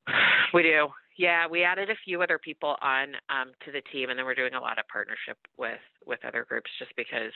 We 0.52 0.62
do. 0.62 0.86
Yeah, 1.18 1.48
we 1.48 1.64
added 1.64 1.90
a 1.90 1.96
few 2.04 2.22
other 2.22 2.38
people 2.38 2.76
on 2.80 3.14
um, 3.28 3.50
to 3.64 3.72
the 3.72 3.80
team, 3.92 4.10
and 4.10 4.16
then 4.16 4.24
we're 4.24 4.36
doing 4.36 4.54
a 4.54 4.60
lot 4.60 4.78
of 4.78 4.84
partnership 4.86 5.36
with 5.58 5.80
with 6.06 6.24
other 6.24 6.46
groups 6.48 6.70
just 6.78 6.92
because 6.96 7.32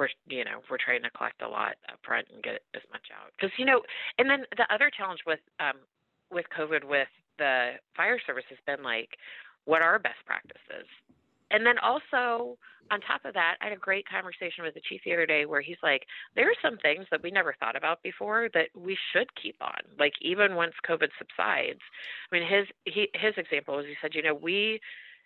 we're 0.00 0.08
you 0.26 0.44
know 0.44 0.64
we're 0.70 0.80
trying 0.80 1.02
to 1.02 1.10
collect 1.10 1.42
a 1.42 1.48
lot 1.48 1.76
up 1.92 2.00
front 2.02 2.26
and 2.32 2.42
get 2.42 2.64
as 2.74 2.80
much 2.90 3.12
out. 3.12 3.30
Because 3.36 3.52
you 3.58 3.66
know 3.66 3.82
and 4.16 4.28
then 4.28 4.48
the 4.56 4.64
other 4.72 4.90
challenge 4.90 5.20
with 5.26 5.40
um 5.60 5.84
with 6.32 6.46
covid 6.56 6.82
with 6.82 7.12
the 7.38 7.72
fire 7.94 8.18
service 8.26 8.48
has 8.48 8.58
been 8.66 8.82
like 8.82 9.10
what 9.66 9.82
are 9.82 9.98
best 9.98 10.24
practices? 10.24 10.88
And 11.50 11.66
then 11.66 11.76
also 11.78 12.56
on 12.90 13.00
top 13.02 13.24
of 13.24 13.34
that 13.34 13.54
i 13.60 13.64
had 13.66 13.72
a 13.72 13.76
great 13.76 14.08
conversation 14.08 14.64
with 14.64 14.74
the 14.74 14.80
chief 14.88 15.00
the 15.04 15.12
other 15.12 15.26
day 15.26 15.44
where 15.46 15.60
he's 15.60 15.78
like 15.82 16.02
there 16.34 16.48
are 16.48 16.60
some 16.62 16.76
things 16.78 17.06
that 17.10 17.22
we 17.22 17.30
never 17.30 17.54
thought 17.60 17.76
about 17.76 18.02
before 18.02 18.48
that 18.52 18.66
we 18.74 18.96
should 19.12 19.28
keep 19.40 19.54
on 19.60 19.78
like 19.98 20.14
even 20.22 20.56
once 20.56 20.74
covid 20.88 21.10
subsides. 21.18 21.84
I 22.32 22.34
mean 22.34 22.48
his 22.48 22.66
he 22.84 23.08
his 23.14 23.34
example 23.36 23.76
was 23.76 23.86
he 23.86 23.94
said 24.00 24.14
you 24.14 24.22
know 24.22 24.34
we 24.34 24.80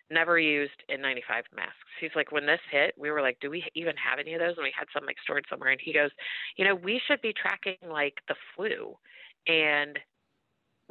never 0.09 0.37
used 0.39 0.83
N95 0.89 1.43
masks. 1.55 1.75
He's 1.99 2.11
like, 2.15 2.31
when 2.31 2.45
this 2.45 2.59
hit, 2.71 2.93
we 2.97 3.11
were 3.11 3.21
like, 3.21 3.39
do 3.39 3.49
we 3.49 3.63
even 3.75 3.95
have 3.97 4.19
any 4.19 4.33
of 4.33 4.39
those? 4.39 4.55
And 4.57 4.63
we 4.63 4.73
had 4.77 4.87
some 4.93 5.05
like 5.05 5.17
stored 5.23 5.45
somewhere. 5.49 5.71
And 5.71 5.81
he 5.83 5.93
goes, 5.93 6.11
you 6.57 6.65
know, 6.65 6.75
we 6.75 7.01
should 7.07 7.21
be 7.21 7.33
tracking 7.33 7.77
like 7.89 8.15
the 8.27 8.35
flu, 8.55 8.95
and 9.47 9.97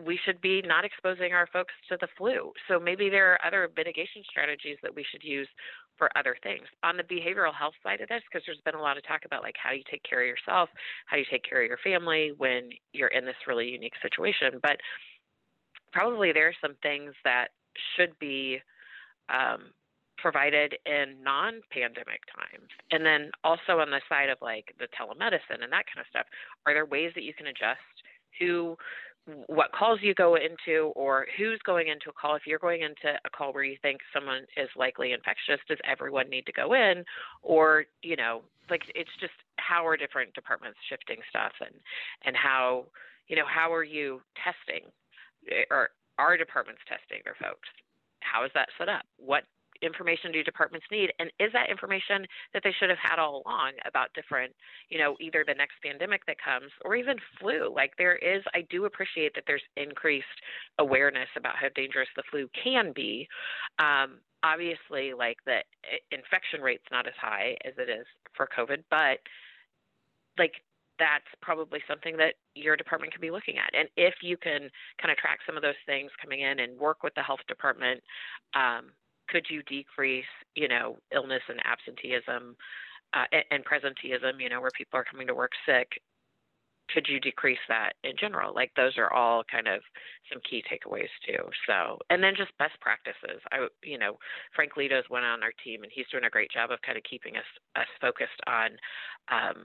we 0.04 0.18
should 0.24 0.40
be 0.40 0.60
not 0.62 0.84
exposing 0.84 1.32
our 1.32 1.46
folks 1.52 1.72
to 1.88 1.96
the 2.00 2.08
flu. 2.18 2.52
So 2.66 2.80
maybe 2.80 3.08
there 3.08 3.32
are 3.32 3.46
other 3.46 3.70
mitigation 3.76 4.22
strategies 4.28 4.76
that 4.82 4.94
we 4.94 5.04
should 5.08 5.22
use 5.22 5.48
for 5.96 6.10
other 6.18 6.36
things. 6.42 6.64
On 6.82 6.96
the 6.96 7.04
behavioral 7.04 7.54
health 7.54 7.74
side 7.84 8.00
of 8.00 8.08
this, 8.08 8.22
because 8.28 8.44
there's 8.44 8.60
been 8.64 8.74
a 8.74 8.82
lot 8.82 8.96
of 8.96 9.06
talk 9.06 9.20
about 9.24 9.44
like 9.44 9.54
how 9.62 9.70
you 9.70 9.84
take 9.88 10.02
care 10.02 10.22
of 10.22 10.26
yourself, 10.26 10.68
how 11.06 11.16
you 11.16 11.24
take 11.30 11.44
care 11.48 11.62
of 11.62 11.68
your 11.68 11.78
family 11.84 12.32
when 12.36 12.70
you're 12.92 13.08
in 13.08 13.24
this 13.24 13.36
really 13.46 13.68
unique 13.68 13.94
situation. 14.02 14.58
But 14.60 14.78
probably 15.92 16.32
there 16.32 16.48
are 16.48 16.54
some 16.60 16.74
things 16.82 17.12
that 17.22 17.48
should 17.96 18.18
be 18.18 18.58
um, 19.28 19.72
provided 20.18 20.74
in 20.86 21.22
non-pandemic 21.22 22.20
times. 22.32 22.70
And 22.90 23.04
then 23.04 23.30
also 23.42 23.80
on 23.80 23.90
the 23.90 24.00
side 24.08 24.30
of 24.30 24.38
like 24.40 24.74
the 24.78 24.88
telemedicine 24.96 25.62
and 25.62 25.72
that 25.72 25.84
kind 25.84 26.00
of 26.00 26.06
stuff 26.08 26.26
are 26.66 26.72
there 26.72 26.86
ways 26.86 27.12
that 27.14 27.24
you 27.24 27.34
can 27.34 27.48
adjust 27.48 27.94
who 28.38 28.76
what 29.46 29.72
calls 29.72 30.00
you 30.02 30.14
go 30.14 30.36
into 30.36 30.92
or 30.96 31.26
who's 31.38 31.58
going 31.64 31.88
into 31.88 32.10
a 32.10 32.12
call? 32.12 32.36
If 32.36 32.42
you're 32.46 32.58
going 32.58 32.82
into 32.82 33.18
a 33.24 33.30
call 33.30 33.54
where 33.54 33.64
you 33.64 33.76
think 33.80 34.00
someone 34.12 34.44
is 34.56 34.68
likely 34.76 35.12
infectious 35.12 35.60
does 35.66 35.78
everyone 35.90 36.28
need 36.28 36.44
to 36.46 36.52
go 36.52 36.74
in? 36.74 37.04
Or 37.42 37.84
you 38.02 38.16
know 38.16 38.42
like 38.70 38.82
it's 38.94 39.10
just 39.20 39.32
how 39.56 39.86
are 39.86 39.96
different 39.96 40.34
departments 40.34 40.78
shifting 40.88 41.20
stuff 41.28 41.52
and 41.60 41.74
and 42.24 42.36
how 42.36 42.86
you 43.28 43.36
know 43.36 43.46
how 43.46 43.72
are 43.72 43.84
you 43.84 44.20
testing 44.36 44.88
eh, 45.50 45.64
or 45.70 45.90
are 46.18 46.36
departments 46.36 46.80
testing 46.88 47.20
their 47.24 47.36
folks 47.40 47.68
how 48.34 48.44
is 48.44 48.50
that 48.54 48.68
set 48.78 48.88
up? 48.88 49.02
What 49.16 49.44
information 49.82 50.32
do 50.32 50.42
departments 50.42 50.86
need? 50.90 51.12
And 51.18 51.30
is 51.38 51.52
that 51.52 51.70
information 51.70 52.26
that 52.52 52.62
they 52.64 52.72
should 52.78 52.90
have 52.90 52.98
had 52.98 53.18
all 53.18 53.42
along 53.44 53.72
about 53.86 54.08
different 54.14 54.52
you 54.88 54.98
know 54.98 55.16
either 55.20 55.44
the 55.46 55.54
next 55.54 55.74
pandemic 55.82 56.26
that 56.26 56.36
comes 56.42 56.70
or 56.84 56.96
even 56.96 57.16
flu? 57.38 57.72
Like 57.74 57.92
there 57.98 58.16
is 58.16 58.42
i 58.54 58.66
do 58.70 58.86
appreciate 58.86 59.34
that 59.34 59.44
there's 59.46 59.62
increased 59.76 60.26
awareness 60.78 61.28
about 61.36 61.56
how 61.56 61.68
dangerous 61.74 62.08
the 62.16 62.24
flu 62.30 62.48
can 62.62 62.92
be. 62.94 63.28
Um, 63.78 64.18
obviously 64.42 65.14
like 65.16 65.38
the 65.46 65.58
infection 66.10 66.60
rate's 66.60 66.84
not 66.90 67.06
as 67.06 67.14
high 67.20 67.56
as 67.64 67.72
it 67.78 67.88
is 67.88 68.04
for 68.36 68.46
covid 68.46 68.84
but 68.90 69.18
like 70.38 70.52
that's 70.98 71.26
probably 71.42 71.80
something 71.88 72.16
that 72.16 72.34
your 72.54 72.76
department 72.76 73.12
can 73.12 73.20
be 73.20 73.30
looking 73.30 73.56
at. 73.58 73.74
And 73.76 73.88
if 73.96 74.14
you 74.22 74.36
can 74.36 74.70
kind 75.00 75.10
of 75.10 75.16
track 75.16 75.38
some 75.46 75.56
of 75.56 75.62
those 75.62 75.78
things 75.86 76.10
coming 76.20 76.40
in 76.40 76.60
and 76.60 76.78
work 76.78 77.02
with 77.02 77.14
the 77.14 77.22
health 77.22 77.40
department, 77.48 78.00
um, 78.54 78.90
could 79.28 79.46
you 79.48 79.62
decrease, 79.64 80.24
you 80.54 80.68
know, 80.68 80.98
illness 81.12 81.42
and 81.48 81.60
absenteeism 81.64 82.56
uh, 83.14 83.24
and, 83.50 83.64
presenteeism, 83.64 84.40
you 84.40 84.48
know, 84.48 84.60
where 84.60 84.70
people 84.76 84.98
are 84.98 85.04
coming 85.04 85.26
to 85.26 85.34
work 85.34 85.52
sick? 85.66 85.88
Could 86.92 87.06
you 87.08 87.18
decrease 87.18 87.64
that 87.68 87.94
in 88.04 88.12
general? 88.20 88.54
Like 88.54 88.70
those 88.76 88.98
are 88.98 89.10
all 89.10 89.42
kind 89.50 89.66
of 89.66 89.80
some 90.30 90.42
key 90.48 90.62
takeaways 90.70 91.08
too. 91.26 91.42
So, 91.66 91.98
and 92.10 92.22
then 92.22 92.34
just 92.36 92.56
best 92.58 92.78
practices. 92.80 93.40
I, 93.50 93.66
you 93.82 93.98
know, 93.98 94.18
Frank 94.54 94.76
Leto's 94.76 95.08
went 95.08 95.24
on 95.24 95.42
our 95.42 95.52
team, 95.64 95.82
and 95.82 95.90
he's 95.92 96.06
doing 96.12 96.24
a 96.24 96.30
great 96.30 96.50
job 96.50 96.70
of 96.70 96.82
kind 96.82 96.98
of 96.98 97.04
keeping 97.08 97.36
us 97.36 97.48
us 97.74 97.88
focused 98.02 98.38
on 98.46 98.76
um, 99.32 99.64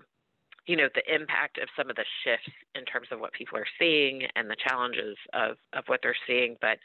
you 0.65 0.75
know 0.75 0.87
the 0.93 1.13
impact 1.13 1.57
of 1.57 1.67
some 1.77 1.89
of 1.89 1.95
the 1.95 2.05
shifts 2.23 2.49
in 2.75 2.85
terms 2.85 3.07
of 3.11 3.19
what 3.19 3.33
people 3.33 3.57
are 3.57 3.67
seeing 3.79 4.23
and 4.35 4.49
the 4.49 4.55
challenges 4.67 5.17
of 5.33 5.57
of 5.73 5.83
what 5.87 5.99
they're 6.03 6.15
seeing 6.27 6.57
but 6.61 6.77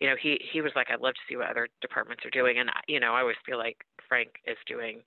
you 0.00 0.08
know 0.08 0.16
he 0.20 0.40
he 0.52 0.60
was 0.60 0.72
like 0.74 0.88
i'd 0.90 1.00
love 1.00 1.14
to 1.14 1.26
see 1.28 1.36
what 1.36 1.50
other 1.50 1.68
departments 1.80 2.24
are 2.24 2.30
doing 2.30 2.58
and 2.58 2.70
you 2.86 3.00
know 3.00 3.14
i 3.14 3.20
always 3.20 3.36
feel 3.46 3.58
like 3.58 3.84
frank 4.08 4.28
is 4.46 4.56
doing 4.66 5.00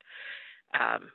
um 0.80 1.09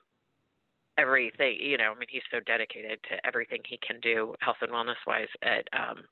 everything 0.99 1.57
you 1.61 1.77
know 1.77 1.93
i 1.93 1.99
mean 1.99 2.09
he's 2.11 2.23
so 2.31 2.41
dedicated 2.47 2.99
to 3.09 3.15
everything 3.27 3.61
he 3.67 3.79
can 3.87 4.01
do 4.01 4.35
health 4.41 4.57
and 4.63 4.73
wellness 4.73 5.01
wise 5.07 5.29
at 5.43 5.69
um 5.73 6.05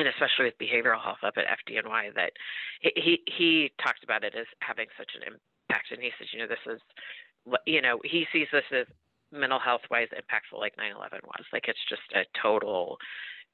and 0.00 0.08
especially 0.08 0.46
with 0.46 0.58
behavioral 0.58 1.02
health 1.02 1.20
up 1.22 1.34
at 1.36 1.44
FDNY, 1.44 2.14
that 2.14 2.32
he 2.80 3.20
he 3.26 3.70
talked 3.82 4.02
about 4.02 4.24
it 4.24 4.34
as 4.34 4.46
having 4.60 4.86
such 4.96 5.12
an 5.14 5.22
impact, 5.28 5.92
and 5.92 6.00
he 6.00 6.10
says, 6.18 6.28
you 6.32 6.38
know, 6.38 6.48
this 6.48 6.64
is, 6.66 6.80
you 7.66 7.82
know, 7.82 8.00
he 8.02 8.24
sees 8.32 8.48
this 8.50 8.64
as 8.72 8.86
mental 9.32 9.58
health 9.58 9.82
wise 9.90 10.08
impactful 10.12 10.58
like 10.58 10.74
9-11 10.76 11.22
was 11.24 11.44
like 11.52 11.66
it's 11.68 11.78
just 11.88 12.02
a 12.14 12.24
total 12.40 12.96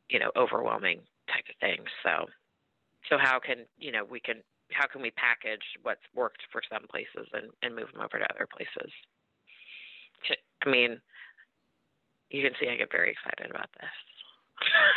you 0.08 0.18
know 0.18 0.30
overwhelming 0.36 1.00
type 1.28 1.44
of 1.48 1.56
thing 1.60 1.84
so 2.02 2.26
so 3.08 3.16
how 3.18 3.38
can 3.38 3.66
you 3.78 3.92
know 3.92 4.04
we 4.04 4.20
can 4.20 4.36
how 4.72 4.86
can 4.86 5.02
we 5.02 5.10
package 5.12 5.62
what's 5.82 6.00
worked 6.14 6.42
for 6.50 6.60
some 6.70 6.86
places 6.90 7.28
and, 7.32 7.50
and 7.62 7.74
move 7.74 7.92
them 7.92 8.02
over 8.02 8.18
to 8.18 8.30
other 8.34 8.48
places 8.50 8.90
i 10.64 10.70
mean 10.70 11.00
you 12.30 12.42
can 12.42 12.52
see 12.60 12.68
i 12.68 12.76
get 12.76 12.90
very 12.90 13.10
excited 13.12 13.50
about 13.50 13.68
this 13.80 13.90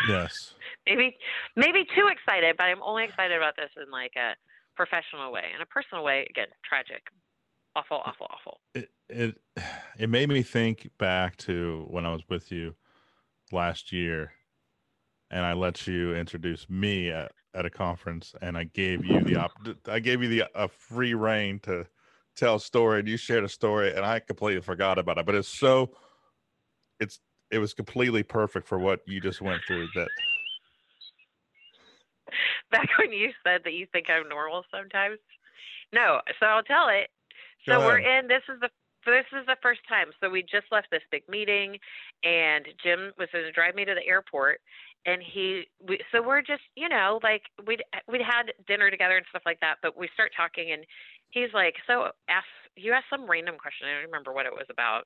Yes. 0.08 0.54
maybe 0.88 1.18
maybe 1.56 1.86
too 1.96 2.08
excited, 2.08 2.56
but 2.58 2.66
I'm 2.66 2.82
only 2.84 3.04
excited 3.04 3.36
about 3.36 3.56
this 3.56 3.70
in 3.78 3.92
like 3.92 4.14
a 4.16 4.36
professional 4.76 5.32
way. 5.32 5.52
In 5.54 5.62
a 5.62 5.66
personal 5.66 6.04
way, 6.04 6.26
again, 6.30 6.48
tragic. 6.64 7.04
Awful, 7.76 8.02
awful, 8.06 8.28
awful. 8.30 8.60
It 8.74 8.90
it 9.10 9.38
it 10.00 10.10
made 10.10 10.30
me 10.30 10.42
think 10.42 10.90
back 10.98 11.36
to 11.36 11.86
when 11.90 12.06
I 12.06 12.14
was 12.14 12.22
with 12.30 12.54
you 12.54 12.74
last 13.52 13.92
year 13.92 14.32
and 15.30 15.46
I 15.46 15.54
let 15.54 15.86
you 15.86 16.16
introduce 16.16 16.70
me 16.70 17.12
at, 17.12 17.34
at 17.54 17.66
a 17.66 17.70
conference 17.70 18.34
and 18.42 18.58
I 18.58 18.64
gave 18.64 19.04
you 19.04 19.22
the 19.22 19.36
op 19.36 19.52
I 19.88 20.00
gave 20.00 20.24
you 20.24 20.30
the 20.30 20.46
a 20.56 20.70
free 20.70 21.14
reign 21.14 21.60
to 21.64 21.86
tell 22.38 22.56
a 22.56 22.60
story 22.60 23.00
and 23.00 23.10
you 23.10 23.18
shared 23.18 23.44
a 23.44 23.50
story 23.50 23.94
and 23.94 24.06
I 24.06 24.20
completely 24.20 24.62
forgot 24.62 24.98
about 24.98 25.18
it. 25.18 25.26
But 25.26 25.36
it's 25.36 25.50
so 25.50 25.92
it's 27.02 27.20
it 27.52 27.60
was 27.60 27.74
completely 27.74 28.24
perfect 28.24 28.70
for 28.70 28.80
what 28.80 29.02
you 29.06 29.20
just 29.20 29.42
went 29.42 29.62
through 29.68 29.90
that 29.96 30.08
Back 32.72 32.88
when 32.98 33.12
you 33.12 33.32
said 33.44 33.62
that 33.66 33.74
you 33.74 33.86
think 33.92 34.10
I'm 34.10 34.30
normal 34.30 34.64
sometimes. 34.72 35.18
No, 35.92 36.22
so 36.40 36.46
I'll 36.46 36.64
tell 36.64 36.88
it. 36.88 37.10
So 37.68 37.80
we're 37.80 37.98
in 37.98 38.28
this 38.28 38.44
is 38.48 38.60
the 38.62 38.70
this 39.06 39.26
is 39.32 39.46
the 39.46 39.58
first 39.62 39.82
time. 39.88 40.08
So 40.20 40.30
we 40.30 40.42
just 40.42 40.68
left 40.72 40.88
this 40.92 41.04
big 41.12 41.24
meeting 41.30 41.78
and 42.24 42.66
Jim 42.84 43.12
was 43.18 43.30
going 43.32 43.46
to 43.46 43.52
drive 43.52 43.76
me 43.76 43.86
to 43.86 43.96
the 43.96 44.06
airport 44.06 44.62
and 45.06 45.22
he 45.24 45.64
we, 45.88 46.00
so 46.12 46.22
we're 46.22 46.42
just 46.42 46.64
you 46.76 46.90
know 46.90 47.20
like 47.24 47.44
we'd 47.66 47.84
we'd 48.08 48.22
had 48.22 48.52
dinner 48.68 48.90
together 48.90 49.18
and 49.18 49.26
stuff 49.30 49.44
like 49.46 49.60
that 49.60 49.76
but 49.82 49.98
we 49.98 50.10
start 50.14 50.32
talking 50.36 50.72
and 50.72 50.86
he's 51.30 51.54
like 51.54 51.76
so 51.88 52.12
ask 52.28 52.48
you 52.76 52.92
asked 52.92 53.10
some 53.10 53.30
random 53.30 53.56
question 53.58 53.88
i 53.88 53.94
don't 53.94 54.06
remember 54.12 54.34
what 54.34 54.46
it 54.46 54.52
was 54.52 54.68
about 54.70 55.04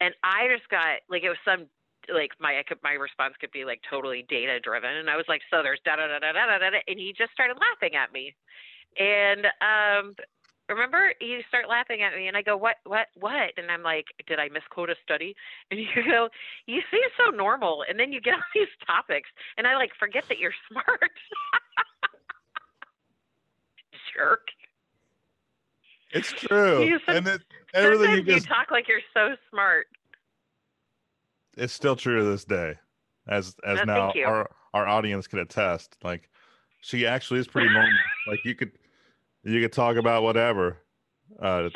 and 0.00 0.14
i 0.22 0.48
just 0.48 0.68
got 0.70 1.04
like 1.10 1.22
it 1.22 1.28
was 1.28 1.40
some 1.44 1.66
like 2.12 2.32
my 2.40 2.62
could, 2.68 2.78
my 2.82 2.92
response 2.92 3.34
could 3.40 3.52
be 3.52 3.64
like 3.64 3.80
totally 3.88 4.24
data 4.28 4.60
driven 4.60 4.96
and 4.96 5.10
i 5.10 5.16
was 5.16 5.26
like 5.28 5.40
so 5.50 5.62
there's 5.62 5.80
da 5.84 5.96
da 5.96 6.06
da 6.08 6.18
da 6.20 6.32
da 6.32 6.58
da 6.58 6.80
and 6.88 6.98
he 6.98 7.14
just 7.16 7.32
started 7.32 7.56
laughing 7.60 7.96
at 7.96 8.12
me 8.12 8.34
and 8.98 9.46
um 9.60 10.14
remember 10.68 11.12
you 11.20 11.40
start 11.48 11.68
laughing 11.68 12.02
at 12.02 12.14
me 12.14 12.26
and 12.26 12.36
i 12.36 12.42
go 12.42 12.56
what 12.56 12.76
what 12.84 13.08
what 13.18 13.52
and 13.56 13.70
i'm 13.70 13.82
like 13.82 14.06
did 14.26 14.38
i 14.38 14.48
misquote 14.48 14.90
a 14.90 14.94
study 15.02 15.34
and 15.70 15.80
you 15.80 15.86
go 16.08 16.28
you 16.66 16.80
seem 16.90 17.08
so 17.18 17.30
normal 17.30 17.84
and 17.88 17.98
then 17.98 18.12
you 18.12 18.20
get 18.20 18.34
on 18.34 18.40
these 18.54 18.68
topics 18.86 19.28
and 19.58 19.66
i 19.66 19.74
like 19.74 19.90
forget 19.98 20.24
that 20.28 20.38
you're 20.38 20.54
smart 20.70 21.10
jerk 24.14 24.48
it's 26.12 26.30
true. 26.30 26.84
You 26.84 27.00
and 27.08 27.26
it, 27.26 27.42
everything 27.74 28.10
you 28.10 28.16
sometimes 28.18 28.28
you 28.28 28.40
talk 28.48 28.70
like 28.70 28.86
you're 28.86 29.00
so 29.12 29.34
smart 29.50 29.86
it's 31.56 31.72
still 31.72 31.96
true 31.96 32.18
to 32.18 32.24
this 32.24 32.44
day. 32.44 32.74
As 33.26 33.54
as 33.64 33.80
Oh, 33.80 33.84
now 33.84 34.12
our 34.26 34.50
our 34.72 34.86
audience 34.86 35.26
can 35.26 35.38
attest. 35.38 35.96
Like 36.02 36.28
she 36.80 37.06
actually 37.06 37.40
is 37.40 37.46
pretty 37.46 37.72
normal. 37.72 37.92
like 38.26 38.44
you 38.44 38.54
could 38.54 38.72
you 39.44 39.60
could 39.60 39.72
talk 39.72 39.96
about 39.96 40.22
whatever. 40.22 40.78
Uh 41.40 41.68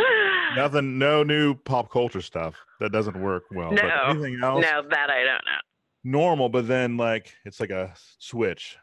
nothing 0.57 0.99
no 0.99 1.23
new 1.23 1.55
pop 1.55 1.91
culture 1.91 2.23
stuff. 2.23 2.55
That 2.81 2.93
doesn't 2.93 3.21
work 3.21 3.45
well. 3.51 3.73
No. 3.73 3.83
But 3.83 4.11
anything 4.11 4.39
else 4.43 4.63
no 4.63 4.83
that 4.91 5.11
i 5.11 5.25
don't 5.25 5.45
know 5.45 5.61
normal, 6.05 6.49
but 6.49 6.67
then 6.67 6.97
like 6.97 7.35
it's 7.45 7.61
like 7.61 7.71
a 7.71 7.93
switch. 8.19 8.77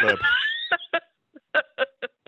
Flip. 0.00 0.18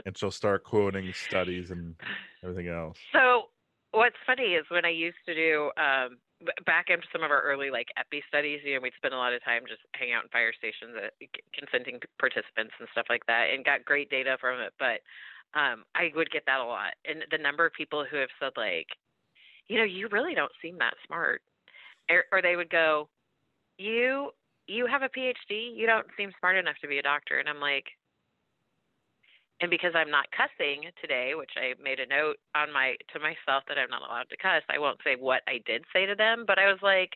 and 0.07 0.17
she'll 0.17 0.31
start 0.31 0.65
quoting 0.65 1.13
studies 1.13 1.71
and 1.71 1.95
everything 2.43 2.69
else. 2.69 2.99
So 3.13 3.45
what's 3.93 4.17
funny 4.27 4.55
is 4.55 4.65
when 4.71 4.85
I 4.85 4.91
used 4.91 5.19
to 5.27 5.35
do 5.35 5.71
um, 5.77 6.19
back 6.65 6.87
into 6.89 7.07
some 7.13 7.23
of 7.23 7.31
our 7.31 7.43
early 7.43 7.71
like 7.71 7.89
epi 7.99 8.23
studies, 8.29 8.61
you 8.65 8.75
know, 8.75 8.81
we'd 8.81 8.95
spend 8.97 9.15
a 9.15 9.19
lot 9.19 9.35
of 9.35 9.45
time 9.45 9.63
just 9.69 9.83
hang 9.95 10.13
out 10.13 10.25
in 10.25 10.31
fire 10.31 10.53
stations, 10.57 10.97
uh, 10.97 11.09
consenting 11.53 12.01
participants 12.19 12.73
and 12.81 12.89
stuff 12.93 13.07
like 13.11 13.27
that, 13.27 13.49
and 13.53 13.65
got 13.65 13.85
great 13.85 14.09
data 14.09 14.37
from 14.41 14.61
it. 14.61 14.73
But 14.79 15.01
um, 15.55 15.85
I 15.95 16.11
would 16.15 16.31
get 16.31 16.45
that 16.47 16.61
a 16.61 16.65
lot, 16.65 16.95
and 17.05 17.25
the 17.31 17.39
number 17.39 17.65
of 17.65 17.73
people 17.73 18.05
who 18.09 18.17
have 18.17 18.31
said 18.41 18.53
like, 18.57 18.89
you 19.69 19.79
know, 19.79 19.85
you 19.85 20.09
really 20.11 20.35
don't 20.35 20.53
seem 20.61 20.79
that 20.79 20.95
smart, 21.07 21.43
or, 22.11 22.25
or 22.33 22.43
they 22.43 22.57
would 22.57 22.71
go, 22.71 23.09
you 23.79 24.31
you 24.67 24.87
have 24.87 25.03
a 25.03 25.09
PhD, 25.09 25.77
you 25.77 25.87
don't 25.87 26.07
seem 26.17 26.33
smart 26.39 26.57
enough 26.57 26.77
to 26.81 26.89
be 26.89 26.99
a 26.99 27.03
doctor, 27.03 27.39
and 27.39 27.49
I'm 27.49 27.61
like. 27.61 27.87
And 29.61 29.71
because 29.71 29.93
I'm 29.95 30.11
not 30.11 30.27
cussing 30.35 30.91
today, 31.01 31.35
which 31.39 31.53
I 31.57 31.81
made 31.81 32.01
a 32.01 32.07
note 32.07 32.37
on 32.57 32.73
my 32.73 32.97
to 33.15 33.21
myself 33.21 33.63
that 33.69 33.79
I'm 33.79 33.89
not 33.89 34.03
allowed 34.03 34.29
to 34.31 34.37
cuss, 34.37 34.67
I 34.69 34.81
won't 34.81 34.99
say 35.05 35.15
what 35.15 35.43
I 35.47 35.61
did 35.65 35.85
say 35.93 36.07
to 36.07 36.17
them, 36.17 36.45
but 36.45 36.59
I 36.59 36.67
was 36.67 36.81
like, 36.83 37.11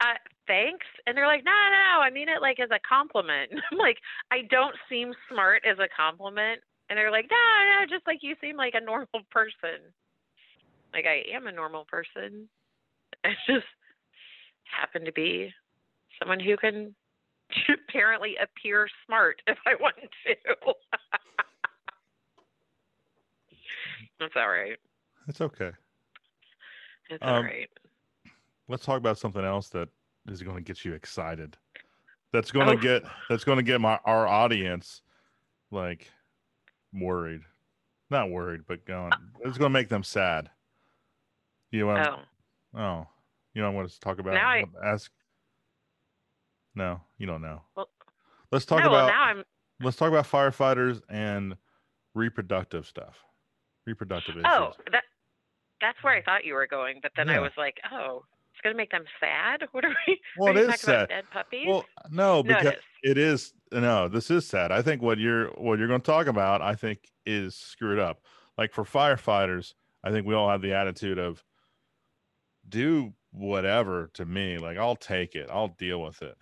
uh, 0.00 0.18
thanks. 0.46 0.86
And 1.06 1.16
they're 1.16 1.26
like, 1.26 1.44
no, 1.44 1.52
no, 1.52 1.70
no, 1.70 2.00
I 2.02 2.10
mean 2.10 2.28
it 2.28 2.40
like 2.40 2.58
as 2.58 2.70
a 2.70 2.80
compliment. 2.86 3.52
I'm 3.70 3.78
like, 3.78 3.98
I 4.30 4.42
don't 4.50 4.74
seem 4.88 5.12
smart 5.30 5.62
as 5.68 5.78
a 5.78 5.88
compliment. 5.94 6.60
And 6.88 6.98
they're 6.98 7.10
like, 7.10 7.26
no, 7.30 7.36
no, 7.36 7.86
just 7.88 8.06
like 8.06 8.18
you 8.22 8.34
seem 8.40 8.56
like 8.56 8.74
a 8.74 8.80
normal 8.84 9.08
person. 9.30 9.80
Like 10.92 11.06
I 11.06 11.24
am 11.34 11.46
a 11.46 11.52
normal 11.52 11.84
person. 11.86 12.48
I 13.24 13.30
just 13.46 13.66
happen 14.64 15.04
to 15.04 15.12
be 15.12 15.52
someone 16.20 16.40
who 16.40 16.56
can 16.56 16.94
apparently 17.88 18.36
appear 18.42 18.88
smart 19.06 19.40
if 19.46 19.58
I 19.66 19.74
want 19.80 19.96
to. 19.96 20.34
That's 24.20 24.34
all 24.36 24.48
right. 24.48 24.76
It's 25.28 25.40
okay. 25.40 25.70
It's 27.10 27.22
all 27.22 27.36
Um, 27.36 27.44
right. 27.44 27.68
Let's 28.68 28.84
talk 28.84 28.98
about 28.98 29.18
something 29.18 29.44
else 29.44 29.68
that 29.70 29.88
is 30.28 30.42
going 30.42 30.56
to 30.56 30.62
get 30.62 30.84
you 30.84 30.94
excited. 30.94 31.56
That's 32.32 32.50
going 32.50 32.66
to 32.66 32.72
Oh. 32.72 32.76
get 32.76 33.02
that's 33.28 33.44
going 33.44 33.58
to 33.58 33.62
get 33.62 33.80
my 33.80 33.98
our 34.04 34.26
audience 34.26 35.02
like 35.70 36.10
worried. 36.94 37.42
Not 38.10 38.30
worried, 38.30 38.62
but 38.68 38.86
going. 38.86 39.12
It's 39.40 39.58
going 39.58 39.70
to 39.72 39.78
make 39.78 39.88
them 39.88 40.02
sad. 40.02 40.50
You 41.70 41.86
want? 41.86 42.06
Oh, 42.06 42.20
Oh, 42.76 43.06
you 43.54 43.62
don't 43.62 43.74
want 43.74 43.86
us 43.86 43.94
to 43.94 44.00
talk 44.00 44.18
about? 44.18 44.34
Now 44.34 44.48
I- 44.48 44.64
ask. 44.84 45.10
No, 46.74 47.00
you 47.18 47.26
don't 47.26 47.42
know. 47.42 47.62
Well, 47.76 47.88
let's 48.50 48.64
talk 48.64 48.82
no, 48.82 48.90
well, 48.90 49.04
about 49.04 49.14
now 49.14 49.22
I'm. 49.22 49.44
let's 49.80 49.96
talk 49.96 50.08
about 50.08 50.26
firefighters 50.26 51.02
and 51.08 51.56
reproductive 52.14 52.84
stuff. 52.84 53.16
Reproductive 53.86 54.34
oh, 54.36 54.40
issues. 54.40 54.76
Oh, 54.80 54.82
that 54.90 55.04
that's 55.80 56.02
where 56.02 56.14
I 56.14 56.22
thought 56.22 56.44
you 56.44 56.54
were 56.54 56.66
going, 56.66 56.98
but 57.00 57.12
then 57.16 57.28
I 57.28 57.38
was 57.38 57.52
like, 57.56 57.76
oh, 57.92 58.24
it's 58.64 58.70
gonna 58.72 58.76
make 58.76 58.90
them 58.90 59.04
sad. 59.20 59.68
What 59.72 59.84
are 59.84 59.94
we? 60.06 60.20
well, 60.38 60.48
are 60.48 60.56
it 60.56 60.60
is 60.60 60.66
talking 60.66 60.78
sad. 60.80 60.94
about 60.94 61.08
dead 61.08 61.24
puppies? 61.32 61.66
Well, 61.68 61.84
no, 62.10 62.36
no, 62.36 62.42
because 62.42 62.66
it 62.66 62.72
is. 62.72 62.82
it 63.02 63.18
is 63.18 63.52
no. 63.72 64.08
This 64.08 64.30
is 64.30 64.46
sad. 64.46 64.72
I 64.72 64.80
think 64.82 65.02
what 65.02 65.18
you're 65.18 65.48
what 65.50 65.78
you're 65.78 65.88
going 65.88 66.00
to 66.00 66.06
talk 66.06 66.26
about, 66.26 66.62
I 66.62 66.74
think, 66.74 67.00
is 67.26 67.54
screwed 67.56 67.98
up. 67.98 68.22
Like 68.56 68.72
for 68.72 68.84
firefighters, 68.84 69.74
I 70.02 70.10
think 70.10 70.26
we 70.26 70.34
all 70.34 70.48
have 70.48 70.62
the 70.62 70.74
attitude 70.74 71.18
of 71.18 71.42
do 72.68 73.12
whatever 73.32 74.10
to 74.14 74.24
me. 74.24 74.58
Like 74.58 74.78
I'll 74.78 74.96
take 74.96 75.34
it. 75.34 75.50
I'll 75.50 75.68
deal 75.68 76.00
with 76.00 76.22
it. 76.22 76.36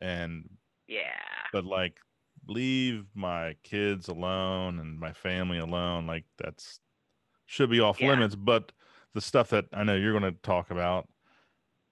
And 0.00 0.48
Yeah. 0.86 1.20
but 1.52 1.64
like 1.64 1.98
leave 2.46 3.04
my 3.14 3.56
kids 3.62 4.08
alone 4.08 4.78
and 4.78 4.98
my 4.98 5.12
family 5.12 5.58
alone 5.58 6.06
like 6.06 6.24
that's 6.38 6.80
should 7.46 7.68
be 7.68 7.80
off 7.80 8.00
Yeah. 8.00 8.10
limits 8.10 8.36
but 8.36 8.72
the 9.12 9.20
stuff 9.20 9.50
that 9.50 9.66
i 9.74 9.82
know 9.82 9.96
you're 9.96 10.18
going 10.18 10.32
to 10.32 10.40
talk 10.40 10.70
about 10.70 11.08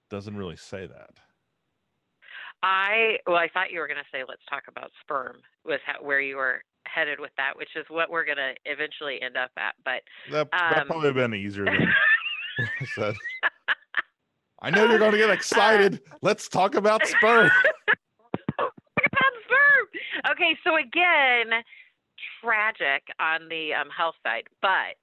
doesn't 0.09 0.35
really 0.37 0.55
say 0.55 0.85
that 0.85 1.11
I 2.63 3.17
well, 3.27 3.35
I 3.37 3.47
thought 3.53 3.71
you 3.71 3.79
were 3.79 3.87
gonna 3.87 4.01
say 4.11 4.23
let's 4.27 4.41
talk 4.49 4.63
about 4.67 4.91
sperm 5.01 5.37
was 5.63 5.79
how, 5.85 6.03
where 6.03 6.19
you 6.19 6.37
were 6.37 6.61
headed 6.87 7.19
with 7.19 7.31
that, 7.37 7.55
which 7.55 7.69
is 7.75 7.85
what 7.89 8.09
we're 8.09 8.25
gonna 8.25 8.53
eventually 8.65 9.21
end 9.21 9.37
up 9.37 9.51
at. 9.57 9.75
But 9.85 10.01
that, 10.31 10.47
that 10.51 10.81
Um, 10.81 10.87
probably 10.87 11.13
been 11.13 11.33
easier 11.35 11.65
than 11.65 11.87
i 12.59 12.85
said 12.95 13.15
i 14.63 14.71
know 14.71 14.85
you're 14.85 14.97
going 14.97 15.11
to 15.11 15.17
get 15.19 15.29
excited 15.29 16.01
let's 16.23 16.47
talk 16.49 16.73
about 16.73 17.05
sperm 17.05 17.49
Talk 17.49 18.73
about 19.05 19.33
sperm. 19.45 20.31
Okay, 20.31 20.57
so 20.63 20.75
again, 20.77 21.61
tragic 22.41 23.03
on 23.19 23.47
the 23.49 23.73
um, 23.73 23.89
health 23.95 24.15
side, 24.23 24.45
but 24.61 24.97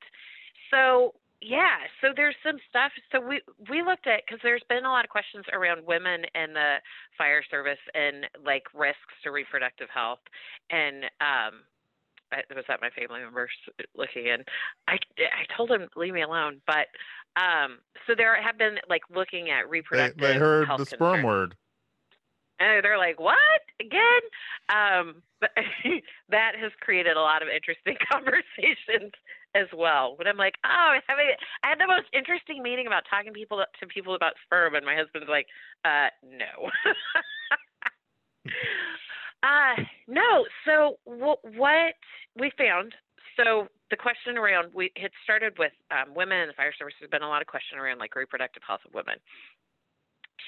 so 0.72 1.14
yeah, 1.44 1.84
so 2.00 2.08
there's 2.16 2.34
some 2.42 2.56
stuff. 2.70 2.90
So 3.12 3.20
we 3.20 3.42
we 3.68 3.82
looked 3.82 4.06
at 4.06 4.22
because 4.24 4.40
there's 4.42 4.64
been 4.68 4.86
a 4.86 4.88
lot 4.88 5.04
of 5.04 5.10
questions 5.10 5.44
around 5.52 5.84
women 5.84 6.24
and 6.34 6.56
the 6.56 6.76
fire 7.18 7.42
service 7.50 7.78
and 7.92 8.24
like 8.42 8.64
risks 8.72 9.12
to 9.24 9.30
reproductive 9.30 9.88
health, 9.92 10.24
and 10.70 11.04
um, 11.20 11.60
I, 12.32 12.40
was 12.54 12.64
that 12.68 12.80
my 12.80 12.88
family 12.90 13.20
members 13.20 13.50
looking 13.94 14.26
in? 14.26 14.42
I 14.88 14.96
I 15.20 15.44
told 15.54 15.68
them 15.68 15.88
leave 15.96 16.14
me 16.14 16.22
alone, 16.22 16.62
but 16.66 16.88
um, 17.36 17.78
so 18.06 18.14
there 18.16 18.40
have 18.40 18.56
been 18.56 18.76
like 18.88 19.02
looking 19.14 19.50
at 19.50 19.64
they, 19.64 19.70
reproductive. 19.70 20.20
they 20.20 20.34
heard 20.38 20.66
health 20.66 20.80
the 20.80 20.86
sperm 20.86 21.20
concerns. 21.20 21.24
word 21.26 21.56
And 22.58 22.82
they're 22.82 22.96
like, 22.96 23.20
"What 23.20 23.36
again?" 23.80 24.22
Um, 24.72 25.22
but 25.40 25.50
that 26.30 26.52
has 26.56 26.72
created 26.80 27.18
a 27.18 27.20
lot 27.20 27.42
of 27.42 27.48
interesting 27.48 27.96
conversations 28.10 29.12
as 29.54 29.66
well. 29.72 30.16
When 30.16 30.26
I'm 30.26 30.36
like, 30.36 30.56
"Oh, 30.64 30.68
I 30.68 31.00
I 31.62 31.68
had 31.68 31.78
the 31.78 31.86
most 31.86 32.06
interesting 32.12 32.62
meeting 32.62 32.86
about 32.86 33.04
talking 33.08 33.32
people 33.32 33.64
to 33.80 33.86
people 33.86 34.14
about 34.14 34.34
sperm," 34.44 34.74
and 34.74 34.84
my 34.84 34.96
husband's 34.96 35.28
like, 35.28 35.46
"Uh, 35.84 36.08
no." 36.22 36.70
uh, 39.42 39.82
no. 40.08 40.46
So 40.64 40.98
what 41.04 41.38
we 42.38 42.50
found. 42.58 42.94
So 43.36 43.68
the 43.90 43.96
question 43.96 44.38
around 44.38 44.72
we 44.74 44.92
had 44.96 45.10
started 45.22 45.58
with 45.58 45.72
um, 45.90 46.14
women 46.14 46.38
in 46.38 46.48
the 46.48 46.54
fire 46.54 46.72
service. 46.76 46.94
There's 46.98 47.10
been 47.10 47.22
a 47.22 47.28
lot 47.28 47.42
of 47.42 47.48
question 47.48 47.78
around 47.78 47.98
like 47.98 48.14
reproductive 48.16 48.62
health 48.66 48.80
of 48.84 48.94
women. 48.94 49.16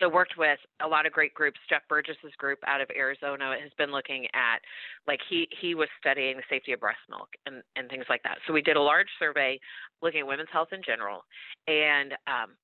So 0.01 0.09
worked 0.09 0.37
with 0.37 0.59
a 0.85 0.89
lot 0.89 1.07
of 1.07 1.13
great 1.13 1.33
groups. 1.33 1.59
Jeff 1.71 1.83
Burgess's 1.89 2.35
group 2.37 2.59
out 2.67 2.81
of 2.81 2.89
Arizona 2.95 3.55
has 3.61 3.71
been 3.79 3.93
looking 3.93 4.27
at 4.35 4.59
like 5.07 5.21
he 5.29 5.49
he 5.61 5.75
was 5.75 5.89
studying 5.99 6.37
the 6.37 6.43
safety 6.51 6.73
of 6.73 6.81
breast 6.81 6.99
milk 7.09 7.29
and 7.47 7.63
and 7.77 7.89
things 7.89 8.05
like 8.09 8.23
that. 8.25 8.39
So 8.47 8.53
we 8.53 8.63
did 8.63 8.77
a 8.77 8.83
large 8.83 9.09
survey 9.19 9.59
looking 10.03 10.21
at 10.21 10.27
women's 10.27 10.51
health 10.53 10.69
in 10.73 10.83
general, 10.85 11.25
and 11.67 12.13
um, 12.27 12.57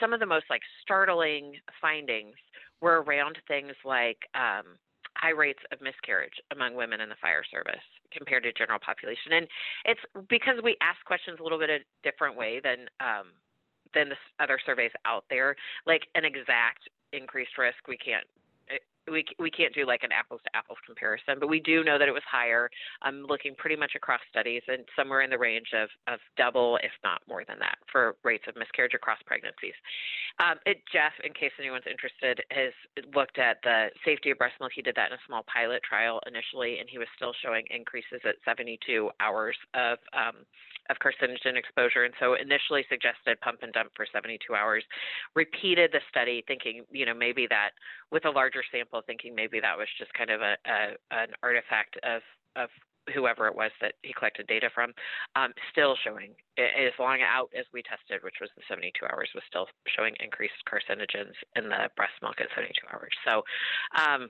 some 0.00 0.12
of 0.12 0.20
the 0.20 0.26
most 0.26 0.46
like 0.50 0.62
startling 0.82 1.54
findings 1.80 2.34
were 2.80 3.02
around 3.02 3.38
things 3.48 3.72
like 3.84 4.18
um, 4.34 4.76
high 5.16 5.30
rates 5.30 5.60
of 5.72 5.80
miscarriage 5.80 6.34
among 6.52 6.74
women 6.74 7.00
in 7.00 7.08
the 7.08 7.16
fire 7.20 7.42
service 7.50 7.82
compared 8.12 8.42
to 8.44 8.52
general 8.52 8.78
population. 8.78 9.32
And 9.32 9.46
it's 9.84 10.00
because 10.28 10.60
we 10.62 10.76
ask 10.82 11.02
questions 11.04 11.38
a 11.40 11.42
little 11.42 11.58
bit 11.58 11.70
a 11.70 11.78
different 12.02 12.36
way 12.36 12.60
than 12.62 12.86
um, 13.00 13.32
than 13.94 14.08
the 14.08 14.16
other 14.40 14.58
surveys 14.64 14.92
out 15.04 15.24
there. 15.30 15.56
Like 15.86 16.02
an 16.14 16.24
exact 16.24 16.88
increased 17.12 17.58
risk, 17.58 17.86
we 17.88 17.96
can't 17.96 18.26
we 19.10 19.24
we 19.38 19.50
can't 19.50 19.74
do 19.74 19.86
like 19.86 20.02
an 20.02 20.12
apples 20.12 20.40
to 20.44 20.56
apples 20.56 20.78
comparison, 20.84 21.38
but 21.38 21.48
we 21.48 21.60
do 21.60 21.84
know 21.84 21.98
that 21.98 22.08
it 22.08 22.12
was 22.12 22.22
higher. 22.30 22.70
I'm 23.02 23.22
looking 23.24 23.54
pretty 23.54 23.76
much 23.76 23.92
across 23.94 24.20
studies 24.30 24.62
and 24.68 24.84
somewhere 24.96 25.22
in 25.22 25.30
the 25.30 25.38
range 25.38 25.68
of 25.74 25.88
of 26.08 26.18
double, 26.36 26.78
if 26.82 26.92
not 27.04 27.22
more 27.28 27.44
than 27.46 27.58
that, 27.60 27.78
for 27.90 28.16
rates 28.24 28.44
of 28.48 28.56
miscarriage 28.56 28.94
across 28.94 29.18
pregnancies. 29.26 29.74
Um, 30.38 30.58
it, 30.66 30.82
Jeff, 30.92 31.12
in 31.24 31.32
case 31.32 31.52
anyone's 31.58 31.86
interested, 31.88 32.42
has 32.50 32.72
looked 33.14 33.38
at 33.38 33.58
the 33.62 33.88
safety 34.04 34.30
of 34.30 34.38
breast 34.38 34.54
milk. 34.60 34.72
He 34.74 34.82
did 34.82 34.96
that 34.96 35.10
in 35.10 35.14
a 35.14 35.26
small 35.26 35.44
pilot 35.52 35.82
trial 35.82 36.20
initially, 36.26 36.78
and 36.78 36.88
he 36.90 36.98
was 36.98 37.08
still 37.16 37.32
showing 37.42 37.64
increases 37.70 38.20
at 38.24 38.36
72 38.44 39.10
hours 39.20 39.56
of 39.74 39.98
um, 40.12 40.44
of 40.90 40.96
carcinogen 40.98 41.56
exposure, 41.56 42.04
and 42.04 42.14
so 42.20 42.34
initially 42.34 42.84
suggested 42.88 43.40
pump 43.40 43.60
and 43.62 43.72
dump 43.72 43.90
for 43.96 44.06
72 44.10 44.54
hours. 44.54 44.84
Repeated 45.34 45.90
the 45.92 46.00
study, 46.08 46.44
thinking 46.46 46.84
you 46.90 47.06
know 47.06 47.14
maybe 47.14 47.46
that 47.48 47.70
with 48.10 48.24
a 48.24 48.30
larger 48.30 48.62
sample, 48.70 49.02
thinking 49.06 49.34
maybe 49.34 49.60
that 49.60 49.76
was 49.76 49.88
just 49.98 50.12
kind 50.14 50.30
of 50.30 50.40
a, 50.40 50.56
a 50.66 50.78
an 51.10 51.28
artifact 51.42 51.96
of 52.02 52.22
of 52.56 52.68
whoever 53.14 53.46
it 53.46 53.54
was 53.54 53.70
that 53.80 53.94
he 54.02 54.12
collected 54.12 54.46
data 54.46 54.68
from, 54.74 54.92
um, 55.36 55.52
still 55.70 55.94
showing 56.02 56.34
as 56.58 56.92
long 56.98 57.20
out 57.22 57.48
as 57.56 57.64
we 57.72 57.82
tested, 57.82 58.18
which 58.24 58.40
was 58.40 58.50
the 58.56 58.62
72 58.68 58.90
hours, 59.06 59.30
was 59.34 59.44
still 59.48 59.66
showing 59.86 60.14
increased 60.18 60.58
carcinogens 60.66 61.36
in 61.54 61.68
the 61.68 61.86
breast 61.96 62.14
milk 62.22 62.40
at 62.40 62.48
72 62.54 62.74
hours. 62.92 63.12
So. 63.24 63.42
Um, 63.94 64.28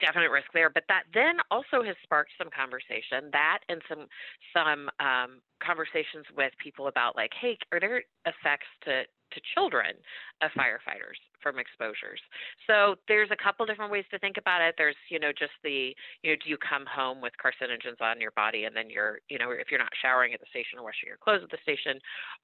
definite 0.00 0.30
risk 0.30 0.46
there 0.52 0.70
but 0.70 0.84
that 0.88 1.04
then 1.14 1.36
also 1.50 1.82
has 1.82 1.96
sparked 2.02 2.30
some 2.38 2.48
conversation 2.50 3.30
that 3.32 3.60
and 3.68 3.82
some 3.88 4.06
some 4.52 4.90
um, 5.00 5.40
conversations 5.62 6.24
with 6.36 6.52
people 6.62 6.88
about 6.88 7.16
like 7.16 7.32
hey 7.40 7.56
are 7.72 7.80
there 7.80 8.02
effects 8.26 8.68
to 8.84 9.02
to 9.32 9.40
children 9.54 9.94
of 10.42 10.50
firefighters 10.52 11.18
from 11.42 11.58
exposures. 11.58 12.20
So 12.66 12.96
there's 13.08 13.30
a 13.30 13.36
couple 13.36 13.66
different 13.66 13.92
ways 13.92 14.04
to 14.10 14.18
think 14.18 14.36
about 14.36 14.62
it. 14.62 14.74
There's, 14.78 14.96
you 15.10 15.18
know, 15.18 15.32
just 15.36 15.52
the, 15.62 15.94
you 16.22 16.30
know, 16.32 16.36
do 16.42 16.50
you 16.50 16.58
come 16.58 16.84
home 16.86 17.20
with 17.20 17.32
carcinogens 17.42 18.00
on 18.00 18.20
your 18.20 18.32
body 18.32 18.64
and 18.64 18.74
then 18.74 18.90
you're, 18.90 19.20
you 19.28 19.38
know, 19.38 19.50
if 19.50 19.70
you're 19.70 19.80
not 19.80 19.92
showering 20.00 20.34
at 20.34 20.40
the 20.40 20.46
station 20.50 20.78
or 20.78 20.84
washing 20.84 21.08
your 21.08 21.16
clothes 21.16 21.42
at 21.42 21.50
the 21.50 21.62
station, 21.62 21.98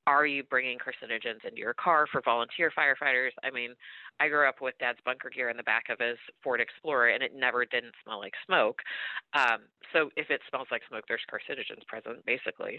are 0.07 0.27
you 0.27 0.43
bringing 0.43 0.79
carcinogens 0.79 1.45
into 1.45 1.59
your 1.59 1.75
car 1.75 2.07
for 2.11 2.21
volunteer 2.25 2.73
firefighters? 2.77 3.31
I 3.43 3.51
mean, 3.51 3.75
I 4.21 4.29
grew 4.29 4.49
up 4.49 4.61
with 4.61 4.75
dad's 4.79 4.99
bunker 5.05 5.31
gear 5.31 5.51
in 5.51 5.57
the 5.57 5.63
back 5.63 5.89
of 5.89 5.99
his 5.99 6.19
Ford 6.43 6.61
Explorer 6.61 7.11
and 7.11 7.23
it 7.23 7.33
never 7.35 7.65
didn't 7.65 7.95
smell 8.05 8.19
like 8.19 8.35
smoke. 8.47 8.81
Um, 9.35 9.69
so 9.93 10.11
if 10.17 10.31
it 10.31 10.41
smells 10.49 10.69
like 10.71 10.83
smoke, 10.89 11.05
there's 11.09 11.21
carcinogens 11.31 11.87
present, 11.87 12.25
basically. 12.25 12.79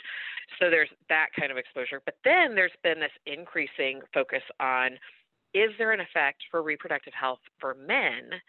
So 0.59 0.70
there's 0.70 0.89
that 1.09 1.28
kind 1.38 1.51
of 1.51 1.57
exposure. 1.57 2.01
But 2.03 2.16
then 2.24 2.55
there's 2.55 2.76
been 2.84 2.99
this 2.99 3.14
increasing 3.26 4.01
focus 4.14 4.43
on 4.59 4.97
is 5.54 5.72
there 5.78 5.91
an 5.91 5.99
effect 5.99 6.43
for 6.49 6.62
reproductive 6.62 7.14
health 7.14 7.39
for 7.60 7.76
men? 7.76 8.39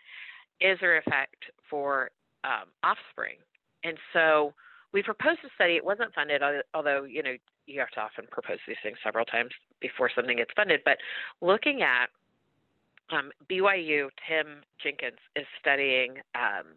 Is 0.60 0.78
there 0.80 0.96
an 0.96 1.02
effect 1.06 1.44
for 1.68 2.10
um, 2.44 2.68
offspring? 2.82 3.36
And 3.82 3.98
so 4.12 4.54
we 4.92 5.02
proposed 5.02 5.40
a 5.44 5.48
study. 5.54 5.74
It 5.74 5.84
wasn't 5.84 6.14
funded, 6.14 6.42
although 6.74 7.04
you 7.04 7.22
know 7.22 7.34
you 7.66 7.80
have 7.80 7.90
to 7.90 8.00
often 8.00 8.26
propose 8.30 8.58
these 8.66 8.76
things 8.82 8.96
several 9.02 9.24
times 9.24 9.50
before 9.80 10.10
something 10.14 10.36
gets 10.36 10.50
funded. 10.56 10.80
But 10.84 10.98
looking 11.40 11.82
at 11.82 12.08
um, 13.10 13.30
BYU, 13.50 14.08
Tim 14.28 14.62
Jenkins 14.82 15.18
is 15.36 15.46
studying 15.60 16.16
um, 16.34 16.76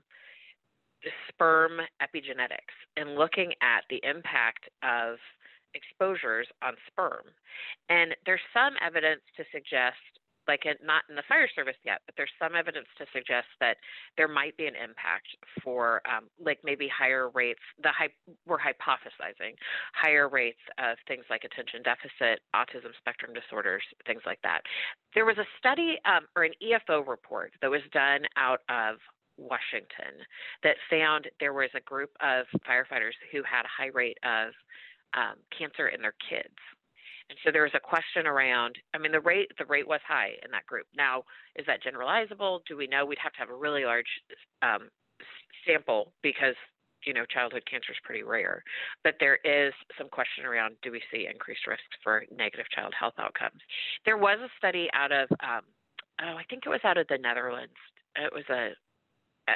sperm 1.29 1.79
epigenetics 2.01 2.75
and 2.95 3.15
looking 3.15 3.53
at 3.61 3.83
the 3.89 4.01
impact 4.03 4.69
of 4.83 5.17
exposures 5.77 6.47
on 6.61 6.73
sperm. 6.87 7.23
And 7.89 8.15
there's 8.25 8.43
some 8.53 8.73
evidence 8.85 9.21
to 9.37 9.43
suggest, 9.53 10.01
like 10.47 10.63
not 10.81 11.03
in 11.09 11.15
the 11.15 11.27
fire 11.27 11.49
service 11.53 11.75
yet, 11.83 11.99
but 12.05 12.15
there's 12.15 12.31
some 12.39 12.55
evidence 12.55 12.87
to 12.97 13.05
suggest 13.13 13.47
that 13.59 13.77
there 14.15 14.29
might 14.29 14.55
be 14.55 14.65
an 14.65 14.75
impact 14.75 15.27
for, 15.61 16.01
um, 16.07 16.29
like 16.39 16.59
maybe 16.63 16.87
higher 16.87 17.29
rates. 17.29 17.59
The 17.83 17.91
we're 18.45 18.57
hypothesizing 18.57 19.55
higher 19.93 20.29
rates 20.29 20.63
of 20.79 20.97
things 21.07 21.25
like 21.29 21.43
attention 21.43 21.83
deficit, 21.83 22.39
autism 22.55 22.95
spectrum 22.97 23.33
disorders, 23.33 23.83
things 24.05 24.21
like 24.25 24.39
that. 24.43 24.61
There 25.13 25.25
was 25.25 25.37
a 25.37 25.47
study 25.59 25.99
um, 26.05 26.27
or 26.35 26.43
an 26.43 26.53
EFO 26.63 27.05
report 27.05 27.51
that 27.61 27.69
was 27.69 27.81
done 27.91 28.23
out 28.37 28.61
of 28.69 28.97
Washington 29.37 30.25
that 30.63 30.75
found 30.89 31.29
there 31.39 31.53
was 31.53 31.69
a 31.75 31.81
group 31.81 32.09
of 32.21 32.45
firefighters 32.67 33.13
who 33.31 33.43
had 33.43 33.65
a 33.65 33.75
high 33.75 33.91
rate 33.93 34.17
of 34.23 34.53
um, 35.13 35.35
cancer 35.57 35.87
in 35.89 36.01
their 36.01 36.15
kids. 36.29 36.55
And 37.29 37.37
so 37.43 37.51
there 37.51 37.63
was 37.63 37.75
a 37.75 37.79
question 37.79 38.25
around. 38.25 38.77
I 38.93 38.97
mean, 38.97 39.11
the 39.11 39.19
rate 39.19 39.51
the 39.59 39.65
rate 39.65 39.87
was 39.87 39.99
high 40.07 40.31
in 40.45 40.51
that 40.51 40.65
group. 40.65 40.87
Now, 40.95 41.23
is 41.55 41.65
that 41.67 41.83
generalizable? 41.83 42.61
Do 42.67 42.77
we 42.77 42.87
know 42.87 43.05
we'd 43.05 43.19
have 43.21 43.33
to 43.33 43.39
have 43.39 43.49
a 43.49 43.55
really 43.55 43.83
large 43.83 44.07
um, 44.61 44.89
sample 45.65 46.13
because 46.23 46.55
you 47.05 47.13
know 47.13 47.25
childhood 47.25 47.63
cancer 47.69 47.91
is 47.91 47.97
pretty 48.03 48.23
rare. 48.23 48.63
But 49.03 49.15
there 49.19 49.39
is 49.43 49.73
some 49.97 50.09
question 50.09 50.45
around: 50.45 50.75
Do 50.81 50.91
we 50.91 51.01
see 51.11 51.27
increased 51.31 51.67
risks 51.67 51.83
for 52.03 52.23
negative 52.35 52.65
child 52.73 52.93
health 52.97 53.15
outcomes? 53.19 53.61
There 54.05 54.17
was 54.17 54.39
a 54.39 54.49
study 54.57 54.89
out 54.93 55.11
of 55.11 55.27
um, 55.43 55.67
oh, 56.21 56.35
I 56.37 56.43
think 56.49 56.63
it 56.65 56.69
was 56.69 56.81
out 56.83 56.97
of 56.97 57.07
the 57.07 57.17
Netherlands. 57.17 57.75
It 58.15 58.31
was 58.33 58.45
a, 58.49 58.71
a 59.51 59.55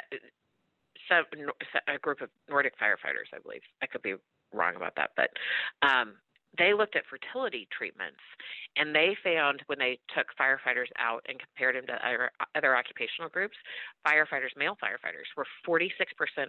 a 1.88 1.98
group 1.98 2.20
of 2.20 2.30
Nordic 2.48 2.74
firefighters, 2.78 3.28
I 3.34 3.38
believe. 3.42 3.62
I 3.82 3.86
could 3.86 4.02
be 4.02 4.14
wrong 4.52 4.76
about 4.76 4.94
that, 4.96 5.10
but 5.16 5.30
um, 5.86 6.14
they 6.58 6.74
looked 6.74 6.96
at 6.96 7.04
fertility 7.08 7.66
treatments 7.76 8.20
and 8.76 8.94
they 8.94 9.16
found 9.24 9.62
when 9.66 9.78
they 9.78 9.98
took 10.14 10.26
firefighters 10.38 10.92
out 10.98 11.24
and 11.28 11.38
compared 11.38 11.76
them 11.76 11.86
to 11.86 11.94
other, 12.06 12.30
other 12.54 12.76
occupational 12.76 13.30
groups, 13.30 13.56
firefighters, 14.06 14.52
male 14.56 14.76
firefighters, 14.82 15.28
were 15.36 15.46
46% 15.66 15.88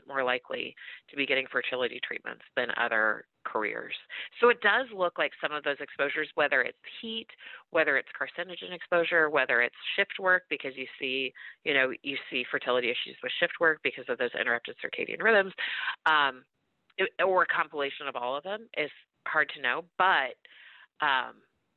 more 0.08 0.24
likely 0.24 0.76
to 1.10 1.16
be 1.16 1.26
getting 1.26 1.47
fertility 1.51 1.99
treatments 2.06 2.43
than 2.56 2.68
other 2.76 3.26
careers. 3.45 3.95
So 4.41 4.49
it 4.49 4.60
does 4.62 4.88
look 4.95 5.18
like 5.18 5.32
some 5.41 5.54
of 5.54 5.64
those 5.64 5.80
exposures, 5.80 6.30
whether 6.36 6.62
it's 6.62 6.78
heat, 7.01 7.28
whether 7.72 7.97
it's 7.97 8.10
carcinogen 8.12 8.74
exposure, 8.74 9.30
whether 9.30 9.62
it's 9.62 9.76
shift 9.95 10.20
work, 10.20 10.43
because 10.49 10.74
you 10.76 10.88
see, 10.99 11.34
you 11.64 11.74
know, 11.74 11.91
you 12.04 12.18
see 12.30 12.45
fertility 12.49 12.88
issues 12.88 13.16
with 13.24 13.32
shift 13.39 13.54
work 13.60 13.80
because 13.84 14.06
of 14.10 14.18
those 14.18 14.32
interrupted 14.39 14.76
circadian 14.84 15.22
rhythms. 15.22 15.54
Um, 16.06 16.43
or 17.26 17.44
a 17.44 17.48
compilation 17.48 18.08
of 18.08 18.16
all 18.16 18.36
of 18.38 18.44
them 18.44 18.68
is 18.78 18.91
hard 19.28 19.50
to 19.56 19.62
know, 19.62 19.86
but 19.98 20.36
um, 21.02 21.36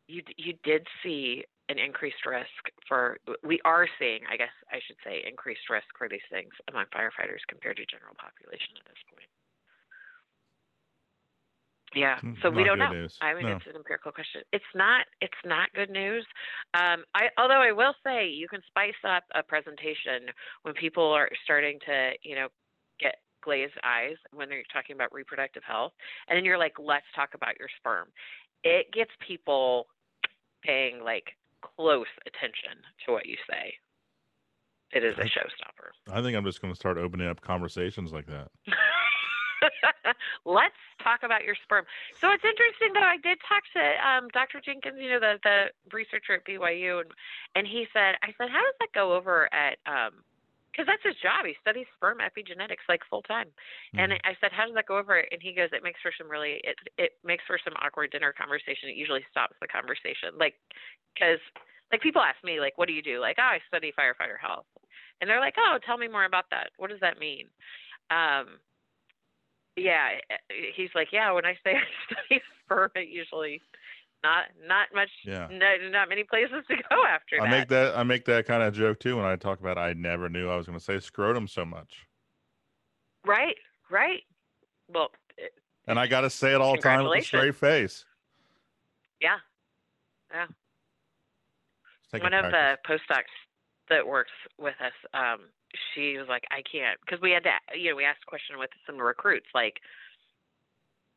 you 0.09 0.23
you 0.37 0.55
did 0.65 0.87
see 1.03 1.45
an 1.69 1.79
increased 1.79 2.25
risk 2.27 2.63
for 2.87 3.19
we 3.43 3.61
are 3.65 3.89
seeing, 3.99 4.21
I 4.31 4.37
guess 4.37 4.55
I 4.71 4.79
should 4.87 4.97
say, 5.05 5.25
increased 5.27 5.69
risk 5.71 5.87
for 5.99 6.09
these 6.09 6.25
things 6.31 6.53
among 6.71 6.87
firefighters 6.95 7.43
compared 7.49 7.77
to 7.79 7.87
general 7.87 8.15
population 8.19 8.79
at 8.79 8.87
this 8.87 9.03
point. 9.11 9.29
Yeah, 11.95 12.19
hmm, 12.21 12.35
so 12.43 12.51
not 12.51 12.57
we 12.57 12.65
don't 12.65 12.79
know. 12.79 12.93
News. 12.93 13.17
I 13.21 13.35
mean, 13.35 13.47
no. 13.47 13.57
it's 13.57 13.67
an 13.67 13.77
empirical 13.77 14.13
question. 14.13 14.43
It's 14.53 14.73
not. 14.75 15.07
It's 15.21 15.43
not 15.45 15.73
good 15.75 15.91
news. 15.91 16.27
Um, 16.75 17.05
I, 17.15 17.29
although 17.39 17.63
I 17.63 17.73
will 17.73 17.95
say, 18.05 18.29
you 18.29 18.49
can 18.49 18.61
spice 18.67 19.01
up 19.03 19.25
a 19.35 19.43
presentation 19.43 20.29
when 20.63 20.75
people 20.75 21.05
are 21.05 21.31
starting 21.45 21.79
to, 21.87 22.13
you 22.23 22.35
know, 22.35 22.49
glazed 23.47 23.79
eyes 23.85 24.17
when 24.35 24.51
they're 24.51 24.67
talking 24.73 24.95
about 24.95 25.15
reproductive 25.15 25.63
health. 25.63 25.93
And 26.29 26.37
then 26.37 26.45
you're 26.45 26.59
like, 26.59 26.75
let's 26.79 27.07
talk 27.15 27.31
about 27.35 27.59
your 27.59 27.69
sperm. 27.79 28.09
It 28.65 28.93
gets 28.93 29.13
people 29.27 29.87
paying 30.63 31.03
like 31.03 31.31
close 31.63 32.11
attention 32.27 32.83
to 33.07 33.13
what 33.13 33.25
you 33.27 33.37
say. 33.49 33.73
It 34.93 35.05
is 35.05 35.17
a 35.19 35.23
showstopper. 35.23 35.95
I 36.13 36.23
think 36.23 36.37
I'm 36.37 36.45
just 36.45 36.61
going 36.61 36.73
to 36.73 36.79
start 36.79 36.99
opening 36.99 37.29
up 37.29 37.41
conversations 37.41 38.13
like 38.13 38.27
that. 38.27 38.49
Let's 40.45 40.79
talk 41.03 41.21
about 41.23 41.45
your 41.45 41.57
sperm. 41.65 41.85
So 42.21 42.31
it's 42.31 42.45
interesting 42.45 42.93
though. 42.95 43.07
I 43.07 43.17
did 43.23 43.39
talk 43.49 43.63
to 43.75 43.83
um, 44.09 44.29
Dr. 44.33 44.61
Jenkins, 44.65 44.99
you 45.01 45.11
know, 45.11 45.21
the 45.21 45.39
the 45.43 45.65
researcher 45.93 46.35
at 46.35 46.47
BYU, 46.47 47.01
and 47.01 47.11
and 47.55 47.67
he 47.67 47.87
said, 47.93 48.15
I 48.23 48.29
said, 48.39 48.49
how 48.51 48.63
does 48.63 48.75
that 48.81 48.93
go 48.95 49.15
over 49.15 49.53
at 49.53 49.79
um, 49.87 50.23
because 50.77 50.87
that's 50.89 51.05
his 51.05 51.17
job. 51.23 51.47
He 51.47 51.57
studies 51.63 51.87
sperm 51.97 52.19
epigenetics 52.19 52.85
like 52.89 53.01
full 53.09 53.23
time. 53.23 53.53
And 53.97 54.13
Mhm. 54.13 54.21
I 54.25 54.37
said, 54.41 54.53
"How 54.53 54.67
does 54.67 54.75
that 54.75 54.87
go 54.87 54.99
over?" 54.99 55.17
And 55.19 55.43
he 55.43 55.55
goes, 55.55 55.71
"It 55.73 55.83
makes 55.83 56.01
for 56.03 56.13
some 56.17 56.29
really 56.31 56.61
it 56.65 56.77
it 56.99 57.13
makes 57.25 57.45
for 57.47 57.59
some 57.65 57.75
awkward 57.81 58.11
dinner 58.13 58.33
conversation. 58.33 58.91
It 58.91 58.97
usually 58.97 59.25
stops 59.31 59.57
the 59.61 59.69
conversation, 59.69 60.37
like 60.39 60.57
because 61.15 61.41
like 61.93 62.03
people 62.03 62.23
ask 62.23 62.43
me 62.45 62.61
like, 62.61 62.79
"What 62.79 62.89
do 62.89 62.95
you 62.95 63.03
do?" 63.03 63.21
Like, 63.21 63.37
"Oh, 63.39 63.43
I 63.43 63.61
study 63.69 63.93
firefighter 63.99 64.39
health," 64.41 64.67
and 65.21 65.31
they're 65.31 65.41
like, 65.41 65.55
"Oh, 65.59 65.79
tell 65.85 65.99
me 65.99 66.09
more 66.09 66.25
about 66.25 66.51
that. 66.51 66.71
What 66.77 66.91
does 66.91 67.01
that 67.01 67.19
mean?" 67.19 67.51
Um, 68.11 68.61
yeah, 69.77 70.19
eh, 70.31 70.37
eh, 70.51 70.55
he's 70.75 70.91
like, 70.95 71.09
"Yeah, 71.13 71.33
when 71.33 71.45
I 71.45 71.55
say 71.65 71.75
I 71.77 71.85
study 72.13 72.43
sperm, 72.65 72.91
it 72.95 73.09
usually." 73.09 73.63
Not 74.27 74.45
not 74.67 74.89
much 74.93 75.11
Yeah. 75.25 75.47
no, 75.51 75.89
not 75.91 76.09
many 76.09 76.25
places 76.25 76.65
to 76.69 76.75
go 76.91 77.05
after 77.09 77.37
I 77.41 77.45
that. 77.45 77.51
make 77.51 77.69
that 77.69 77.97
I 77.97 78.03
make 78.03 78.25
that 78.25 78.45
kind 78.47 78.61
of 78.63 78.75
joke 78.75 78.99
too 78.99 79.17
when 79.17 79.25
I 79.25 79.37
talk 79.37 79.61
about 79.61 79.79
I 79.79 79.93
never 79.93 80.29
knew 80.29 80.49
I 80.51 80.57
was 80.57 80.67
going 80.67 80.77
to 80.79 80.85
say 80.85 80.99
scrotum 80.99 81.47
so 81.47 81.65
much, 81.65 82.07
Right, 83.25 83.55
right. 83.89 84.23
Well, 84.89 85.11
it, 85.37 85.53
and 85.87 85.99
I 85.99 86.09
got 86.09 86.23
to 86.23 86.31
say 86.31 86.55
it 86.55 86.61
all 86.61 86.75
the 86.75 86.83
time 86.83 87.05
with 87.05 87.19
a 87.21 87.25
straight 87.25 87.55
face. 87.55 88.05
yeah. 89.21 89.37
Yeah. 90.33 90.47
One 92.21 92.35
of 92.35 92.51
the 92.51 92.79
postdocs 92.89 93.31
that 93.91 94.07
works 94.07 94.33
with 94.59 94.75
us, 94.81 94.93
um, 95.15 95.51
she 95.95 96.17
was 96.19 96.27
like, 96.29 96.43
I 96.51 96.63
can't, 96.63 96.99
because 97.05 97.21
we 97.21 97.31
had 97.31 97.45
to, 97.45 97.79
you 97.79 97.91
know, 97.91 97.97
we 97.97 98.05
asked 98.05 98.23
a 98.27 98.31
question 98.31 98.59
with 98.59 98.71
some 98.87 98.97
recruits, 98.97 99.47
like, 99.55 99.75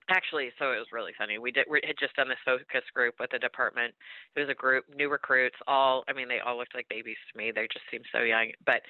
actually, 0.10 0.50
so 0.60 0.72
it 0.72 0.78
was 0.78 0.92
really 0.92 1.14
funny. 1.18 1.38
We 1.38 1.52
did, 1.52 1.66
we 1.70 1.82
had 1.86 1.96
just 2.00 2.16
done 2.16 2.30
this 2.30 2.38
focus 2.46 2.84
group 2.94 3.16
with 3.20 3.32
the 3.32 3.40
department. 3.40 3.94
It 4.36 4.40
was 4.40 4.50
a 4.50 4.56
group, 4.56 4.86
new 4.94 5.10
recruits, 5.10 5.58
all, 5.68 6.04
I 6.08 6.14
mean, 6.14 6.28
they 6.28 6.40
all 6.40 6.58
looked 6.58 6.76
like 6.76 6.90
babies 6.90 7.18
to 7.32 7.38
me. 7.38 7.52
They 7.52 7.68
just 7.72 7.86
seemed 7.92 8.06
so 8.12 8.22
young. 8.22 8.52
But 8.66 8.82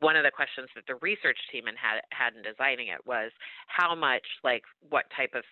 one 0.00 0.16
of 0.16 0.24
the 0.24 0.30
questions 0.30 0.68
that 0.74 0.86
the 0.86 0.96
research 1.02 1.38
team 1.50 1.64
had 1.66 2.00
had 2.12 2.34
in 2.36 2.42
designing 2.42 2.88
it 2.88 3.04
was 3.06 3.32
how 3.66 3.94
much, 3.94 4.26
like, 4.44 4.62
what 4.88 5.04
type 5.16 5.34
of 5.34 5.44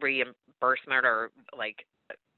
reimbursement 0.00 1.04
or 1.06 1.30
like, 1.56 1.86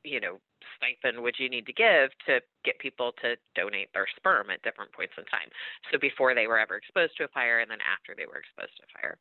you 0.05 0.21
know, 0.21 0.39
stipend 0.77 1.21
would 1.21 1.35
you 1.39 1.49
need 1.51 1.67
to 1.67 1.73
give 1.73 2.11
to 2.25 2.41
get 2.65 2.79
people 2.79 3.13
to 3.21 3.35
donate 3.55 3.93
their 3.93 4.07
sperm 4.17 4.49
at 4.51 4.63
different 4.63 4.93
points 4.93 5.13
in 5.19 5.25
time? 5.27 5.51
So 5.91 5.99
before 5.99 6.35
they 6.35 6.47
were 6.47 6.59
ever 6.59 6.77
exposed 6.77 7.17
to 7.19 7.25
a 7.25 7.29
fire, 7.29 7.61
and 7.61 7.71
then 7.71 7.83
after 7.85 8.15
they 8.17 8.25
were 8.25 8.41
exposed 8.41 8.77
to 8.79 8.85
a 8.87 8.91
fire. 8.97 9.19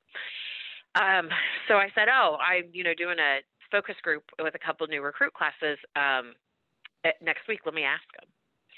Um, 0.96 1.30
so 1.68 1.76
I 1.76 1.90
said, 1.96 2.08
"Oh, 2.10 2.38
I'm 2.42 2.70
you 2.74 2.84
know 2.84 2.94
doing 2.94 3.20
a 3.20 3.40
focus 3.72 3.96
group 4.02 4.24
with 4.42 4.56
a 4.56 4.60
couple 4.60 4.88
new 4.88 5.02
recruit 5.02 5.34
classes 5.34 5.78
um, 5.96 6.34
eh, 7.06 7.12
next 7.22 7.48
week. 7.48 7.62
Let 7.66 7.76
me 7.76 7.84
ask 7.84 8.04
them." 8.20 8.30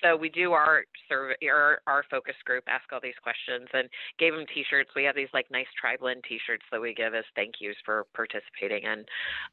So 0.04 0.16
we 0.16 0.30
do 0.30 0.52
our 0.54 0.84
survey, 1.08 1.36
our, 1.48 1.82
our 1.86 2.04
focus 2.10 2.36
group, 2.44 2.64
ask 2.68 2.92
all 2.92 3.00
these 3.02 3.18
questions, 3.22 3.68
and 3.74 3.88
gave 4.18 4.34
them 4.34 4.46
T-shirts. 4.54 4.90
We 4.96 5.04
have 5.04 5.16
these 5.16 5.30
like 5.34 5.46
nice 5.52 5.70
tri-blend 5.80 6.24
T-shirts 6.28 6.66
that 6.72 6.82
we 6.82 6.94
give 6.94 7.14
as 7.14 7.24
thank 7.36 7.56
yous 7.60 7.76
for 7.86 8.06
participating 8.16 8.84
in 8.84 9.06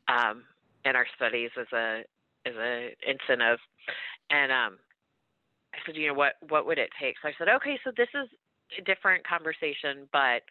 um, 0.09 0.45
in 0.85 0.97
our 0.97 1.07
studies 1.17 1.51
as 1.61 1.67
a 1.73 2.03
as 2.47 2.55
a 2.57 2.95
incentive. 3.07 3.59
And 4.31 4.51
um, 4.51 4.79
I 5.75 5.79
said, 5.85 5.97
you 5.97 6.09
know, 6.09 6.15
what 6.15 6.35
what 6.49 6.67
would 6.67 6.79
it 6.79 6.91
take? 7.01 7.17
So 7.23 7.29
I 7.29 7.33
said, 7.39 7.49
okay, 7.57 7.79
so 7.85 7.93
this 7.97 8.09
is 8.15 8.29
a 8.79 8.83
different 8.83 9.27
conversation, 9.27 10.09
but 10.13 10.43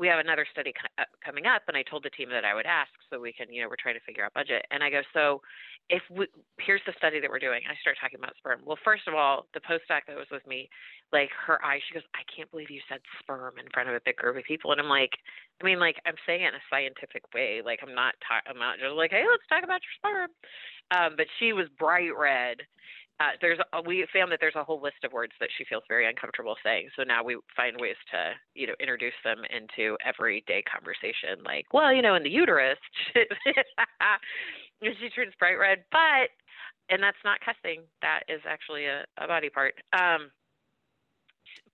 we 0.00 0.08
have 0.08 0.18
another 0.18 0.48
study 0.50 0.72
co- 0.72 0.88
uh, 0.96 1.04
coming 1.20 1.44
up, 1.44 1.60
and 1.68 1.76
I 1.76 1.84
told 1.84 2.02
the 2.08 2.16
team 2.16 2.32
that 2.32 2.42
I 2.48 2.56
would 2.56 2.64
ask 2.64 2.88
so 3.12 3.20
we 3.20 3.36
can, 3.36 3.52
you 3.52 3.60
know, 3.60 3.68
we're 3.68 3.76
trying 3.76 4.00
to 4.00 4.06
figure 4.08 4.24
out 4.24 4.32
budget. 4.32 4.64
And 4.72 4.82
I 4.82 4.88
go, 4.88 5.04
so 5.12 5.44
if 5.92 6.00
we, 6.08 6.24
here's 6.56 6.80
the 6.88 6.96
study 6.96 7.20
that 7.20 7.28
we're 7.28 7.38
doing, 7.38 7.60
I 7.68 7.76
start 7.84 8.00
talking 8.00 8.16
about 8.16 8.32
sperm. 8.40 8.64
Well, 8.64 8.80
first 8.80 9.04
of 9.04 9.12
all, 9.12 9.44
the 9.52 9.60
postdoc 9.60 10.08
that 10.08 10.16
was 10.16 10.32
with 10.32 10.46
me, 10.48 10.70
like 11.12 11.28
her 11.36 11.60
eyes, 11.60 11.84
she 11.84 11.92
goes, 11.92 12.08
I 12.16 12.24
can't 12.32 12.50
believe 12.50 12.72
you 12.72 12.80
said 12.88 13.04
sperm 13.20 13.60
in 13.60 13.68
front 13.76 13.92
of 13.92 13.94
a 13.94 14.00
big 14.00 14.16
group 14.16 14.40
of 14.40 14.48
people. 14.48 14.72
And 14.72 14.80
I'm 14.80 14.88
like, 14.88 15.12
I 15.60 15.68
mean, 15.68 15.76
like 15.78 16.00
I'm 16.08 16.16
saying 16.24 16.48
it 16.48 16.56
in 16.56 16.56
a 16.56 16.70
scientific 16.72 17.28
way. 17.36 17.60
Like 17.60 17.84
I'm 17.84 17.94
not, 17.94 18.16
ta- 18.24 18.46
I'm 18.48 18.56
not 18.56 18.80
just 18.80 18.96
like, 18.96 19.12
hey, 19.12 19.28
let's 19.28 19.44
talk 19.52 19.68
about 19.68 19.84
your 19.84 19.96
sperm. 20.00 20.30
Um, 20.96 21.12
but 21.20 21.28
she 21.38 21.52
was 21.52 21.68
bright 21.76 22.16
red. 22.16 22.64
Uh, 23.20 23.36
there's 23.42 23.58
a, 23.72 23.82
we 23.82 24.06
found 24.14 24.32
that 24.32 24.38
there's 24.40 24.56
a 24.56 24.64
whole 24.64 24.80
list 24.80 25.04
of 25.04 25.12
words 25.12 25.32
that 25.40 25.50
she 25.56 25.64
feels 25.64 25.82
very 25.88 26.08
uncomfortable 26.08 26.56
saying. 26.64 26.88
So 26.96 27.02
now 27.04 27.22
we 27.22 27.36
find 27.54 27.76
ways 27.78 27.96
to 28.12 28.32
you 28.54 28.66
know 28.66 28.72
introduce 28.80 29.14
them 29.22 29.38
into 29.54 29.96
everyday 30.04 30.62
conversation. 30.62 31.44
Like, 31.44 31.66
well, 31.72 31.92
you 31.92 32.00
know, 32.00 32.14
in 32.14 32.22
the 32.22 32.30
uterus, 32.30 32.78
she 33.14 35.10
turns 35.14 35.34
bright 35.38 35.58
red, 35.60 35.84
but 35.92 36.32
and 36.88 37.02
that's 37.02 37.20
not 37.22 37.38
cussing. 37.44 37.82
That 38.00 38.22
is 38.26 38.40
actually 38.48 38.86
a, 38.86 39.04
a 39.18 39.26
body 39.26 39.50
part. 39.50 39.74
Um, 39.92 40.30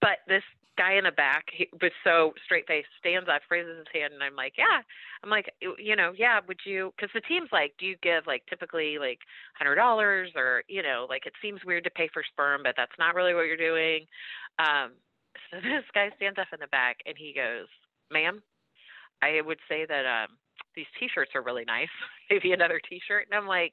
but 0.01 0.19
this 0.27 0.43
guy 0.77 0.95
in 0.95 1.05
the 1.05 1.13
back 1.13 1.45
he 1.53 1.69
was 1.81 1.93
so 2.05 2.33
straight 2.45 2.67
faced 2.67 2.89
stands 2.99 3.29
up 3.29 3.43
raises 3.51 3.79
his 3.79 3.87
hand 3.93 4.13
and 4.13 4.23
i'm 4.23 4.37
like 4.37 4.55
yeah. 4.57 4.81
I'm 5.25 5.31
like 5.31 5.53
you 5.61 5.97
know 5.97 6.13
yeah 6.17 6.41
would 6.47 6.61
you 6.65 6.93
because 6.97 7.11
the 7.15 7.21
team's 7.23 7.49
like 7.53 7.75
do 7.79 7.87
you 7.87 7.97
give 8.03 8.27
like 8.27 8.43
typically 8.49 8.99
like 8.99 9.19
hundred 9.59 9.77
dollars 9.77 10.31
or 10.37 10.63
you 10.69 10.83
know 10.83 11.07
like 11.09 11.27
it 11.27 11.33
seems 11.43 11.65
weird 11.65 11.85
to 11.85 11.91
pay 11.91 12.09
for 12.13 12.23
sperm 12.23 12.63
but 12.63 12.75
that's 12.77 12.99
not 12.99 13.15
really 13.15 13.35
what 13.35 13.47
you're 13.47 13.57
doing? 13.57 14.07
Um 14.59 14.93
so 15.51 15.57
this 15.57 15.85
guy 15.95 16.11
stands 16.17 16.39
up 16.39 16.49
in 16.53 16.61
the 16.61 16.69
back 16.69 16.99
and 17.07 17.17
he 17.19 17.33
goes 17.35 17.67
ma'am 18.13 18.43
i 19.23 19.41
would 19.45 19.59
say 19.69 19.85
that 19.87 20.07
um 20.07 20.37
these 20.75 20.87
t-shirts 20.99 21.33
are 21.35 21.43
really 21.43 21.65
nice 21.67 21.93
maybe 22.31 22.53
another 22.53 22.81
t-shirt 22.89 23.27
and 23.31 23.39
i'm 23.39 23.47
like 23.47 23.73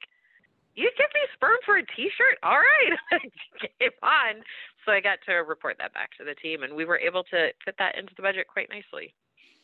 you 0.74 0.90
give 0.96 1.08
me 1.14 1.20
sperm 1.34 1.56
for 1.64 1.76
a 1.76 1.86
t-shirt 1.96 2.38
all 2.42 2.58
right 2.58 3.20
game 3.60 3.90
on 4.02 4.42
so 4.84 4.92
i 4.92 5.00
got 5.00 5.18
to 5.26 5.34
report 5.34 5.76
that 5.78 5.92
back 5.94 6.10
to 6.16 6.24
the 6.24 6.34
team 6.34 6.62
and 6.62 6.74
we 6.74 6.84
were 6.84 6.98
able 6.98 7.22
to 7.24 7.48
fit 7.64 7.74
that 7.78 7.96
into 7.98 8.12
the 8.16 8.22
budget 8.22 8.46
quite 8.46 8.68
nicely 8.70 9.14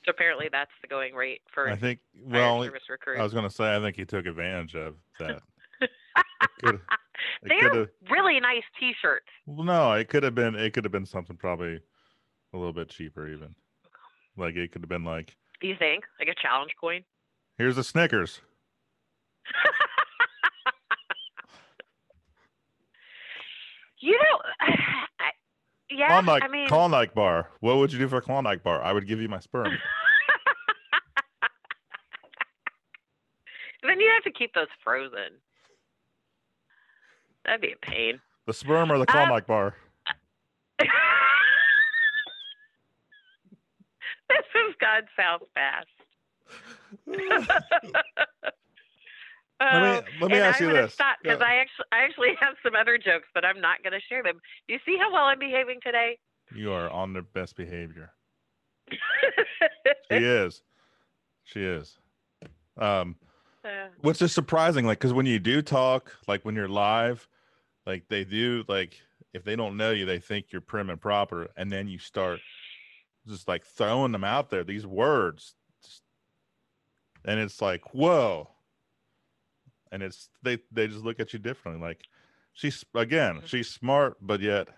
so 0.04 0.10
apparently 0.10 0.48
that's 0.50 0.70
the 0.80 0.88
going 0.88 1.14
rate 1.14 1.42
for 1.52 1.68
I 1.68 1.76
think. 1.76 2.00
Well, 2.24 2.62
service 2.64 2.88
recruits 2.88 3.20
I 3.20 3.22
was 3.22 3.34
going 3.34 3.44
to 3.44 3.54
say 3.54 3.76
I 3.76 3.80
think 3.80 3.96
he 3.96 4.06
took 4.06 4.24
advantage 4.24 4.74
of 4.74 4.94
that. 5.18 5.42
They're 7.42 7.86
really 8.10 8.40
nice 8.40 8.62
t-shirts 8.78 9.26
Well, 9.44 9.66
no, 9.66 9.92
it 9.92 10.08
could 10.08 10.22
have 10.22 10.34
been. 10.34 10.54
It 10.54 10.72
could 10.72 10.84
have 10.84 10.92
been 10.92 11.04
something 11.04 11.36
probably 11.36 11.80
a 12.54 12.56
little 12.56 12.72
bit 12.72 12.88
cheaper, 12.88 13.28
even. 13.28 13.54
Like 14.38 14.56
it 14.56 14.72
could 14.72 14.80
have 14.80 14.88
been 14.88 15.04
like, 15.04 15.36
do 15.60 15.68
you 15.68 15.76
think 15.78 16.04
like 16.18 16.28
a 16.28 16.34
challenge 16.40 16.72
coin 16.80 17.02
here's 17.60 17.76
the 17.76 17.84
Snickers. 17.84 18.40
you 24.00 24.12
know 24.12 24.40
I, 24.60 25.30
yeah 25.90 26.08
Klondike, 26.08 26.42
i 26.44 26.48
mean 26.48 26.68
Klondike 26.68 27.14
bar. 27.14 27.50
What 27.60 27.76
would 27.78 27.92
you 27.92 27.98
do 27.98 28.08
for 28.08 28.16
a 28.18 28.22
Klondike 28.22 28.62
bar? 28.62 28.82
I 28.82 28.92
would 28.92 29.06
give 29.06 29.20
you 29.20 29.28
my 29.28 29.40
sperm. 29.40 29.72
then 33.82 33.98
you 34.00 34.10
have 34.14 34.24
to 34.24 34.30
keep 34.38 34.52
those 34.54 34.68
frozen 34.84 35.40
that'd 37.44 37.60
be 37.60 37.72
a 37.72 37.76
pain 37.86 38.20
the 38.46 38.54
sperm 38.54 38.90
or 38.90 38.98
the 38.98 39.02
Um, 39.02 39.06
Klondike 39.06 39.46
bar? 39.46 39.76
this 40.80 40.88
has 44.28 44.74
gone 44.80 45.06
south 45.16 45.42
fast. 45.54 45.86
Let 49.60 49.72
Oh, 49.74 49.80
me 49.80 50.18
let 50.22 50.30
me 50.30 50.38
ask 50.38 50.60
I'm 50.60 50.68
you 50.68 50.72
this. 50.74 50.96
Because 51.22 51.38
Yeah. 51.40 51.46
I 51.46 51.54
actually 51.56 51.84
I 51.92 51.98
actually 52.04 52.34
have 52.40 52.54
some 52.62 52.74
other 52.74 52.96
jokes, 52.98 53.28
but 53.34 53.44
I'm 53.44 53.60
not 53.60 53.82
going 53.82 53.92
to 53.92 54.00
share 54.08 54.22
them. 54.22 54.40
Do 54.66 54.74
you 54.74 54.80
see 54.86 54.96
how 54.98 55.12
well 55.12 55.24
I'm 55.24 55.38
behaving 55.38 55.80
today? 55.84 56.18
You 56.54 56.72
are 56.72 56.88
on 56.90 57.12
the 57.12 57.22
best 57.22 57.56
behavior. 57.56 58.12
She 60.10 60.16
is. 60.16 60.62
She 61.44 61.62
is. 61.62 61.96
Um, 62.76 63.14
Uh, 63.64 63.86
which 64.00 64.20
is 64.22 64.32
surprising, 64.32 64.84
like 64.86 64.98
because 64.98 65.12
when 65.12 65.26
you 65.26 65.38
do 65.38 65.62
talk, 65.62 66.16
like 66.26 66.44
when 66.44 66.56
you're 66.56 66.68
live, 66.68 67.28
like 67.86 68.08
they 68.08 68.24
do, 68.24 68.64
like 68.66 69.00
if 69.34 69.44
they 69.44 69.54
don't 69.54 69.76
know 69.76 69.92
you, 69.92 70.06
they 70.06 70.18
think 70.18 70.46
you're 70.50 70.60
prim 70.62 70.90
and 70.90 71.00
proper, 71.00 71.48
and 71.56 71.70
then 71.70 71.86
you 71.86 71.98
start 72.00 72.40
just 73.28 73.46
like 73.46 73.64
throwing 73.64 74.10
them 74.10 74.24
out 74.24 74.50
there, 74.50 74.64
these 74.64 74.84
words, 74.86 75.54
just- 75.84 76.02
and 77.24 77.38
it's 77.38 77.60
like 77.62 77.94
whoa, 77.94 78.50
and 79.92 80.02
it's 80.02 80.28
they 80.42 80.58
they 80.72 80.86
just 80.86 81.04
look 81.04 81.20
at 81.20 81.32
you 81.32 81.38
differently. 81.38 81.82
Like 81.86 82.06
she's 82.52 82.84
again, 82.94 83.36
mm-hmm. 83.36 83.46
she's 83.46 83.68
smart, 83.68 84.16
but 84.20 84.40
yet 84.40 84.68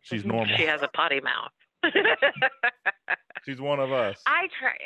she's 0.00 0.20
mm-hmm. 0.20 0.30
normal. 0.30 0.56
She 0.56 0.64
has 0.64 0.82
a 0.82 0.88
potty 0.88 1.20
mouth. 1.20 1.52
She's 3.44 3.60
one 3.60 3.78
of 3.78 3.92
us. 3.92 4.22
I 4.26 4.48
try. 4.58 4.76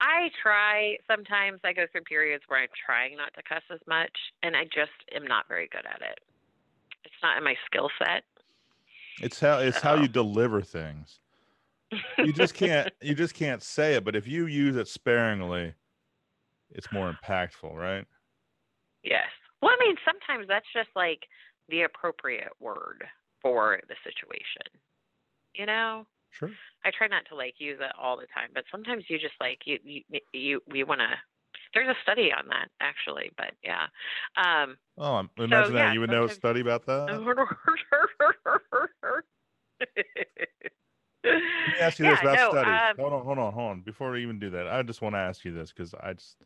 I 0.00 0.30
try. 0.42 0.96
Sometimes 1.10 1.60
I 1.64 1.72
go 1.72 1.86
through 1.90 2.02
periods 2.02 2.44
where 2.48 2.60
I'm 2.60 2.68
trying 2.84 3.16
not 3.16 3.32
to 3.34 3.42
cuss 3.42 3.62
as 3.72 3.80
much, 3.88 4.12
and 4.42 4.56
I 4.56 4.64
just 4.64 4.92
am 5.14 5.24
not 5.24 5.48
very 5.48 5.68
good 5.72 5.86
at 5.86 6.02
it. 6.02 6.20
It's 7.04 7.14
not 7.22 7.38
in 7.38 7.44
my 7.44 7.54
skill 7.66 7.88
set. 7.98 8.24
It's 9.22 9.40
how 9.40 9.58
it's 9.58 9.80
how 9.80 9.94
you 9.94 10.08
deliver 10.08 10.62
things. 10.62 11.20
You 12.18 12.32
just 12.32 12.54
can't 12.54 12.92
you 13.02 13.14
just 13.14 13.34
can't 13.34 13.62
say 13.62 13.94
it, 13.94 14.04
but 14.04 14.14
if 14.14 14.26
you 14.26 14.46
use 14.46 14.76
it 14.76 14.88
sparingly, 14.88 15.74
it's 16.70 16.90
more 16.92 17.14
impactful, 17.14 17.74
right? 17.74 18.06
Yes. 19.02 19.28
Well, 19.62 19.70
I 19.72 19.84
mean, 19.84 19.96
sometimes 20.04 20.48
that's 20.48 20.66
just 20.74 20.88
like 20.96 21.20
the 21.68 21.82
appropriate 21.82 22.52
word 22.60 23.04
for 23.42 23.80
the 23.88 23.94
situation. 24.04 24.80
You 25.54 25.66
know? 25.66 26.06
Sure. 26.30 26.50
I 26.84 26.90
try 26.96 27.08
not 27.08 27.24
to 27.28 27.34
like 27.34 27.54
use 27.58 27.78
it 27.80 27.92
all 28.00 28.16
the 28.16 28.26
time, 28.32 28.50
but 28.54 28.64
sometimes 28.70 29.04
you 29.08 29.18
just 29.18 29.34
like 29.40 29.58
you 29.64 29.78
you 29.82 30.02
you, 30.32 30.60
you 30.72 30.86
want 30.86 31.00
to. 31.00 31.08
There's 31.74 31.88
a 31.88 31.98
study 32.02 32.30
on 32.36 32.48
that 32.48 32.68
actually, 32.80 33.30
but 33.36 33.52
yeah. 33.62 33.86
Um, 34.36 34.76
Oh, 34.98 35.14
I'm- 35.14 35.30
imagine 35.38 35.74
that 35.74 35.86
yeah, 35.88 35.92
you 35.92 36.00
would 36.00 36.10
know 36.10 36.24
a 36.24 36.28
study 36.28 36.60
about 36.60 36.86
that. 36.86 37.06
Let 37.10 37.20
me 41.24 41.78
ask 41.80 41.98
you 41.98 42.04
this 42.10 42.20
about 42.20 42.36
no, 42.36 42.50
studies. 42.50 42.80
um, 42.90 42.96
hold 42.98 43.12
on, 43.12 43.24
hold 43.24 43.38
on, 43.38 43.52
hold 43.52 43.70
on. 43.70 43.80
Before 43.80 44.10
we 44.10 44.22
even 44.22 44.38
do 44.38 44.50
that, 44.50 44.68
I 44.68 44.82
just 44.82 45.02
want 45.02 45.14
to 45.14 45.18
ask 45.18 45.44
you 45.44 45.52
this 45.52 45.72
because 45.72 45.94
I 45.94 46.14
just 46.14 46.36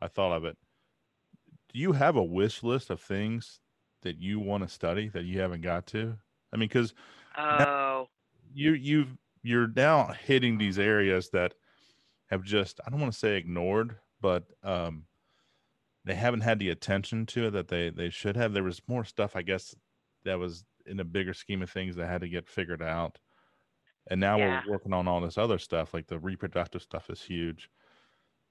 I 0.00 0.08
thought 0.08 0.32
of 0.36 0.44
it. 0.44 0.56
Do 1.72 1.78
you 1.78 1.92
have 1.92 2.16
a 2.16 2.22
wish 2.24 2.62
list 2.62 2.90
of 2.90 3.00
things 3.00 3.60
that 4.02 4.18
you 4.18 4.40
want 4.40 4.62
to 4.62 4.68
study 4.68 5.08
that 5.08 5.24
you 5.24 5.40
haven't 5.40 5.62
got 5.62 5.86
to? 5.88 6.18
I 6.52 6.56
mean, 6.56 6.68
because 6.68 6.94
oh, 7.36 8.08
you 8.52 8.72
you 8.72 9.18
you're 9.42 9.68
now 9.68 10.12
hitting 10.12 10.58
these 10.58 10.78
areas 10.78 11.30
that 11.30 11.54
have 12.28 12.42
just 12.44 12.80
I 12.86 12.90
don't 12.90 13.00
want 13.00 13.12
to 13.12 13.18
say 13.18 13.36
ignored, 13.36 13.98
but 14.20 14.46
um, 14.62 15.06
they 16.04 16.14
haven't 16.14 16.42
had 16.42 16.58
the 16.58 16.70
attention 16.70 17.26
to 17.26 17.46
it 17.48 17.50
that 17.52 17.68
they 17.68 17.90
they 17.90 18.10
should 18.10 18.36
have. 18.36 18.52
There 18.52 18.64
was 18.64 18.82
more 18.88 19.04
stuff, 19.04 19.36
I 19.36 19.42
guess, 19.42 19.74
that 20.24 20.38
was 20.38 20.64
in 20.86 21.00
a 21.00 21.04
bigger 21.04 21.34
scheme 21.34 21.62
of 21.62 21.70
things 21.70 21.96
that 21.96 22.08
had 22.08 22.22
to 22.22 22.28
get 22.28 22.48
figured 22.48 22.82
out. 22.82 23.18
And 24.10 24.20
now 24.20 24.38
Yeah. 24.38 24.60
we're 24.62 24.70
working 24.72 24.94
on 24.94 25.08
all 25.08 25.20
this 25.20 25.38
other 25.38 25.58
stuff, 25.58 25.94
like 25.94 26.08
the 26.08 26.18
reproductive 26.20 26.82
stuff 26.82 27.10
is 27.10 27.22
huge. 27.22 27.70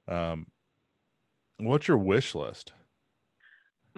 Um, 0.08 0.48
what's 1.60 1.88
your 1.88 1.98
wish 1.98 2.34
list? 2.36 2.74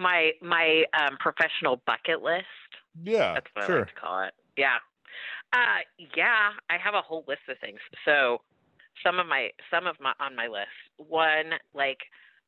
My 0.00 0.32
my 0.42 0.84
um, 0.98 1.16
professional 1.18 1.82
bucket 1.86 2.22
list. 2.22 2.46
Yeah, 3.02 3.34
That's 3.34 3.46
what 3.54 3.64
I 3.64 3.66
sure. 3.66 3.78
like 3.80 3.88
to 3.88 4.00
call 4.00 4.24
it. 4.24 4.34
Yeah. 4.56 4.78
Uh, 5.52 5.84
yeah, 6.16 6.50
I 6.70 6.78
have 6.82 6.94
a 6.94 7.02
whole 7.02 7.24
list 7.28 7.42
of 7.48 7.58
things. 7.60 7.78
So 8.04 8.38
some 9.04 9.18
of 9.18 9.26
my 9.26 9.50
some 9.70 9.86
of 9.86 9.96
my 10.00 10.12
on 10.18 10.34
my 10.34 10.46
list. 10.46 10.74
One, 10.96 11.52
like 11.74 11.98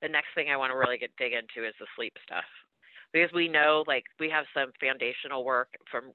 the 0.00 0.08
next 0.08 0.28
thing 0.34 0.50
I 0.50 0.56
want 0.56 0.72
to 0.72 0.78
really 0.78 0.98
get 0.98 1.14
dig 1.16 1.32
into 1.32 1.66
is 1.66 1.74
the 1.78 1.86
sleep 1.96 2.14
stuff. 2.24 2.48
Because 3.12 3.30
we 3.34 3.46
know 3.48 3.84
like 3.86 4.04
we 4.18 4.30
have 4.30 4.46
some 4.54 4.72
foundational 4.80 5.44
work 5.44 5.68
from 5.90 6.12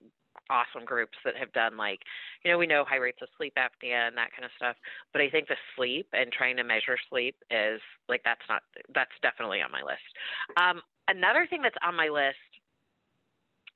awesome 0.49 0.85
groups 0.85 1.17
that 1.25 1.35
have 1.35 1.51
done 1.53 1.75
like 1.75 1.99
you 2.43 2.51
know 2.51 2.57
we 2.57 2.67
know 2.67 2.85
high 2.88 2.97
rates 2.97 3.19
of 3.21 3.27
sleep 3.38 3.53
apnea 3.57 4.07
and 4.07 4.15
that 4.15 4.31
kind 4.31 4.45
of 4.45 4.51
stuff 4.55 4.75
but 5.11 5.21
i 5.21 5.29
think 5.29 5.47
the 5.47 5.55
sleep 5.75 6.07
and 6.13 6.31
trying 6.31 6.55
to 6.55 6.63
measure 6.63 6.97
sleep 7.09 7.35
is 7.51 7.81
like 8.07 8.21
that's 8.23 8.47
not 8.47 8.61
that's 8.95 9.11
definitely 9.21 9.61
on 9.61 9.71
my 9.71 9.81
list 9.81 10.07
um, 10.55 10.81
another 11.07 11.47
thing 11.49 11.61
that's 11.61 11.75
on 11.83 11.95
my 11.95 12.07
list 12.07 12.38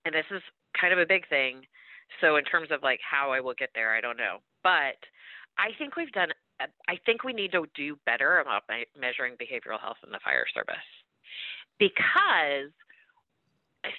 and 0.05 0.15
this 0.15 0.25
is 0.31 0.41
kind 0.79 0.93
of 0.93 0.99
a 0.99 1.05
big 1.05 1.27
thing. 1.29 1.61
So 2.19 2.35
in 2.35 2.43
terms 2.43 2.69
of 2.71 2.83
like 2.83 2.99
how 2.99 3.31
I 3.31 3.39
will 3.39 3.55
get 3.57 3.69
there, 3.73 3.93
I 3.93 4.01
don't 4.01 4.17
know. 4.17 4.37
But 4.63 4.99
I 5.57 5.71
think 5.77 5.95
we've 5.95 6.11
done. 6.11 6.29
I 6.87 6.93
think 7.07 7.23
we 7.23 7.33
need 7.33 7.51
to 7.53 7.65
do 7.73 7.97
better 8.05 8.37
about 8.37 8.63
measuring 8.99 9.33
behavioral 9.33 9.81
health 9.81 9.97
in 10.05 10.11
the 10.11 10.19
fire 10.23 10.45
service 10.53 10.75
because 11.79 12.69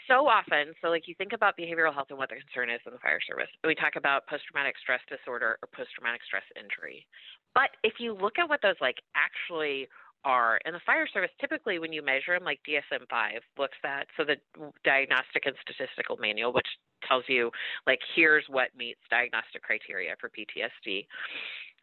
so 0.07 0.27
often, 0.29 0.75
so 0.81 0.89
like 0.89 1.09
you 1.09 1.15
think 1.17 1.33
about 1.33 1.59
behavioral 1.59 1.93
health 1.93 2.09
and 2.11 2.19
what 2.19 2.31
the 2.31 2.37
concern 2.37 2.71
is 2.71 2.81
in 2.87 2.93
the 2.93 3.03
fire 3.03 3.21
service. 3.27 3.51
We 3.65 3.75
talk 3.75 3.97
about 3.97 4.27
post 4.27 4.45
traumatic 4.47 4.77
stress 4.81 5.01
disorder 5.09 5.59
or 5.63 5.69
post 5.75 5.91
traumatic 5.95 6.23
stress 6.27 6.47
injury. 6.55 7.07
But 7.55 7.71
if 7.83 7.95
you 7.99 8.15
look 8.15 8.39
at 8.39 8.49
what 8.49 8.61
those 8.63 8.79
like 8.81 9.03
actually 9.17 9.89
are 10.25 10.61
in 10.65 10.73
the 10.73 10.81
fire 10.87 11.07
service, 11.11 11.31
typically 11.41 11.79
when 11.79 11.93
you 11.93 12.03
measure 12.03 12.35
them, 12.35 12.45
like 12.45 12.61
DSM 12.69 13.09
5 13.11 13.43
looks 13.59 13.79
at, 13.85 14.07
so 14.17 14.25
the 14.25 14.37
Diagnostic 14.85 15.47
and 15.47 15.57
Statistical 15.63 16.17
Manual, 16.17 16.53
which 16.53 16.69
tells 17.07 17.25
you, 17.27 17.51
like, 17.87 17.99
here's 18.15 18.45
what 18.49 18.69
meets 18.77 19.01
diagnostic 19.11 19.63
criteria 19.63 20.15
for 20.21 20.31
PTSD. 20.31 21.07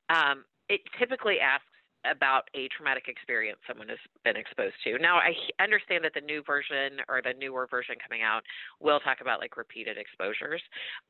Um, 0.10 0.46
it 0.70 0.82
typically 0.98 1.40
asks 1.40 1.66
about 2.06 2.50
a 2.56 2.68
traumatic 2.70 3.08
experience 3.08 3.60
someone 3.68 3.90
has 3.90 3.98
been 4.24 4.36
exposed 4.36 4.76
to. 4.84 4.98
Now, 5.00 5.18
I 5.18 5.34
understand 5.62 6.04
that 6.04 6.14
the 6.14 6.22
new 6.22 6.44
version 6.44 7.02
or 7.08 7.22
the 7.22 7.34
newer 7.38 7.68
version 7.70 7.96
coming 8.02 8.24
out 8.24 8.42
will 8.80 9.00
talk 9.00 9.18
about 9.22 9.40
like 9.40 9.58
repeated 9.58 9.98
exposures, 9.98 10.62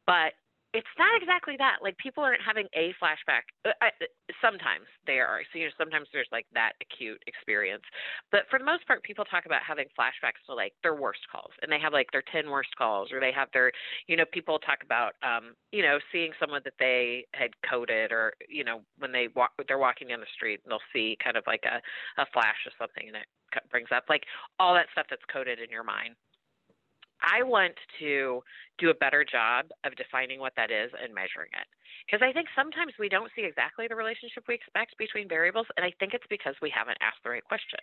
but 0.06 0.34
it's 0.74 0.95
not 0.97 1.09
exactly 1.20 1.55
that. 1.57 1.78
Like 1.82 1.97
people 1.97 2.24
aren't 2.24 2.41
having 2.45 2.67
a 2.76 2.93
flashback. 3.01 3.49
Uh, 3.65 3.74
I, 3.82 3.89
sometimes 4.41 4.86
they 5.07 5.17
are. 5.20 5.41
So 5.51 5.59
you 5.59 5.65
know, 5.65 5.72
sometimes 5.78 6.07
there's 6.13 6.30
like 6.32 6.45
that 6.53 6.74
acute 6.82 7.22
experience, 7.26 7.84
but 8.32 8.41
for 8.49 8.59
the 8.59 8.65
most 8.65 8.86
part, 8.86 9.01
people 9.03 9.26
talk 9.26 9.45
about 9.45 9.61
having 9.65 9.88
flashbacks 9.97 10.41
to 10.45 10.53
like 10.53 10.74
their 10.84 10.95
worst 10.95 11.22
calls, 11.32 11.51
and 11.61 11.72
they 11.72 11.80
have 11.80 11.93
like 11.93 12.11
their 12.11 12.24
ten 12.32 12.49
worst 12.49 12.70
calls, 12.78 13.11
or 13.11 13.20
they 13.20 13.32
have 13.32 13.49
their, 13.53 13.72
you 14.07 14.15
know, 14.15 14.26
people 14.32 14.59
talk 14.59 14.80
about, 14.84 15.13
um, 15.24 15.55
you 15.72 15.82
know, 15.82 15.97
seeing 16.11 16.32
someone 16.39 16.61
that 16.65 16.78
they 16.80 17.26
had 17.34 17.49
coded, 17.67 18.11
or 18.11 18.34
you 18.47 18.63
know, 18.63 18.82
when 18.99 19.11
they 19.11 19.30
walk, 19.36 19.51
they're 19.67 19.78
walking 19.82 20.09
down 20.09 20.20
the 20.20 20.36
street, 20.36 20.61
and 20.63 20.72
they'll 20.72 20.89
see 20.93 21.17
kind 21.24 21.38
of 21.38 21.43
like 21.47 21.63
a 21.65 21.82
a 22.22 22.26
flash 22.34 22.61
of 22.67 22.74
something, 22.78 23.07
and 23.07 23.17
it 23.17 23.26
brings 23.72 23.89
up 23.95 24.03
like 24.09 24.24
all 24.59 24.74
that 24.76 24.88
stuff 24.91 25.07
that's 25.09 25.26
coded 25.32 25.59
in 25.59 25.70
your 25.70 25.84
mind. 25.84 26.15
I 27.22 27.43
want 27.43 27.76
to 27.99 28.41
do 28.78 28.89
a 28.89 28.93
better 28.93 29.26
job 29.26 29.67
of 29.84 29.95
defining 29.95 30.39
what 30.39 30.53
that 30.55 30.72
is 30.72 30.91
and 31.01 31.13
measuring 31.13 31.51
it. 31.53 31.67
Because 32.05 32.26
I 32.26 32.32
think 32.34 32.47
sometimes 32.55 32.93
we 32.97 33.09
don't 33.09 33.30
see 33.36 33.43
exactly 33.43 33.88
the 33.88 33.95
relationship 33.95 34.45
we 34.47 34.55
expect 34.55 34.97
between 34.97 35.28
variables, 35.28 35.67
and 35.78 35.86
I 35.86 35.91
think 35.99 36.13
it's 36.13 36.26
because 36.30 36.55
we 36.61 36.72
haven't 36.72 36.97
asked 37.01 37.22
the 37.24 37.30
right 37.30 37.43
question. 37.43 37.80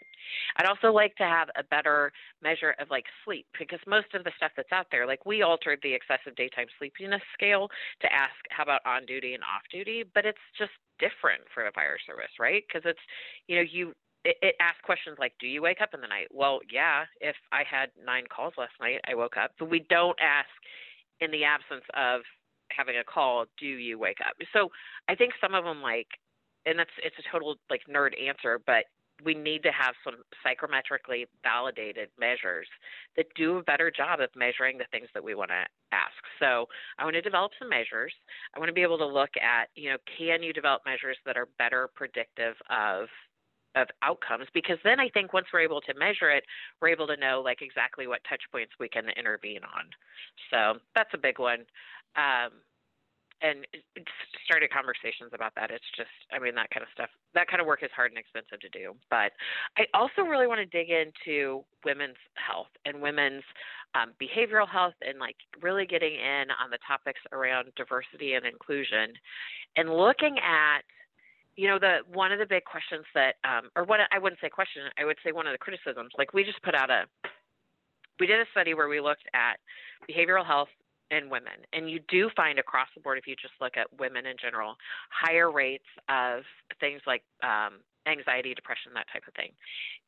I'd 0.57 0.67
also 0.67 0.91
like 0.91 1.15
to 1.17 1.25
have 1.25 1.49
a 1.55 1.63
better 1.63 2.11
measure 2.43 2.75
of 2.81 2.91
like 2.91 3.05
sleep, 3.25 3.47
because 3.59 3.79
most 3.87 4.15
of 4.15 4.25
the 4.25 4.33
stuff 4.37 4.53
that's 4.57 4.73
out 4.73 4.87
there, 4.91 5.07
like 5.07 5.27
we 5.27 5.43
altered 5.43 5.79
the 5.83 5.95
excessive 5.95 6.35
daytime 6.35 6.67
sleepiness 6.79 7.23
scale 7.35 7.69
to 8.01 8.13
ask 8.13 8.35
how 8.51 8.65
about 8.65 8.81
on 8.87 9.07
duty 9.07 9.35
and 9.35 9.45
off 9.45 9.63
duty, 9.71 10.03
but 10.15 10.25
it's 10.25 10.43
just 10.59 10.73
different 10.99 11.43
for 11.53 11.63
the 11.63 11.71
fire 11.73 11.99
service, 12.07 12.33
right? 12.41 12.65
Because 12.67 12.89
it's, 12.89 13.05
you 13.47 13.57
know, 13.57 13.67
you 13.69 13.93
it, 14.27 14.37
it 14.43 14.55
asks 14.61 14.81
questions 14.83 15.17
like, 15.19 15.35
"Do 15.39 15.47
you 15.47 15.63
wake 15.63 15.81
up 15.81 15.95
in 15.95 16.01
the 16.01 16.09
night?" 16.09 16.29
Well, 16.31 16.61
yeah. 16.71 17.05
If 17.21 17.37
I 17.53 17.63
had 17.69 17.91
nine 18.05 18.25
calls 18.35 18.55
last 18.59 18.75
night, 18.81 19.01
I 19.09 19.15
woke 19.15 19.37
up. 19.37 19.53
But 19.59 19.71
we 19.71 19.81
don't 19.89 20.19
ask, 20.21 20.49
in 21.21 21.31
the 21.31 21.45
absence 21.45 21.85
of 21.95 22.23
having 22.71 22.97
a 22.99 23.05
call, 23.05 23.47
"Do 23.59 23.67
you 23.67 23.99
wake 23.99 24.19
up?" 24.27 24.35
So 24.53 24.71
I 25.09 25.15
think 25.15 25.35
some 25.41 25.55
of 25.55 25.65
them 25.65 25.81
like, 25.81 26.09
and 26.67 26.79
that's 26.79 26.91
it's 27.03 27.17
a 27.19 27.31
total 27.31 27.57
like 27.71 27.83
nerd 27.89 28.21
answer, 28.21 28.61
but 28.67 28.85
we 29.25 29.35
need 29.35 29.63
to 29.63 29.73
have 29.73 29.95
some 30.05 30.17
psychometrically 30.45 31.27
validated 31.43 32.11
measures 32.19 32.69
that 33.17 33.27
do 33.35 33.59
a 33.59 33.63
better 33.63 33.91
job 33.91 34.21
of 34.21 34.29
measuring 34.37 34.77
the 34.77 34.85
things 34.91 35.09
that 35.15 35.25
we 35.25 35.35
want 35.35 35.51
to 35.51 35.65
ask. 35.93 36.21
So 36.39 36.67
I 36.99 37.05
want 37.05 37.15
to 37.15 37.23
develop 37.23 37.53
some 37.59 37.71
measures. 37.71 38.13
I 38.55 38.59
want 38.59 38.69
to 38.69 38.75
be 38.75 38.83
able 38.83 38.99
to 38.99 39.07
look 39.07 39.31
at, 39.41 39.71
you 39.75 39.91
know, 39.91 39.97
can 40.19 40.43
you 40.43 40.53
develop 40.53 40.83
measures 40.85 41.17
that 41.25 41.37
are 41.37 41.49
better 41.59 41.89
predictive 41.95 42.57
of 42.69 43.09
of 43.77 43.89
outcomes 44.03 44.47
because 44.55 44.79
then 44.83 44.99
I 44.99 45.09
think 45.11 45.33
once 45.33 45.47
we're 45.53 45.61
able 45.61 45.81
to 45.83 45.95
measure 45.95 46.31
it, 46.31 46.45
we're 46.81 46.89
able 46.89 47.07
to 47.07 47.17
know 47.17 47.43
like 47.45 47.63
exactly 47.63 48.07
what 48.07 48.21
touch 48.29 48.43
points 48.51 48.73
we 48.81 48.89
can 48.89 49.05
intervene 49.17 49.63
on. 49.63 49.85
So 50.51 50.81
that's 50.95 51.11
a 51.15 51.19
big 51.19 51.39
one. 51.39 51.61
Um, 52.17 52.51
and 53.43 53.67
started 54.45 54.71
conversations 54.73 55.31
about 55.35 55.53
that. 55.57 55.71
It's 55.71 55.85
just, 55.97 56.09
I 56.33 56.39
mean, 56.39 56.55
that 56.55 56.71
kind 56.71 56.83
of 56.83 56.89
stuff, 56.95 57.11
that 57.35 57.49
kind 57.49 57.61
of 57.61 57.67
work 57.67 57.83
is 57.83 57.91
hard 57.95 58.11
and 58.11 58.19
expensive 58.19 58.61
to 58.61 58.71
do. 58.71 58.95
But 59.11 59.33
I 59.77 59.85
also 59.93 60.23
really 60.23 60.47
want 60.47 60.61
to 60.61 60.67
dig 60.67 60.89
into 60.89 61.65
women's 61.85 62.17
health 62.35 62.73
and 62.87 63.03
women's 63.03 63.45
um, 63.95 64.13
behavioral 64.17 64.69
health 64.69 64.95
and 65.03 65.19
like 65.19 65.37
really 65.61 65.85
getting 65.85 66.15
in 66.15 66.49
on 66.49 66.71
the 66.71 66.79
topics 66.87 67.21
around 67.33 67.69
diversity 67.77 68.35
and 68.35 68.47
inclusion 68.47 69.13
and 69.77 69.93
looking 69.93 70.37
at 70.41 70.81
you 71.57 71.67
know 71.69 71.79
the 71.79 71.99
one 72.13 72.33
of 72.33 72.39
the 72.39 72.47
big 72.47 72.65
questions 72.65 73.05
that 73.15 73.37
um, 73.45 73.71
or 73.75 73.85
what 73.85 74.01
i 74.13 74.19
wouldn't 74.19 74.41
say 74.41 74.49
question 74.49 74.83
i 74.99 75.05
would 75.05 75.17
say 75.25 75.33
one 75.33 75.47
of 75.47 75.53
the 75.53 75.59
criticisms 75.59 76.11
like 76.19 76.33
we 76.33 76.45
just 76.45 76.63
put 76.63 76.75
out 76.75 76.91
a 76.91 77.05
we 78.21 78.27
did 78.27 78.41
a 78.41 78.45
study 78.53 78.75
where 78.75 78.89
we 78.89 79.01
looked 79.01 79.25
at 79.35 79.57
behavioral 80.09 80.47
health 80.47 80.69
in 81.11 81.31
women 81.31 81.53
and 81.73 81.91
you 81.91 82.01
do 82.09 82.29
find 82.35 82.59
across 82.59 82.89
the 82.95 83.01
board 83.01 83.19
if 83.19 83.27
you 83.27 83.37
just 83.41 83.55
look 83.61 83.77
at 83.77 83.87
women 83.99 84.27
in 84.27 84.37
general 84.41 84.75
higher 85.11 85.51
rates 85.51 85.87
of 86.09 86.43
things 86.81 87.01
like 87.07 87.23
um, 87.43 87.79
anxiety 88.09 88.55
depression 88.55 88.93
that 88.95 89.07
type 89.13 89.23
of 89.27 89.35
thing. 89.35 89.51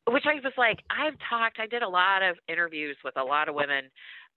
Which 0.07 0.25
i 0.25 0.35
was 0.35 0.53
like 0.57 0.79
i've 0.89 1.17
talked 1.29 1.59
i 1.59 1.67
did 1.67 1.83
a 1.83 1.89
lot 1.89 2.23
of 2.23 2.37
interviews 2.47 2.97
with 3.03 3.17
a 3.17 3.23
lot 3.23 3.49
of 3.49 3.55
women 3.55 3.85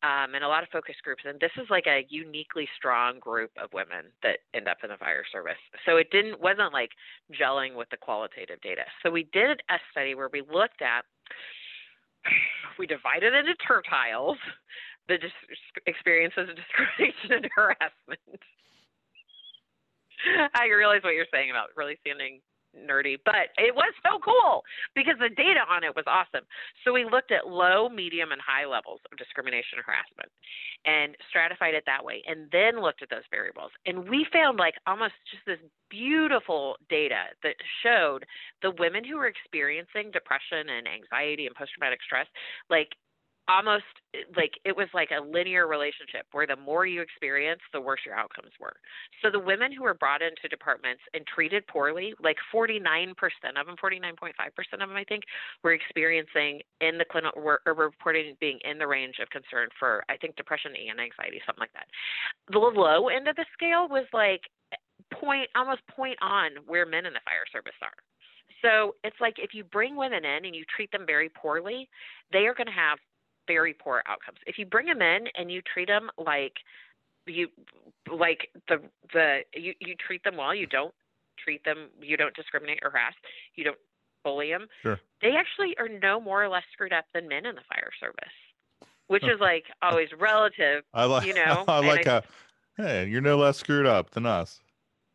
um, 0.03 0.34
and 0.34 0.42
a 0.42 0.48
lot 0.48 0.62
of 0.62 0.68
focus 0.70 0.96
groups. 1.03 1.22
And 1.26 1.38
this 1.40 1.53
is 1.57 1.70
like 1.70 1.86
a 1.86 2.07
uniquely 2.09 2.68
strong 2.76 3.18
group 3.18 3.50
of 3.62 3.72
women 3.72 4.11
that 4.22 4.38
end 4.55 4.68
up 4.68 4.78
in 4.82 4.90
the 4.90 4.96
fire 4.96 5.24
service. 5.30 5.61
So 5.86 5.96
it 5.96 6.11
didn't 6.11 6.40
wasn't 6.40 6.72
like 6.72 6.90
gelling 7.32 7.76
with 7.76 7.88
the 7.90 7.96
qualitative 7.96 8.61
data. 8.61 8.82
So 9.03 9.11
we 9.11 9.28
did 9.32 9.62
a 9.70 9.78
study 9.90 10.14
where 10.14 10.30
we 10.32 10.42
looked 10.42 10.82
at 10.82 11.05
we 12.78 12.86
divided 12.86 13.34
into 13.34 13.55
tertiles 13.62 14.36
the 15.09 15.18
dis- 15.18 15.48
experiences 15.86 16.48
of 16.48 16.57
discrimination 16.57 17.30
and 17.42 17.48
harassment. 17.55 18.40
I 20.55 20.66
realize 20.66 21.03
what 21.03 21.14
you're 21.14 21.30
saying 21.32 21.50
about 21.50 21.70
really 21.76 21.98
sounding 22.07 22.40
nerdy, 22.77 23.16
but 23.25 23.53
it 23.57 23.75
was 23.75 23.93
so 24.03 24.18
cool 24.18 24.62
because 24.95 25.14
the 25.20 25.29
data 25.29 25.61
on 25.68 25.85
it 25.85 25.95
was 25.95 26.05
awesome. 26.07 26.45
So 26.85 26.93
we 26.93 27.05
looked 27.05 27.33
at 27.33 27.47
low, 27.47 27.89
medium, 27.89 28.33
and 28.33 28.41
high 28.41 28.66
levels 28.66 29.01
of 29.11 29.18
discrimination 29.18 29.79
and 29.79 29.87
harassment 29.87 30.31
and 30.85 31.16
stratified 31.29 31.75
it 31.75 31.85
that 31.87 32.05
way, 32.05 32.23
and 32.27 32.49
then 32.51 32.81
looked 32.83 33.03
at 33.03 33.11
those 33.11 33.27
variables. 33.31 33.70
And 33.87 34.09
we 34.09 34.27
found 34.33 34.59
like 34.59 34.75
almost 34.87 35.14
just 35.31 35.45
this 35.47 35.62
beautiful 35.91 36.77
data 36.89 37.31
that 37.43 37.57
showed 37.83 38.25
the 38.62 38.73
women 38.79 39.05
who 39.05 39.16
were 39.16 39.29
experiencing 39.29 40.11
depression 40.11 40.68
and 40.68 40.89
anxiety 40.89 41.47
and 41.47 41.55
post 41.55 41.73
traumatic 41.77 42.01
stress, 42.03 42.27
like 42.70 42.89
almost 43.49 43.84
like 44.36 44.53
it 44.64 44.76
was 44.76 44.88
like 44.95 45.11
a 45.11 45.20
linear 45.20 45.66
relationship 45.66 46.26
where 46.32 46.47
the 46.47 46.57
more 46.57 46.86
you 46.86 47.01
experienced, 47.01 47.64
the 47.72 47.80
worse 47.80 48.01
your 48.07 48.14
outcomes 48.14 48.53
were. 48.61 48.76
So 49.22 49.30
the 49.30 49.38
women 49.38 49.72
who 49.72 49.82
were 49.82 49.95
brought 49.95 50.22
into 50.22 50.49
departments 50.49 51.03
and 51.14 51.26
treated 51.26 51.66
poorly, 51.66 52.14
like 52.22 52.36
49% 52.55 53.11
of 53.59 53.66
them, 53.66 53.76
49.5% 53.82 54.32
of 54.72 54.78
them, 54.78 54.97
I 54.97 55.05
think, 55.05 55.24
were 55.64 55.72
experiencing 55.72 56.62
in 56.80 56.99
the 56.99 57.05
clinic, 57.05 57.34
were, 57.36 57.61
or 57.66 57.74
reporting 57.74 58.36
being 58.40 58.59
in 58.64 58.78
the 58.78 58.86
range 58.86 59.16
of 59.20 59.28
concern 59.30 59.68
for, 59.78 60.05
I 60.09 60.16
think, 60.16 60.36
depression 60.36 60.72
and 60.76 61.01
anxiety, 61.01 61.40
something 61.45 61.62
like 61.62 61.74
that. 61.74 61.86
The 62.51 62.59
low 62.59 63.09
end 63.09 63.28
of 63.28 63.36
the 63.36 63.47
scale 63.55 63.88
was 63.88 64.07
like 64.12 64.43
point, 65.12 65.49
almost 65.57 65.80
point 65.88 66.18
on 66.22 66.51
where 66.66 66.86
men 66.86 67.07
in 67.07 67.12
the 67.12 67.24
fire 67.24 67.47
service 67.53 67.76
are. 67.82 67.99
So 68.62 68.95
it's 69.03 69.16
like 69.20 69.34
if 69.38 69.55
you 69.55 69.64
bring 69.64 69.97
women 69.97 70.24
in 70.24 70.45
and 70.47 70.55
you 70.55 70.64
treat 70.74 70.90
them 70.93 71.05
very 71.05 71.28
poorly, 71.28 71.88
they 72.32 72.47
are 72.47 72.55
going 72.55 72.68
to 72.68 72.72
have 72.72 72.99
very 73.47 73.74
poor 73.74 74.03
outcomes. 74.07 74.38
If 74.47 74.59
you 74.59 74.66
bring 74.66 74.86
them 74.86 75.03
in 75.03 75.28
and 75.36 75.51
you 75.51 75.62
treat 75.62 75.88
them 75.88 76.11
like 76.18 76.55
you 77.26 77.49
like 78.11 78.51
the 78.68 78.80
the 79.12 79.40
you 79.55 79.74
you 79.80 79.95
treat 79.97 80.24
them 80.24 80.36
well, 80.36 80.55
you 80.55 80.66
don't 80.66 80.95
treat 81.43 81.64
them, 81.64 81.88
you 82.01 82.16
don't 82.16 82.34
discriminate 82.34 82.80
or 82.82 82.90
harass, 82.90 83.14
you 83.55 83.64
don't 83.64 83.78
bully 84.24 84.51
them. 84.51 84.66
Sure. 84.82 85.01
They 85.20 85.32
actually 85.36 85.74
are 85.78 85.88
no 85.88 86.20
more 86.20 86.43
or 86.45 86.49
less 86.49 86.64
screwed 86.72 86.93
up 86.93 87.05
than 87.14 87.28
men 87.28 87.47
in 87.47 87.55
the 87.55 87.62
fire 87.68 87.90
service, 87.99 88.32
which 89.09 89.24
is 89.24 89.40
like 89.40 89.64
always 89.82 90.09
relative. 90.18 90.84
I 90.95 91.05
like 91.05 91.26
you 91.26 91.34
know. 91.34 91.64
I 91.68 91.80
like 91.80 92.07
I, 92.07 92.16
a 92.18 92.22
hey, 92.76 93.07
you're 93.09 93.20
no 93.20 93.36
less 93.38 93.59
screwed 93.59 93.86
up 93.86 94.11
than 94.11 94.26
us. 94.26 94.61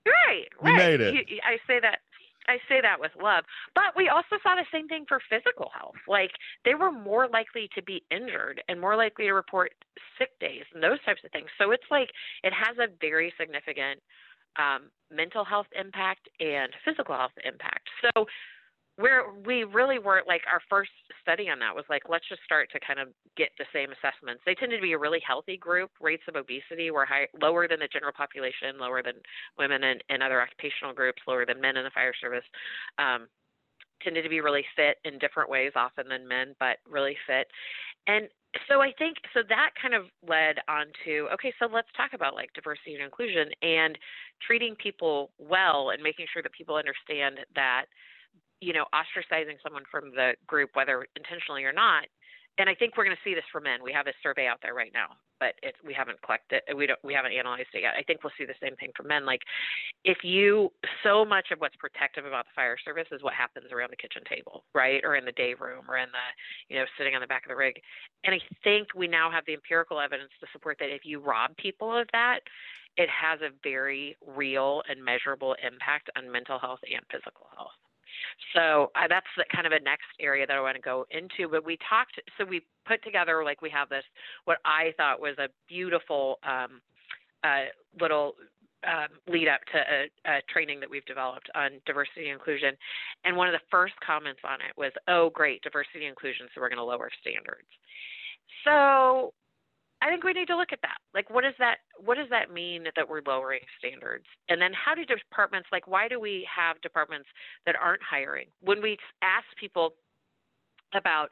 Right, 0.06 0.48
We 0.64 0.72
right. 0.72 0.78
made 0.78 1.02
it. 1.02 1.30
You- 1.30 1.40
I 1.44 1.58
say 1.68 1.80
that 1.82 2.00
I 2.48 2.58
say 2.70 2.82
that 2.82 3.00
with 3.00 3.12
love. 3.22 3.44
But 3.76 3.96
we 3.96 4.10
also 4.10 4.38
saw 4.44 4.56
the 4.56 4.66
same 4.72 4.88
thing 4.88 5.06
for 5.08 5.20
physical 5.30 5.72
health. 5.78 5.96
Like 6.08 6.32
they 6.66 6.76
were 6.76 6.92
more 6.92 7.28
likely 7.28 7.70
to 7.76 7.82
be 7.82 8.04
injured 8.12 8.62
and 8.68 8.80
more 8.80 8.96
likely 8.96 9.26
to 9.26 9.34
report 9.34 9.74
sick 10.18 10.38
days 10.40 10.64
and 10.74 10.82
those 10.82 11.02
types 11.06 11.22
of 11.24 11.32
things. 11.32 11.48
So 11.58 11.72
it's 11.72 11.88
like 11.92 12.10
it 12.44 12.54
has 12.54 12.78
a 12.78 12.92
very 13.00 13.34
significant 13.40 14.00
um, 14.58 14.90
mental 15.12 15.46
health 15.46 15.68
impact 15.78 16.30
and 16.40 16.74
physical 16.84 17.16
health 17.16 17.38
impact. 17.46 17.88
So 18.02 18.26
where 18.98 19.24
we 19.46 19.64
really 19.64 20.00
were 20.00 20.24
like 20.28 20.42
our 20.52 20.62
first 20.70 20.92
study 21.22 21.50
on 21.50 21.60
that 21.60 21.74
was 21.74 21.86
like 21.90 22.04
let's 22.10 22.28
just 22.28 22.42
start 22.44 22.70
to 22.72 22.80
kind 22.80 23.00
of 23.00 23.10
get 23.38 23.50
the 23.58 23.66
same 23.72 23.90
assessments. 23.94 24.42
They 24.46 24.56
tended 24.56 24.80
to 24.80 24.82
be 24.82 24.94
a 24.94 24.98
really 24.98 25.22
healthy 25.26 25.58
group. 25.58 25.92
Rates 26.02 26.24
of 26.28 26.36
obesity 26.36 26.90
were 26.92 27.06
high, 27.06 27.28
lower 27.40 27.68
than 27.68 27.80
the 27.80 27.88
general 27.88 28.14
population 28.14 28.78
lower 28.80 29.02
than 29.02 29.16
women 29.58 29.84
and, 29.84 30.04
and 30.10 30.22
other 30.22 30.42
occupational 30.42 30.94
groups 30.94 31.22
lower 31.28 31.46
than 31.46 31.62
men 31.62 31.78
in 31.78 31.84
the 31.84 31.94
fire 31.94 32.14
service 32.20 32.46
um, 32.98 33.28
tended 34.02 34.24
to 34.24 34.30
be 34.30 34.42
really 34.42 34.66
fit 34.76 34.98
in 35.06 35.20
different 35.20 35.50
ways 35.50 35.72
often 35.76 36.08
than 36.10 36.28
men 36.28 36.56
but 36.60 36.78
really 36.90 37.16
fit. 37.26 37.48
And 38.08 38.28
so 38.68 38.82
i 38.82 38.92
think 38.98 39.18
so 39.34 39.42
that 39.48 39.70
kind 39.80 39.94
of 39.94 40.06
led 40.28 40.58
on 40.68 40.88
to 41.06 41.28
okay 41.32 41.54
so 41.60 41.68
let's 41.72 41.92
talk 41.96 42.12
about 42.14 42.34
like 42.34 42.50
diversity 42.54 42.96
and 42.96 43.04
inclusion 43.04 43.50
and 43.62 43.98
treating 44.42 44.74
people 44.82 45.30
well 45.38 45.92
and 45.92 46.02
making 46.02 46.26
sure 46.32 46.42
that 46.42 46.52
people 46.54 46.76
understand 46.76 47.40
that 47.54 47.86
you 48.62 48.74
know, 48.74 48.86
ostracizing 48.94 49.58
someone 49.64 49.84
from 49.90 50.12
the 50.12 50.34
group, 50.46 50.72
whether 50.74 51.06
intentionally 51.16 51.64
or 51.64 51.74
not. 51.74 52.06
And 52.60 52.68
I 52.68 52.74
think 52.74 52.98
we're 52.98 53.06
going 53.06 53.16
to 53.16 53.22
see 53.24 53.36
this 53.36 53.46
for 53.52 53.62
men. 53.62 53.84
We 53.84 53.94
have 53.94 54.08
a 54.08 54.14
survey 54.24 54.48
out 54.48 54.58
there 54.64 54.74
right 54.74 54.90
now, 54.92 55.14
but 55.40 55.54
we 55.86 55.94
haven't 55.94 56.20
collected, 56.24 56.64
we 56.76 56.88
don't, 56.88 56.98
we 57.04 57.14
haven't 57.14 57.34
analyzed 57.34 57.70
it 57.74 57.84
yet. 57.84 57.94
I 57.96 58.02
think 58.02 58.24
we'll 58.24 58.34
see 58.36 58.46
the 58.46 58.58
same 58.60 58.76
thing 58.78 58.90
for 58.98 59.04
men. 59.04 59.28
Like, 59.28 59.42
if 60.04 60.24
you, 60.24 60.74
so 61.04 61.24
much 61.24 61.52
of 61.52 61.60
what's 61.60 61.76
protective 61.76 62.26
about 62.26 62.46
the 62.46 62.56
fire 62.56 62.76
service 62.84 63.06
is 63.12 63.22
what 63.22 63.36
happens 63.36 63.72
around 63.72 63.92
the 63.92 64.02
kitchen 64.02 64.24
table, 64.28 64.64
right, 64.74 65.02
or 65.04 65.16
in 65.16 65.26
the 65.26 65.34
day 65.34 65.54
room, 65.54 65.86
or 65.88 65.98
in 65.98 66.10
the, 66.10 66.74
you 66.74 66.80
know, 66.80 66.86
sitting 66.98 67.14
on 67.14 67.22
the 67.22 67.28
back 67.28 67.46
of 67.46 67.50
the 67.50 67.56
rig. 67.56 67.80
And 68.24 68.34
I 68.34 68.40
think 68.64 68.88
we 68.96 69.08
now 69.08 69.30
have 69.30 69.46
the 69.46 69.54
empirical 69.54 70.02
evidence 70.02 70.32
to 70.42 70.48
support 70.52 70.78
that 70.80 70.90
if 70.90 71.06
you 71.06 71.20
rob 71.20 71.56
people 71.58 71.96
of 71.96 72.08
that, 72.12 72.40
it 72.98 73.10
has 73.10 73.40
a 73.42 73.54
very 73.62 74.18
real 74.26 74.82
and 74.90 75.06
measurable 75.06 75.56
impact 75.62 76.10
on 76.18 76.32
mental 76.32 76.58
health 76.58 76.80
and 76.92 77.06
physical 77.12 77.46
health. 77.56 77.78
So 78.54 78.92
uh, 78.96 79.08
that's 79.08 79.28
the 79.36 79.46
kind 79.54 79.66
of 79.66 79.74
a 79.74 79.80
next 79.80 80.08
area 80.20 80.46
that 80.48 80.56
I 80.56 80.62
want 80.62 80.76
to 80.76 80.82
go 80.82 81.06
into. 81.12 81.50
But 81.50 81.66
we 81.66 81.78
talked, 81.90 82.20
so 82.38 82.46
we 82.46 82.62
put 82.86 83.04
together 83.04 83.44
like 83.44 83.62
we 83.62 83.70
have 83.70 83.90
this 83.90 84.04
what 84.46 84.60
I 84.66 84.94
thought 84.98 85.20
was 85.20 85.38
a 85.38 85.48
beautiful 85.68 86.40
um, 86.44 86.82
uh, 87.44 87.70
little 88.00 88.34
um, 88.86 89.08
lead 89.28 89.48
up 89.48 89.62
to 89.74 89.80
a, 89.80 90.32
a, 90.32 90.42
training 90.50 90.80
that 90.80 90.90
we've 90.90 91.06
developed 91.06 91.50
on 91.56 91.82
diversity 91.86 92.30
and 92.30 92.34
inclusion. 92.34 92.78
And 93.26 93.36
one 93.36 93.48
of 93.48 93.54
the 93.54 93.66
first 93.72 93.96
comments 94.06 94.42
on 94.44 94.60
it 94.62 94.78
was, 94.78 94.92
"Oh, 95.08 95.30
great, 95.32 95.62
diversity 95.62 96.06
and 96.06 96.10
inclusion, 96.10 96.48
so 96.54 96.62
we're 96.62 96.70
going 96.70 96.78
to 96.78 96.84
lower 96.84 97.10
standards." 97.22 97.68
So 98.64 99.34
I 100.02 100.10
think 100.10 100.24
we 100.24 100.34
need 100.34 100.48
to 100.48 100.58
look 100.58 100.72
at 100.72 100.82
that. 100.82 100.98
Like, 101.14 101.30
what 101.30 101.44
does 101.44 101.56
that 101.60 101.78
what 102.04 102.16
does 102.16 102.30
that 102.30 102.54
mean 102.54 102.86
that 102.96 103.10
we're 103.10 103.22
lowering 103.26 103.62
standards? 103.80 104.26
And 104.50 104.62
then 104.62 104.72
how 104.74 104.94
do 104.94 105.06
departments 105.06 105.70
like 105.72 105.88
why 105.88 106.08
do 106.08 106.20
we 106.20 106.48
have 106.54 106.80
departments 106.82 107.28
that 107.66 107.76
aren't 107.76 108.02
hiring? 108.04 108.48
When 108.62 108.82
we 108.82 108.98
ask 109.22 109.46
people 109.60 109.94
about 110.94 111.30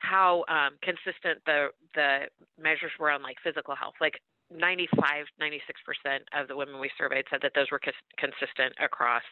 how 0.00 0.44
um, 0.48 0.76
consistent 0.82 1.40
the 1.46 1.68
the 1.94 2.26
measures 2.60 2.92
were 2.98 3.10
on 3.10 3.22
like 3.22 3.36
physical 3.42 3.74
health, 3.74 3.94
like 4.00 4.20
95, 4.50 5.26
96 5.40 5.80
percent 5.86 6.22
of 6.36 6.48
the 6.48 6.56
women 6.56 6.80
we 6.80 6.90
surveyed 6.98 7.24
said 7.30 7.40
that 7.42 7.52
those 7.54 7.70
were 7.70 7.80
cons- 7.80 8.12
consistent 8.18 8.74
across 8.82 9.24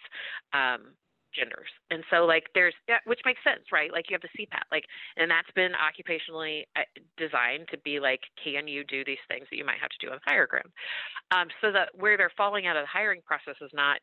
um, 0.55 0.95
genders. 1.35 1.68
And 1.91 2.05
so 2.11 2.26
like 2.26 2.49
there's 2.55 2.74
yeah, 2.89 2.99
which 3.05 3.20
makes 3.24 3.41
sense, 3.45 3.64
right? 3.72 3.93
Like 3.93 4.11
you 4.11 4.14
have 4.14 4.24
the 4.24 4.35
CPAT, 4.35 4.66
like 4.70 4.85
and 5.16 5.31
that's 5.31 5.51
been 5.55 5.72
occupationally 5.72 6.64
uh, 6.76 6.87
designed 7.16 7.68
to 7.70 7.78
be 7.78 8.01
like 8.01 8.20
can 8.43 8.66
you 8.68 8.85
do 8.85 9.05
these 9.05 9.22
things 9.28 9.47
that 9.51 9.57
you 9.57 9.64
might 9.64 9.81
have 9.81 9.91
to 9.91 10.01
do 10.07 10.12
on 10.12 10.18
ground. 10.47 10.70
Um, 11.31 11.49
so 11.61 11.72
that 11.72 11.91
where 11.95 12.16
they're 12.16 12.33
falling 12.37 12.66
out 12.66 12.76
of 12.76 12.85
the 12.85 12.93
hiring 12.93 13.20
process 13.24 13.57
is 13.61 13.70
not 13.72 14.01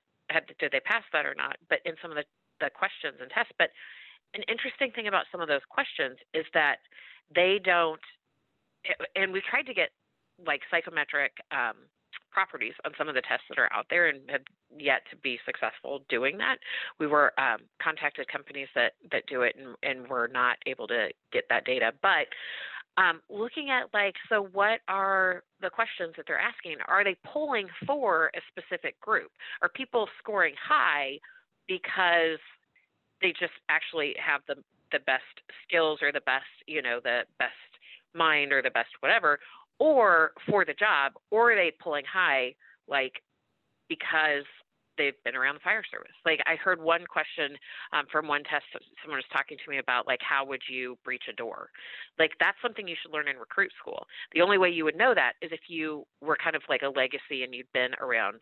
did 0.60 0.72
they 0.72 0.82
pass 0.82 1.04
that 1.14 1.26
or 1.26 1.36
not, 1.36 1.56
but 1.70 1.80
in 1.86 1.96
some 2.02 2.12
of 2.12 2.18
the, 2.18 2.26
the 2.60 2.70
questions 2.70 3.16
and 3.22 3.32
tests. 3.32 3.54
But 3.58 3.70
an 4.36 4.44
interesting 4.52 4.92
thing 4.92 5.08
about 5.08 5.24
some 5.32 5.40
of 5.40 5.48
those 5.48 5.64
questions 5.70 6.18
is 6.34 6.46
that 6.54 6.84
they 7.34 7.60
don't 7.64 8.02
and 9.16 9.34
we 9.34 9.42
tried 9.42 9.64
to 9.64 9.74
get 9.74 9.90
like 10.46 10.62
psychometric 10.70 11.34
um, 11.52 11.88
properties 12.38 12.74
on 12.86 12.92
some 13.00 13.10
of 13.10 13.16
the 13.16 13.22
tests 13.22 13.46
that 13.50 13.58
are 13.58 13.74
out 13.74 13.88
there 13.90 14.10
and 14.10 14.20
have 14.30 14.42
yet 14.78 15.02
to 15.10 15.16
be 15.18 15.40
successful 15.44 16.04
doing 16.08 16.38
that. 16.38 16.58
We 17.00 17.08
were 17.08 17.34
um, 17.40 17.62
contacted 17.82 18.28
companies 18.28 18.68
that 18.76 18.92
that 19.12 19.24
do 19.26 19.42
it 19.42 19.56
and, 19.58 19.74
and 19.82 20.08
we're 20.08 20.28
not 20.28 20.58
able 20.68 20.86
to 20.90 21.08
get 21.34 21.46
that 21.50 21.66
data. 21.66 21.94
But 22.00 22.28
um, 23.02 23.22
looking 23.28 23.72
at 23.72 23.92
like, 23.92 24.14
so 24.30 24.50
what 24.54 24.82
are 24.88 25.42
the 25.62 25.72
questions 25.72 26.14
that 26.18 26.26
they're 26.28 26.40
asking? 26.40 26.78
Are 26.88 27.04
they 27.04 27.16
polling 27.26 27.70
for 27.88 28.30
a 28.36 28.42
specific 28.52 29.02
group? 29.02 29.32
Are 29.64 29.70
people 29.70 30.08
scoring 30.20 30.54
high 30.62 31.18
because 31.68 32.42
they 33.20 33.30
just 33.30 33.58
actually 33.68 34.14
have 34.24 34.42
the 34.48 34.62
the 34.92 35.00
best 35.08 35.36
skills 35.68 36.00
or 36.04 36.12
the 36.12 36.22
best, 36.22 36.54
you 36.68 36.84
know, 36.84 37.00
the 37.04 37.22
best 37.40 37.72
mind 38.14 38.54
or 38.54 38.62
the 38.62 38.70
best 38.70 38.90
whatever, 39.00 39.40
or 39.80 40.32
for 40.50 40.66
the 40.66 40.74
job, 40.74 41.14
or 41.32 41.52
are 41.52 41.56
they 41.56 41.72
pulling 41.82 42.06
high 42.12 42.56
like 42.88 43.22
because 43.90 44.46
they've 44.98 45.22
been 45.24 45.36
around 45.36 45.56
the 45.56 45.64
fire 45.64 45.84
service? 45.90 46.16
Like 46.26 46.40
I 46.46 46.56
heard 46.56 46.82
one 46.82 47.06
question 47.08 47.58
um, 47.94 48.06
from 48.12 48.28
one 48.28 48.44
test, 48.44 48.66
someone 49.04 49.18
was 49.18 49.32
talking 49.32 49.58
to 49.64 49.72
me 49.72 49.78
about 49.78 50.08
like 50.08 50.22
how 50.22 50.46
would 50.46 50.62
you 50.70 50.98
breach 51.04 51.24
a 51.30 51.34
door? 51.34 51.70
Like 52.18 52.32
that's 52.40 52.58
something 52.62 52.88
you 52.88 52.96
should 53.02 53.14
learn 53.14 53.28
in 53.28 53.38
recruit 53.38 53.72
school. 53.80 54.06
The 54.34 54.42
only 54.42 54.58
way 54.58 54.70
you 54.70 54.84
would 54.86 54.98
know 54.98 55.14
that 55.14 55.34
is 55.42 55.52
if 55.52 55.70
you 55.70 56.06
were 56.22 56.38
kind 56.42 56.56
of 56.56 56.64
like 56.70 56.82
a 56.82 56.90
legacy 56.90 57.44
and 57.44 57.54
you'd 57.54 57.72
been 57.74 57.94
around 58.02 58.42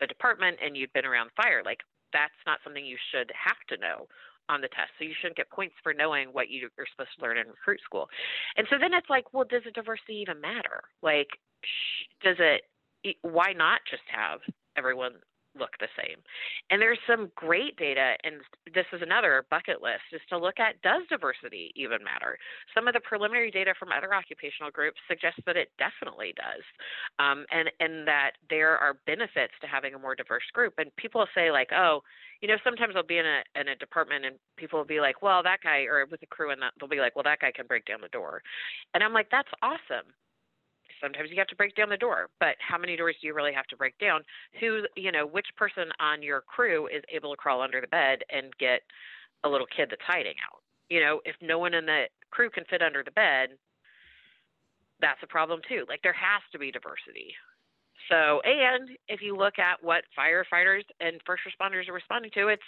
the 0.00 0.06
department 0.06 0.58
and 0.64 0.76
you'd 0.76 0.92
been 0.92 1.04
around 1.04 1.30
fire. 1.36 1.62
Like 1.64 1.80
that's 2.12 2.40
not 2.46 2.58
something 2.64 2.84
you 2.84 2.96
should 3.12 3.30
have 3.34 3.58
to 3.68 3.76
know 3.76 4.06
on 4.50 4.60
the 4.60 4.68
test. 4.68 4.90
So 4.98 5.04
you 5.04 5.14
shouldn't 5.20 5.36
get 5.38 5.48
points 5.50 5.74
for 5.82 5.94
knowing 5.94 6.28
what 6.28 6.50
you 6.50 6.66
are 6.66 6.86
supposed 6.90 7.14
to 7.16 7.22
learn 7.22 7.38
in 7.38 7.46
recruit 7.46 7.80
school. 7.84 8.08
And 8.56 8.66
so 8.68 8.76
then 8.80 8.92
it's 8.92 9.08
like, 9.08 9.32
well, 9.32 9.46
does 9.48 9.62
a 9.66 9.70
diversity 9.70 10.18
even 10.26 10.40
matter? 10.40 10.82
Like, 11.02 11.28
does 12.22 12.36
it? 12.38 12.62
Why 13.22 13.54
not 13.54 13.80
just 13.88 14.02
have 14.12 14.40
everyone 14.76 15.14
look 15.58 15.70
the 15.80 15.88
same. 15.96 16.18
And 16.70 16.80
there's 16.80 16.98
some 17.06 17.30
great 17.34 17.76
data, 17.76 18.14
and 18.24 18.40
this 18.74 18.86
is 18.92 19.02
another 19.02 19.44
bucket 19.50 19.82
list, 19.82 20.06
is 20.12 20.20
to 20.28 20.38
look 20.38 20.60
at 20.60 20.80
does 20.82 21.02
diversity 21.08 21.72
even 21.74 22.02
matter? 22.04 22.38
Some 22.74 22.88
of 22.88 22.94
the 22.94 23.00
preliminary 23.00 23.50
data 23.50 23.74
from 23.78 23.90
other 23.90 24.14
occupational 24.14 24.70
groups 24.70 24.98
suggests 25.08 25.40
that 25.46 25.56
it 25.56 25.70
definitely 25.78 26.34
does, 26.36 26.62
um, 27.18 27.46
and 27.50 27.70
and 27.80 28.06
that 28.06 28.32
there 28.48 28.78
are 28.78 29.00
benefits 29.06 29.54
to 29.60 29.66
having 29.66 29.94
a 29.94 29.98
more 29.98 30.14
diverse 30.14 30.46
group. 30.52 30.74
And 30.78 30.94
people 30.96 31.26
say 31.34 31.50
like, 31.50 31.70
oh, 31.72 32.02
you 32.40 32.48
know, 32.48 32.56
sometimes 32.64 32.94
I'll 32.96 33.02
be 33.02 33.18
in 33.18 33.26
a 33.26 33.42
in 33.58 33.68
a 33.68 33.76
department 33.76 34.24
and 34.24 34.36
people 34.56 34.78
will 34.78 34.86
be 34.86 35.00
like, 35.00 35.22
well, 35.22 35.42
that 35.42 35.60
guy, 35.62 35.84
or 35.84 36.06
with 36.10 36.22
a 36.22 36.26
crew, 36.26 36.50
and 36.50 36.62
that 36.62 36.72
they'll 36.78 36.88
be 36.88 37.00
like, 37.00 37.16
well, 37.16 37.24
that 37.24 37.40
guy 37.40 37.52
can 37.52 37.66
break 37.66 37.84
down 37.84 38.00
the 38.00 38.08
door, 38.08 38.42
and 38.94 39.02
I'm 39.02 39.12
like, 39.12 39.28
that's 39.30 39.50
awesome 39.62 40.14
sometimes 41.00 41.30
you 41.30 41.36
have 41.38 41.46
to 41.48 41.56
break 41.56 41.74
down 41.74 41.88
the 41.88 41.96
door 41.96 42.28
but 42.40 42.56
how 42.58 42.78
many 42.78 42.96
doors 42.96 43.16
do 43.20 43.26
you 43.26 43.34
really 43.34 43.52
have 43.52 43.66
to 43.66 43.76
break 43.76 43.98
down? 43.98 44.22
Who 44.60 44.82
you 44.96 45.12
know 45.12 45.26
which 45.26 45.46
person 45.56 45.90
on 46.00 46.22
your 46.22 46.42
crew 46.42 46.86
is 46.86 47.02
able 47.12 47.30
to 47.30 47.36
crawl 47.36 47.62
under 47.62 47.80
the 47.80 47.86
bed 47.88 48.20
and 48.30 48.52
get 48.58 48.82
a 49.44 49.48
little 49.48 49.66
kid 49.66 49.88
that's 49.90 50.02
hiding 50.06 50.34
out? 50.50 50.62
You 50.88 51.00
know 51.00 51.20
if 51.24 51.36
no 51.40 51.58
one 51.58 51.74
in 51.74 51.86
the 51.86 52.04
crew 52.30 52.50
can 52.50 52.64
fit 52.70 52.82
under 52.82 53.02
the 53.02 53.10
bed 53.12 53.50
that's 55.00 55.22
a 55.22 55.26
problem 55.26 55.60
too. 55.68 55.84
Like 55.88 56.00
there 56.02 56.12
has 56.12 56.42
to 56.52 56.58
be 56.58 56.70
diversity. 56.70 57.34
So 58.08 58.40
and 58.44 58.90
if 59.08 59.20
you 59.22 59.36
look 59.36 59.58
at 59.58 59.82
what 59.82 60.04
firefighters 60.18 60.84
and 61.00 61.20
first 61.26 61.42
responders 61.48 61.88
are 61.88 61.92
responding 61.92 62.30
to 62.34 62.48
it's 62.48 62.62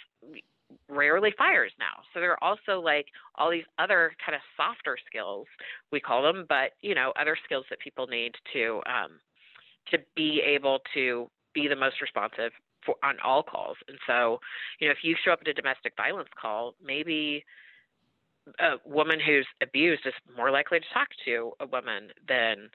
rarely 0.95 1.33
fires 1.37 1.71
now. 1.79 2.03
So 2.13 2.19
there 2.19 2.31
are 2.31 2.43
also 2.43 2.79
like 2.79 3.07
all 3.35 3.51
these 3.51 3.65
other 3.79 4.13
kind 4.23 4.35
of 4.35 4.41
softer 4.57 4.97
skills 5.07 5.47
we 5.91 5.99
call 5.99 6.23
them, 6.23 6.45
but 6.47 6.71
you 6.81 6.95
know 6.95 7.13
other 7.19 7.37
skills 7.43 7.65
that 7.69 7.79
people 7.79 8.07
need 8.07 8.33
to 8.53 8.81
um, 8.85 9.19
to 9.91 9.97
be 10.15 10.41
able 10.45 10.79
to 10.93 11.27
be 11.53 11.67
the 11.67 11.75
most 11.75 12.01
responsive 12.01 12.51
for, 12.85 12.95
on 13.03 13.15
all 13.23 13.43
calls. 13.43 13.77
And 13.87 13.97
so 14.07 14.39
you 14.79 14.87
know 14.87 14.91
if 14.91 15.03
you 15.03 15.15
show 15.23 15.31
up 15.31 15.39
at 15.41 15.47
a 15.47 15.53
domestic 15.53 15.93
violence 15.97 16.29
call, 16.39 16.75
maybe 16.83 17.43
a 18.59 18.75
woman 18.85 19.19
who's 19.19 19.47
abused 19.61 20.05
is 20.05 20.13
more 20.35 20.51
likely 20.51 20.79
to 20.79 20.85
talk 20.93 21.07
to 21.25 21.51
a 21.59 21.67
woman 21.67 22.09
than 22.27 22.69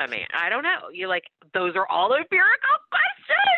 a 0.00 0.08
man. 0.08 0.26
I 0.34 0.48
don't 0.48 0.62
know. 0.62 0.90
You 0.92 1.08
like 1.08 1.24
those 1.54 1.74
are 1.76 1.86
all 1.86 2.14
empirical 2.14 2.78
questions. 2.90 3.57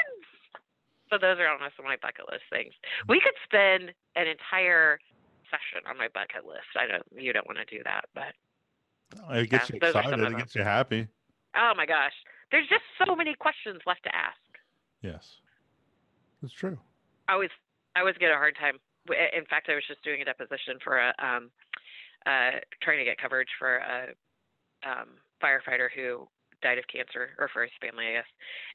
So 1.11 1.19
those 1.19 1.39
are 1.43 1.49
almost 1.51 1.75
my 1.83 1.97
bucket 2.01 2.31
list 2.31 2.47
things. 2.51 2.73
We 3.09 3.21
could 3.21 3.35
spend 3.43 3.91
an 4.15 4.27
entire 4.31 4.99
session 5.51 5.83
on 5.91 5.99
my 5.99 6.07
bucket 6.15 6.47
list. 6.47 6.71
I 6.79 6.87
don't. 6.87 7.03
You 7.11 7.33
don't 7.33 7.47
want 7.47 7.59
to 7.59 7.67
do 7.67 7.83
that, 7.83 8.07
but 8.15 8.33
it 9.35 9.51
gets 9.51 9.71
yeah, 9.71 9.77
you 9.83 9.89
excited. 9.89 10.21
It 10.21 10.39
gets 10.39 10.55
you 10.55 10.63
happy. 10.63 11.09
Oh 11.57 11.73
my 11.77 11.85
gosh, 11.85 12.15
there's 12.53 12.69
just 12.69 12.87
so 13.05 13.17
many 13.17 13.35
questions 13.35 13.81
left 13.87 14.05
to 14.05 14.15
ask. 14.15 14.39
Yes, 15.03 15.41
that's 16.41 16.55
true. 16.55 16.79
I 17.29 17.35
always, 17.35 17.51
I 17.97 18.01
always 18.01 18.17
get 18.19 18.31
a 18.31 18.35
hard 18.35 18.57
time. 18.57 18.79
In 19.09 19.45
fact, 19.47 19.69
I 19.69 19.75
was 19.75 19.85
just 19.89 20.03
doing 20.05 20.23
a 20.23 20.25
deposition 20.25 20.79
for 20.85 20.99
a, 20.99 21.15
um, 21.19 21.51
uh, 22.27 22.63
trying 22.83 22.99
to 22.99 23.05
get 23.05 23.19
coverage 23.19 23.49
for 23.59 23.79
a 23.79 24.15
um, 24.87 25.19
firefighter 25.43 25.89
who 25.95 26.29
died 26.63 26.79
of 26.79 26.85
cancer, 26.89 27.31
or 27.39 27.49
for 27.53 27.63
his 27.63 27.73
family, 27.81 28.07
I 28.07 28.13
guess. 28.13 28.31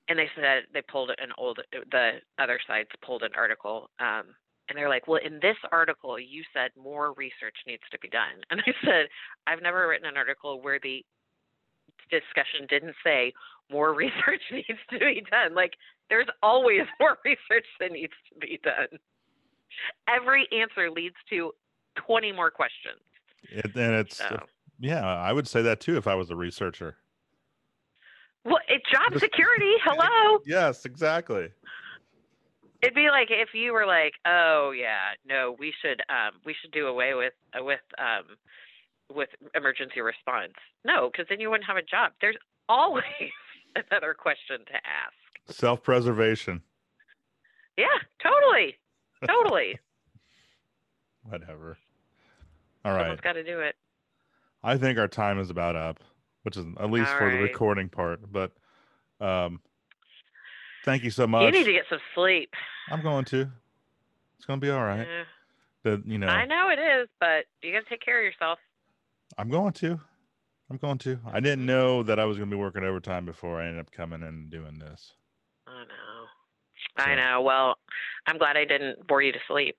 And 0.09 0.19
they 0.19 0.29
said 0.35 0.63
they 0.73 0.81
pulled 0.81 1.11
an 1.11 1.31
old, 1.37 1.59
the 1.71 2.19
other 2.39 2.59
sides 2.67 2.89
pulled 3.03 3.23
an 3.23 3.31
article, 3.35 3.89
um, 3.99 4.35
and 4.67 4.77
they're 4.77 4.89
like, 4.89 5.07
"Well, 5.07 5.21
in 5.23 5.39
this 5.41 5.57
article, 5.71 6.19
you 6.19 6.43
said 6.53 6.71
more 6.75 7.13
research 7.13 7.55
needs 7.67 7.83
to 7.91 7.99
be 7.99 8.09
done." 8.09 8.41
And 8.49 8.61
I 8.61 8.73
said, 8.83 9.07
"I've 9.47 9.61
never 9.61 9.87
written 9.87 10.07
an 10.07 10.17
article 10.17 10.61
where 10.61 10.79
the 10.81 11.05
discussion 12.09 12.67
didn't 12.69 12.95
say 13.03 13.33
more 13.71 13.93
research 14.05 14.41
needs 14.51 14.79
to 14.91 14.99
be 14.99 15.23
done. 15.29 15.55
Like, 15.55 15.73
there's 16.09 16.27
always 16.41 16.81
more 16.99 17.17
research 17.23 17.65
that 17.79 17.91
needs 17.91 18.13
to 18.33 18.39
be 18.39 18.59
done. 18.63 18.99
Every 20.07 20.47
answer 20.51 20.89
leads 20.89 21.15
to 21.29 21.51
20 21.95 22.31
more 22.31 22.51
questions." 22.51 23.01
It, 23.43 23.75
and 23.75 23.95
it's 23.95 24.17
so. 24.17 24.43
yeah, 24.79 25.05
I 25.05 25.31
would 25.31 25.47
say 25.47 25.61
that 25.61 25.79
too 25.79 25.97
if 25.97 26.07
I 26.07 26.15
was 26.15 26.31
a 26.31 26.35
researcher. 26.35 26.97
Well, 28.45 28.59
it's 28.67 28.85
job 28.91 29.19
security. 29.19 29.73
Hello. 29.83 30.39
yes, 30.45 30.85
exactly. 30.85 31.49
It'd 32.81 32.93
be 32.93 33.09
like 33.09 33.29
if 33.31 33.49
you 33.53 33.73
were 33.73 33.87
like, 33.87 34.13
"Oh 34.25 34.71
yeah, 34.77 35.15
no, 35.27 35.55
we 35.57 35.73
should 35.81 36.01
um 36.09 36.39
we 36.45 36.55
should 36.61 36.71
do 36.71 36.85
away 36.85 37.15
with 37.15 37.33
uh, 37.59 37.63
with 37.63 37.79
um 37.97 38.37
with 39.13 39.29
emergency 39.55 40.01
response." 40.01 40.53
No, 40.85 41.09
because 41.11 41.25
then 41.27 41.39
you 41.39 41.49
wouldn't 41.49 41.67
have 41.67 41.77
a 41.77 41.81
job. 41.81 42.11
There's 42.21 42.37
always 42.69 43.03
another 43.91 44.13
question 44.13 44.59
to 44.59 44.75
ask. 44.75 45.57
Self-preservation. 45.57 46.61
Yeah, 47.77 47.85
totally. 48.21 48.75
Totally. 49.27 49.79
Whatever. 51.23 51.77
All 52.83 52.93
right. 52.93 53.01
Someone's 53.01 53.21
got 53.21 53.33
to 53.33 53.43
do 53.43 53.59
it. 53.59 53.75
I 54.63 54.77
think 54.77 54.99
our 54.99 55.07
time 55.07 55.39
is 55.39 55.49
about 55.49 55.75
up 55.75 55.99
which 56.45 56.57
is 56.57 56.65
at 56.79 56.91
least 56.91 57.09
All 57.09 57.17
for 57.17 57.25
right. 57.25 57.37
the 57.37 57.41
recording 57.41 57.89
part. 57.89 58.19
But 58.31 58.51
um, 59.19 59.59
thank 60.85 61.03
you 61.03 61.09
so 61.09 61.25
much. 61.25 61.43
You 61.43 61.59
need 61.59 61.65
to 61.65 61.73
get 61.73 61.85
some 61.89 61.99
sleep. 62.13 62.51
I'm 62.91 63.01
going 63.01 63.25
to. 63.25 63.49
It's 64.37 64.45
going 64.45 64.61
to 64.61 64.65
be 64.65 64.69
all 64.69 64.83
right. 64.83 65.07
Yeah. 65.09 65.23
The, 65.81 66.03
you 66.05 66.19
know, 66.19 66.27
I 66.27 66.45
know 66.45 66.69
it 66.69 66.79
is, 66.79 67.09
but 67.19 67.45
you 67.63 67.73
got 67.73 67.83
to 67.83 67.89
take 67.89 68.01
care 68.01 68.19
of 68.19 68.23
yourself. 68.23 68.59
I'm 69.39 69.49
going 69.49 69.73
to. 69.73 69.99
I'm 70.69 70.77
going 70.77 70.99
to. 70.99 71.19
I 71.31 71.39
didn't 71.39 71.65
know 71.65 72.03
that 72.03 72.19
I 72.19 72.25
was 72.25 72.37
going 72.37 72.49
to 72.49 72.55
be 72.55 72.59
working 72.59 72.83
overtime 72.83 73.25
before 73.25 73.59
I 73.59 73.65
ended 73.65 73.79
up 73.79 73.91
coming 73.91 74.21
and 74.21 74.49
doing 74.51 74.77
this. 74.77 75.13
I 75.67 75.81
know. 75.81 77.03
So, 77.03 77.03
I 77.03 77.15
know. 77.15 77.41
Well, 77.41 77.75
I'm 78.27 78.37
glad 78.37 78.55
I 78.55 78.65
didn't 78.65 79.07
bore 79.07 79.21
you 79.23 79.31
to 79.31 79.39
sleep. 79.47 79.75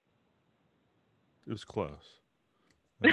It 1.46 1.52
was 1.52 1.64
close. 1.64 1.90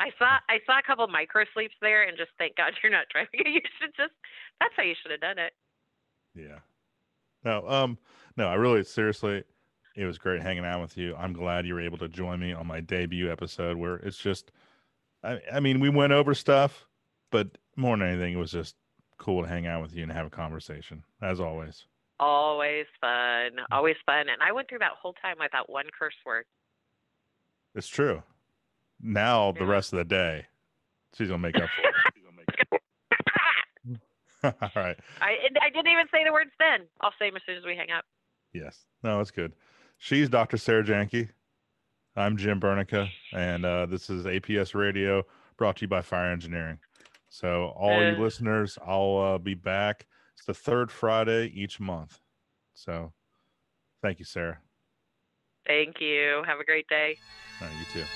I 0.00 0.10
saw 0.18 0.38
I 0.48 0.58
saw 0.66 0.78
a 0.78 0.82
couple 0.82 1.06
micro 1.08 1.44
sleeps 1.54 1.74
there, 1.80 2.02
and 2.04 2.16
just 2.16 2.30
thank 2.38 2.56
God 2.56 2.72
you're 2.82 2.92
not 2.92 3.06
driving. 3.10 3.52
You 3.52 3.60
should 3.80 3.94
just 3.96 4.14
that's 4.60 4.74
how 4.76 4.82
you 4.82 4.94
should 5.00 5.10
have 5.10 5.20
done 5.20 5.38
it. 5.38 5.52
Yeah. 6.34 6.58
No, 7.44 7.68
um, 7.68 7.98
no, 8.36 8.48
I 8.48 8.54
really 8.54 8.84
seriously, 8.84 9.42
it 9.96 10.04
was 10.04 10.18
great 10.18 10.42
hanging 10.42 10.64
out 10.64 10.80
with 10.80 10.96
you. 10.96 11.14
I'm 11.16 11.32
glad 11.32 11.66
you 11.66 11.74
were 11.74 11.80
able 11.80 11.98
to 11.98 12.08
join 12.08 12.40
me 12.40 12.52
on 12.52 12.66
my 12.66 12.80
debut 12.80 13.30
episode 13.30 13.76
where 13.76 13.96
it's 13.96 14.16
just, 14.16 14.52
I, 15.24 15.40
I 15.52 15.60
mean, 15.60 15.80
we 15.80 15.88
went 15.88 16.12
over 16.12 16.34
stuff, 16.34 16.86
but 17.30 17.58
more 17.76 17.96
than 17.96 18.08
anything, 18.08 18.34
it 18.34 18.38
was 18.38 18.52
just 18.52 18.76
cool 19.18 19.42
to 19.42 19.48
hang 19.48 19.66
out 19.66 19.82
with 19.82 19.94
you 19.94 20.02
and 20.02 20.12
have 20.12 20.26
a 20.26 20.30
conversation 20.30 21.02
as 21.20 21.40
always. 21.40 21.86
Always 22.20 22.86
fun, 23.00 23.50
always 23.72 23.96
fun. 24.06 24.28
And 24.28 24.40
I 24.40 24.52
went 24.52 24.68
through 24.68 24.78
that 24.78 24.92
whole 25.00 25.14
time 25.14 25.36
without 25.40 25.68
one 25.68 25.86
curse 25.98 26.14
word. 26.24 26.44
It's 27.74 27.88
true 27.88 28.22
now 29.02 29.52
the 29.52 29.66
rest 29.66 29.92
of 29.92 29.98
the 29.98 30.04
day, 30.04 30.46
she's 31.14 31.28
gonna 31.28 31.38
make 31.38 31.56
up 31.56 31.68
for 31.68 31.88
it. 31.88 31.92
All 34.44 34.70
right. 34.74 34.96
I 35.20 35.36
I 35.60 35.70
didn't 35.70 35.92
even 35.92 36.06
say 36.12 36.24
the 36.24 36.32
words 36.32 36.50
then. 36.58 36.86
I'll 37.00 37.12
say 37.18 37.28
them 37.28 37.36
as 37.36 37.42
soon 37.46 37.56
as 37.56 37.64
we 37.64 37.76
hang 37.76 37.90
up. 37.90 38.04
Yes. 38.52 38.86
No, 39.02 39.20
it's 39.20 39.30
good. 39.30 39.52
She's 39.98 40.28
Dr. 40.28 40.56
Sara 40.56 40.82
Jahnke. 40.82 41.28
I'm 42.16 42.36
Jim 42.36 42.60
Burneka, 42.60 43.08
and 43.32 43.64
uh, 43.64 43.86
this 43.86 44.10
is 44.10 44.26
APS 44.26 44.74
Radio 44.74 45.22
brought 45.56 45.76
to 45.76 45.82
you 45.82 45.88
by 45.88 46.02
Fire 46.02 46.30
Engineering. 46.30 46.78
So, 47.30 47.72
all 47.74 47.98
uh, 47.98 48.10
you 48.10 48.16
listeners, 48.16 48.76
I'll 48.86 49.16
uh, 49.16 49.38
be 49.38 49.54
back. 49.54 50.06
It's 50.36 50.44
the 50.44 50.52
third 50.52 50.90
Friday 50.90 51.50
each 51.54 51.80
month. 51.80 52.20
So, 52.74 53.12
thank 54.02 54.18
you, 54.18 54.26
Sara. 54.26 54.58
Thank 55.66 56.00
you. 56.00 56.42
Have 56.46 56.60
a 56.60 56.64
great 56.64 56.88
day. 56.88 57.16
Right, 57.60 57.70
you 57.78 58.00
too. 58.00 58.06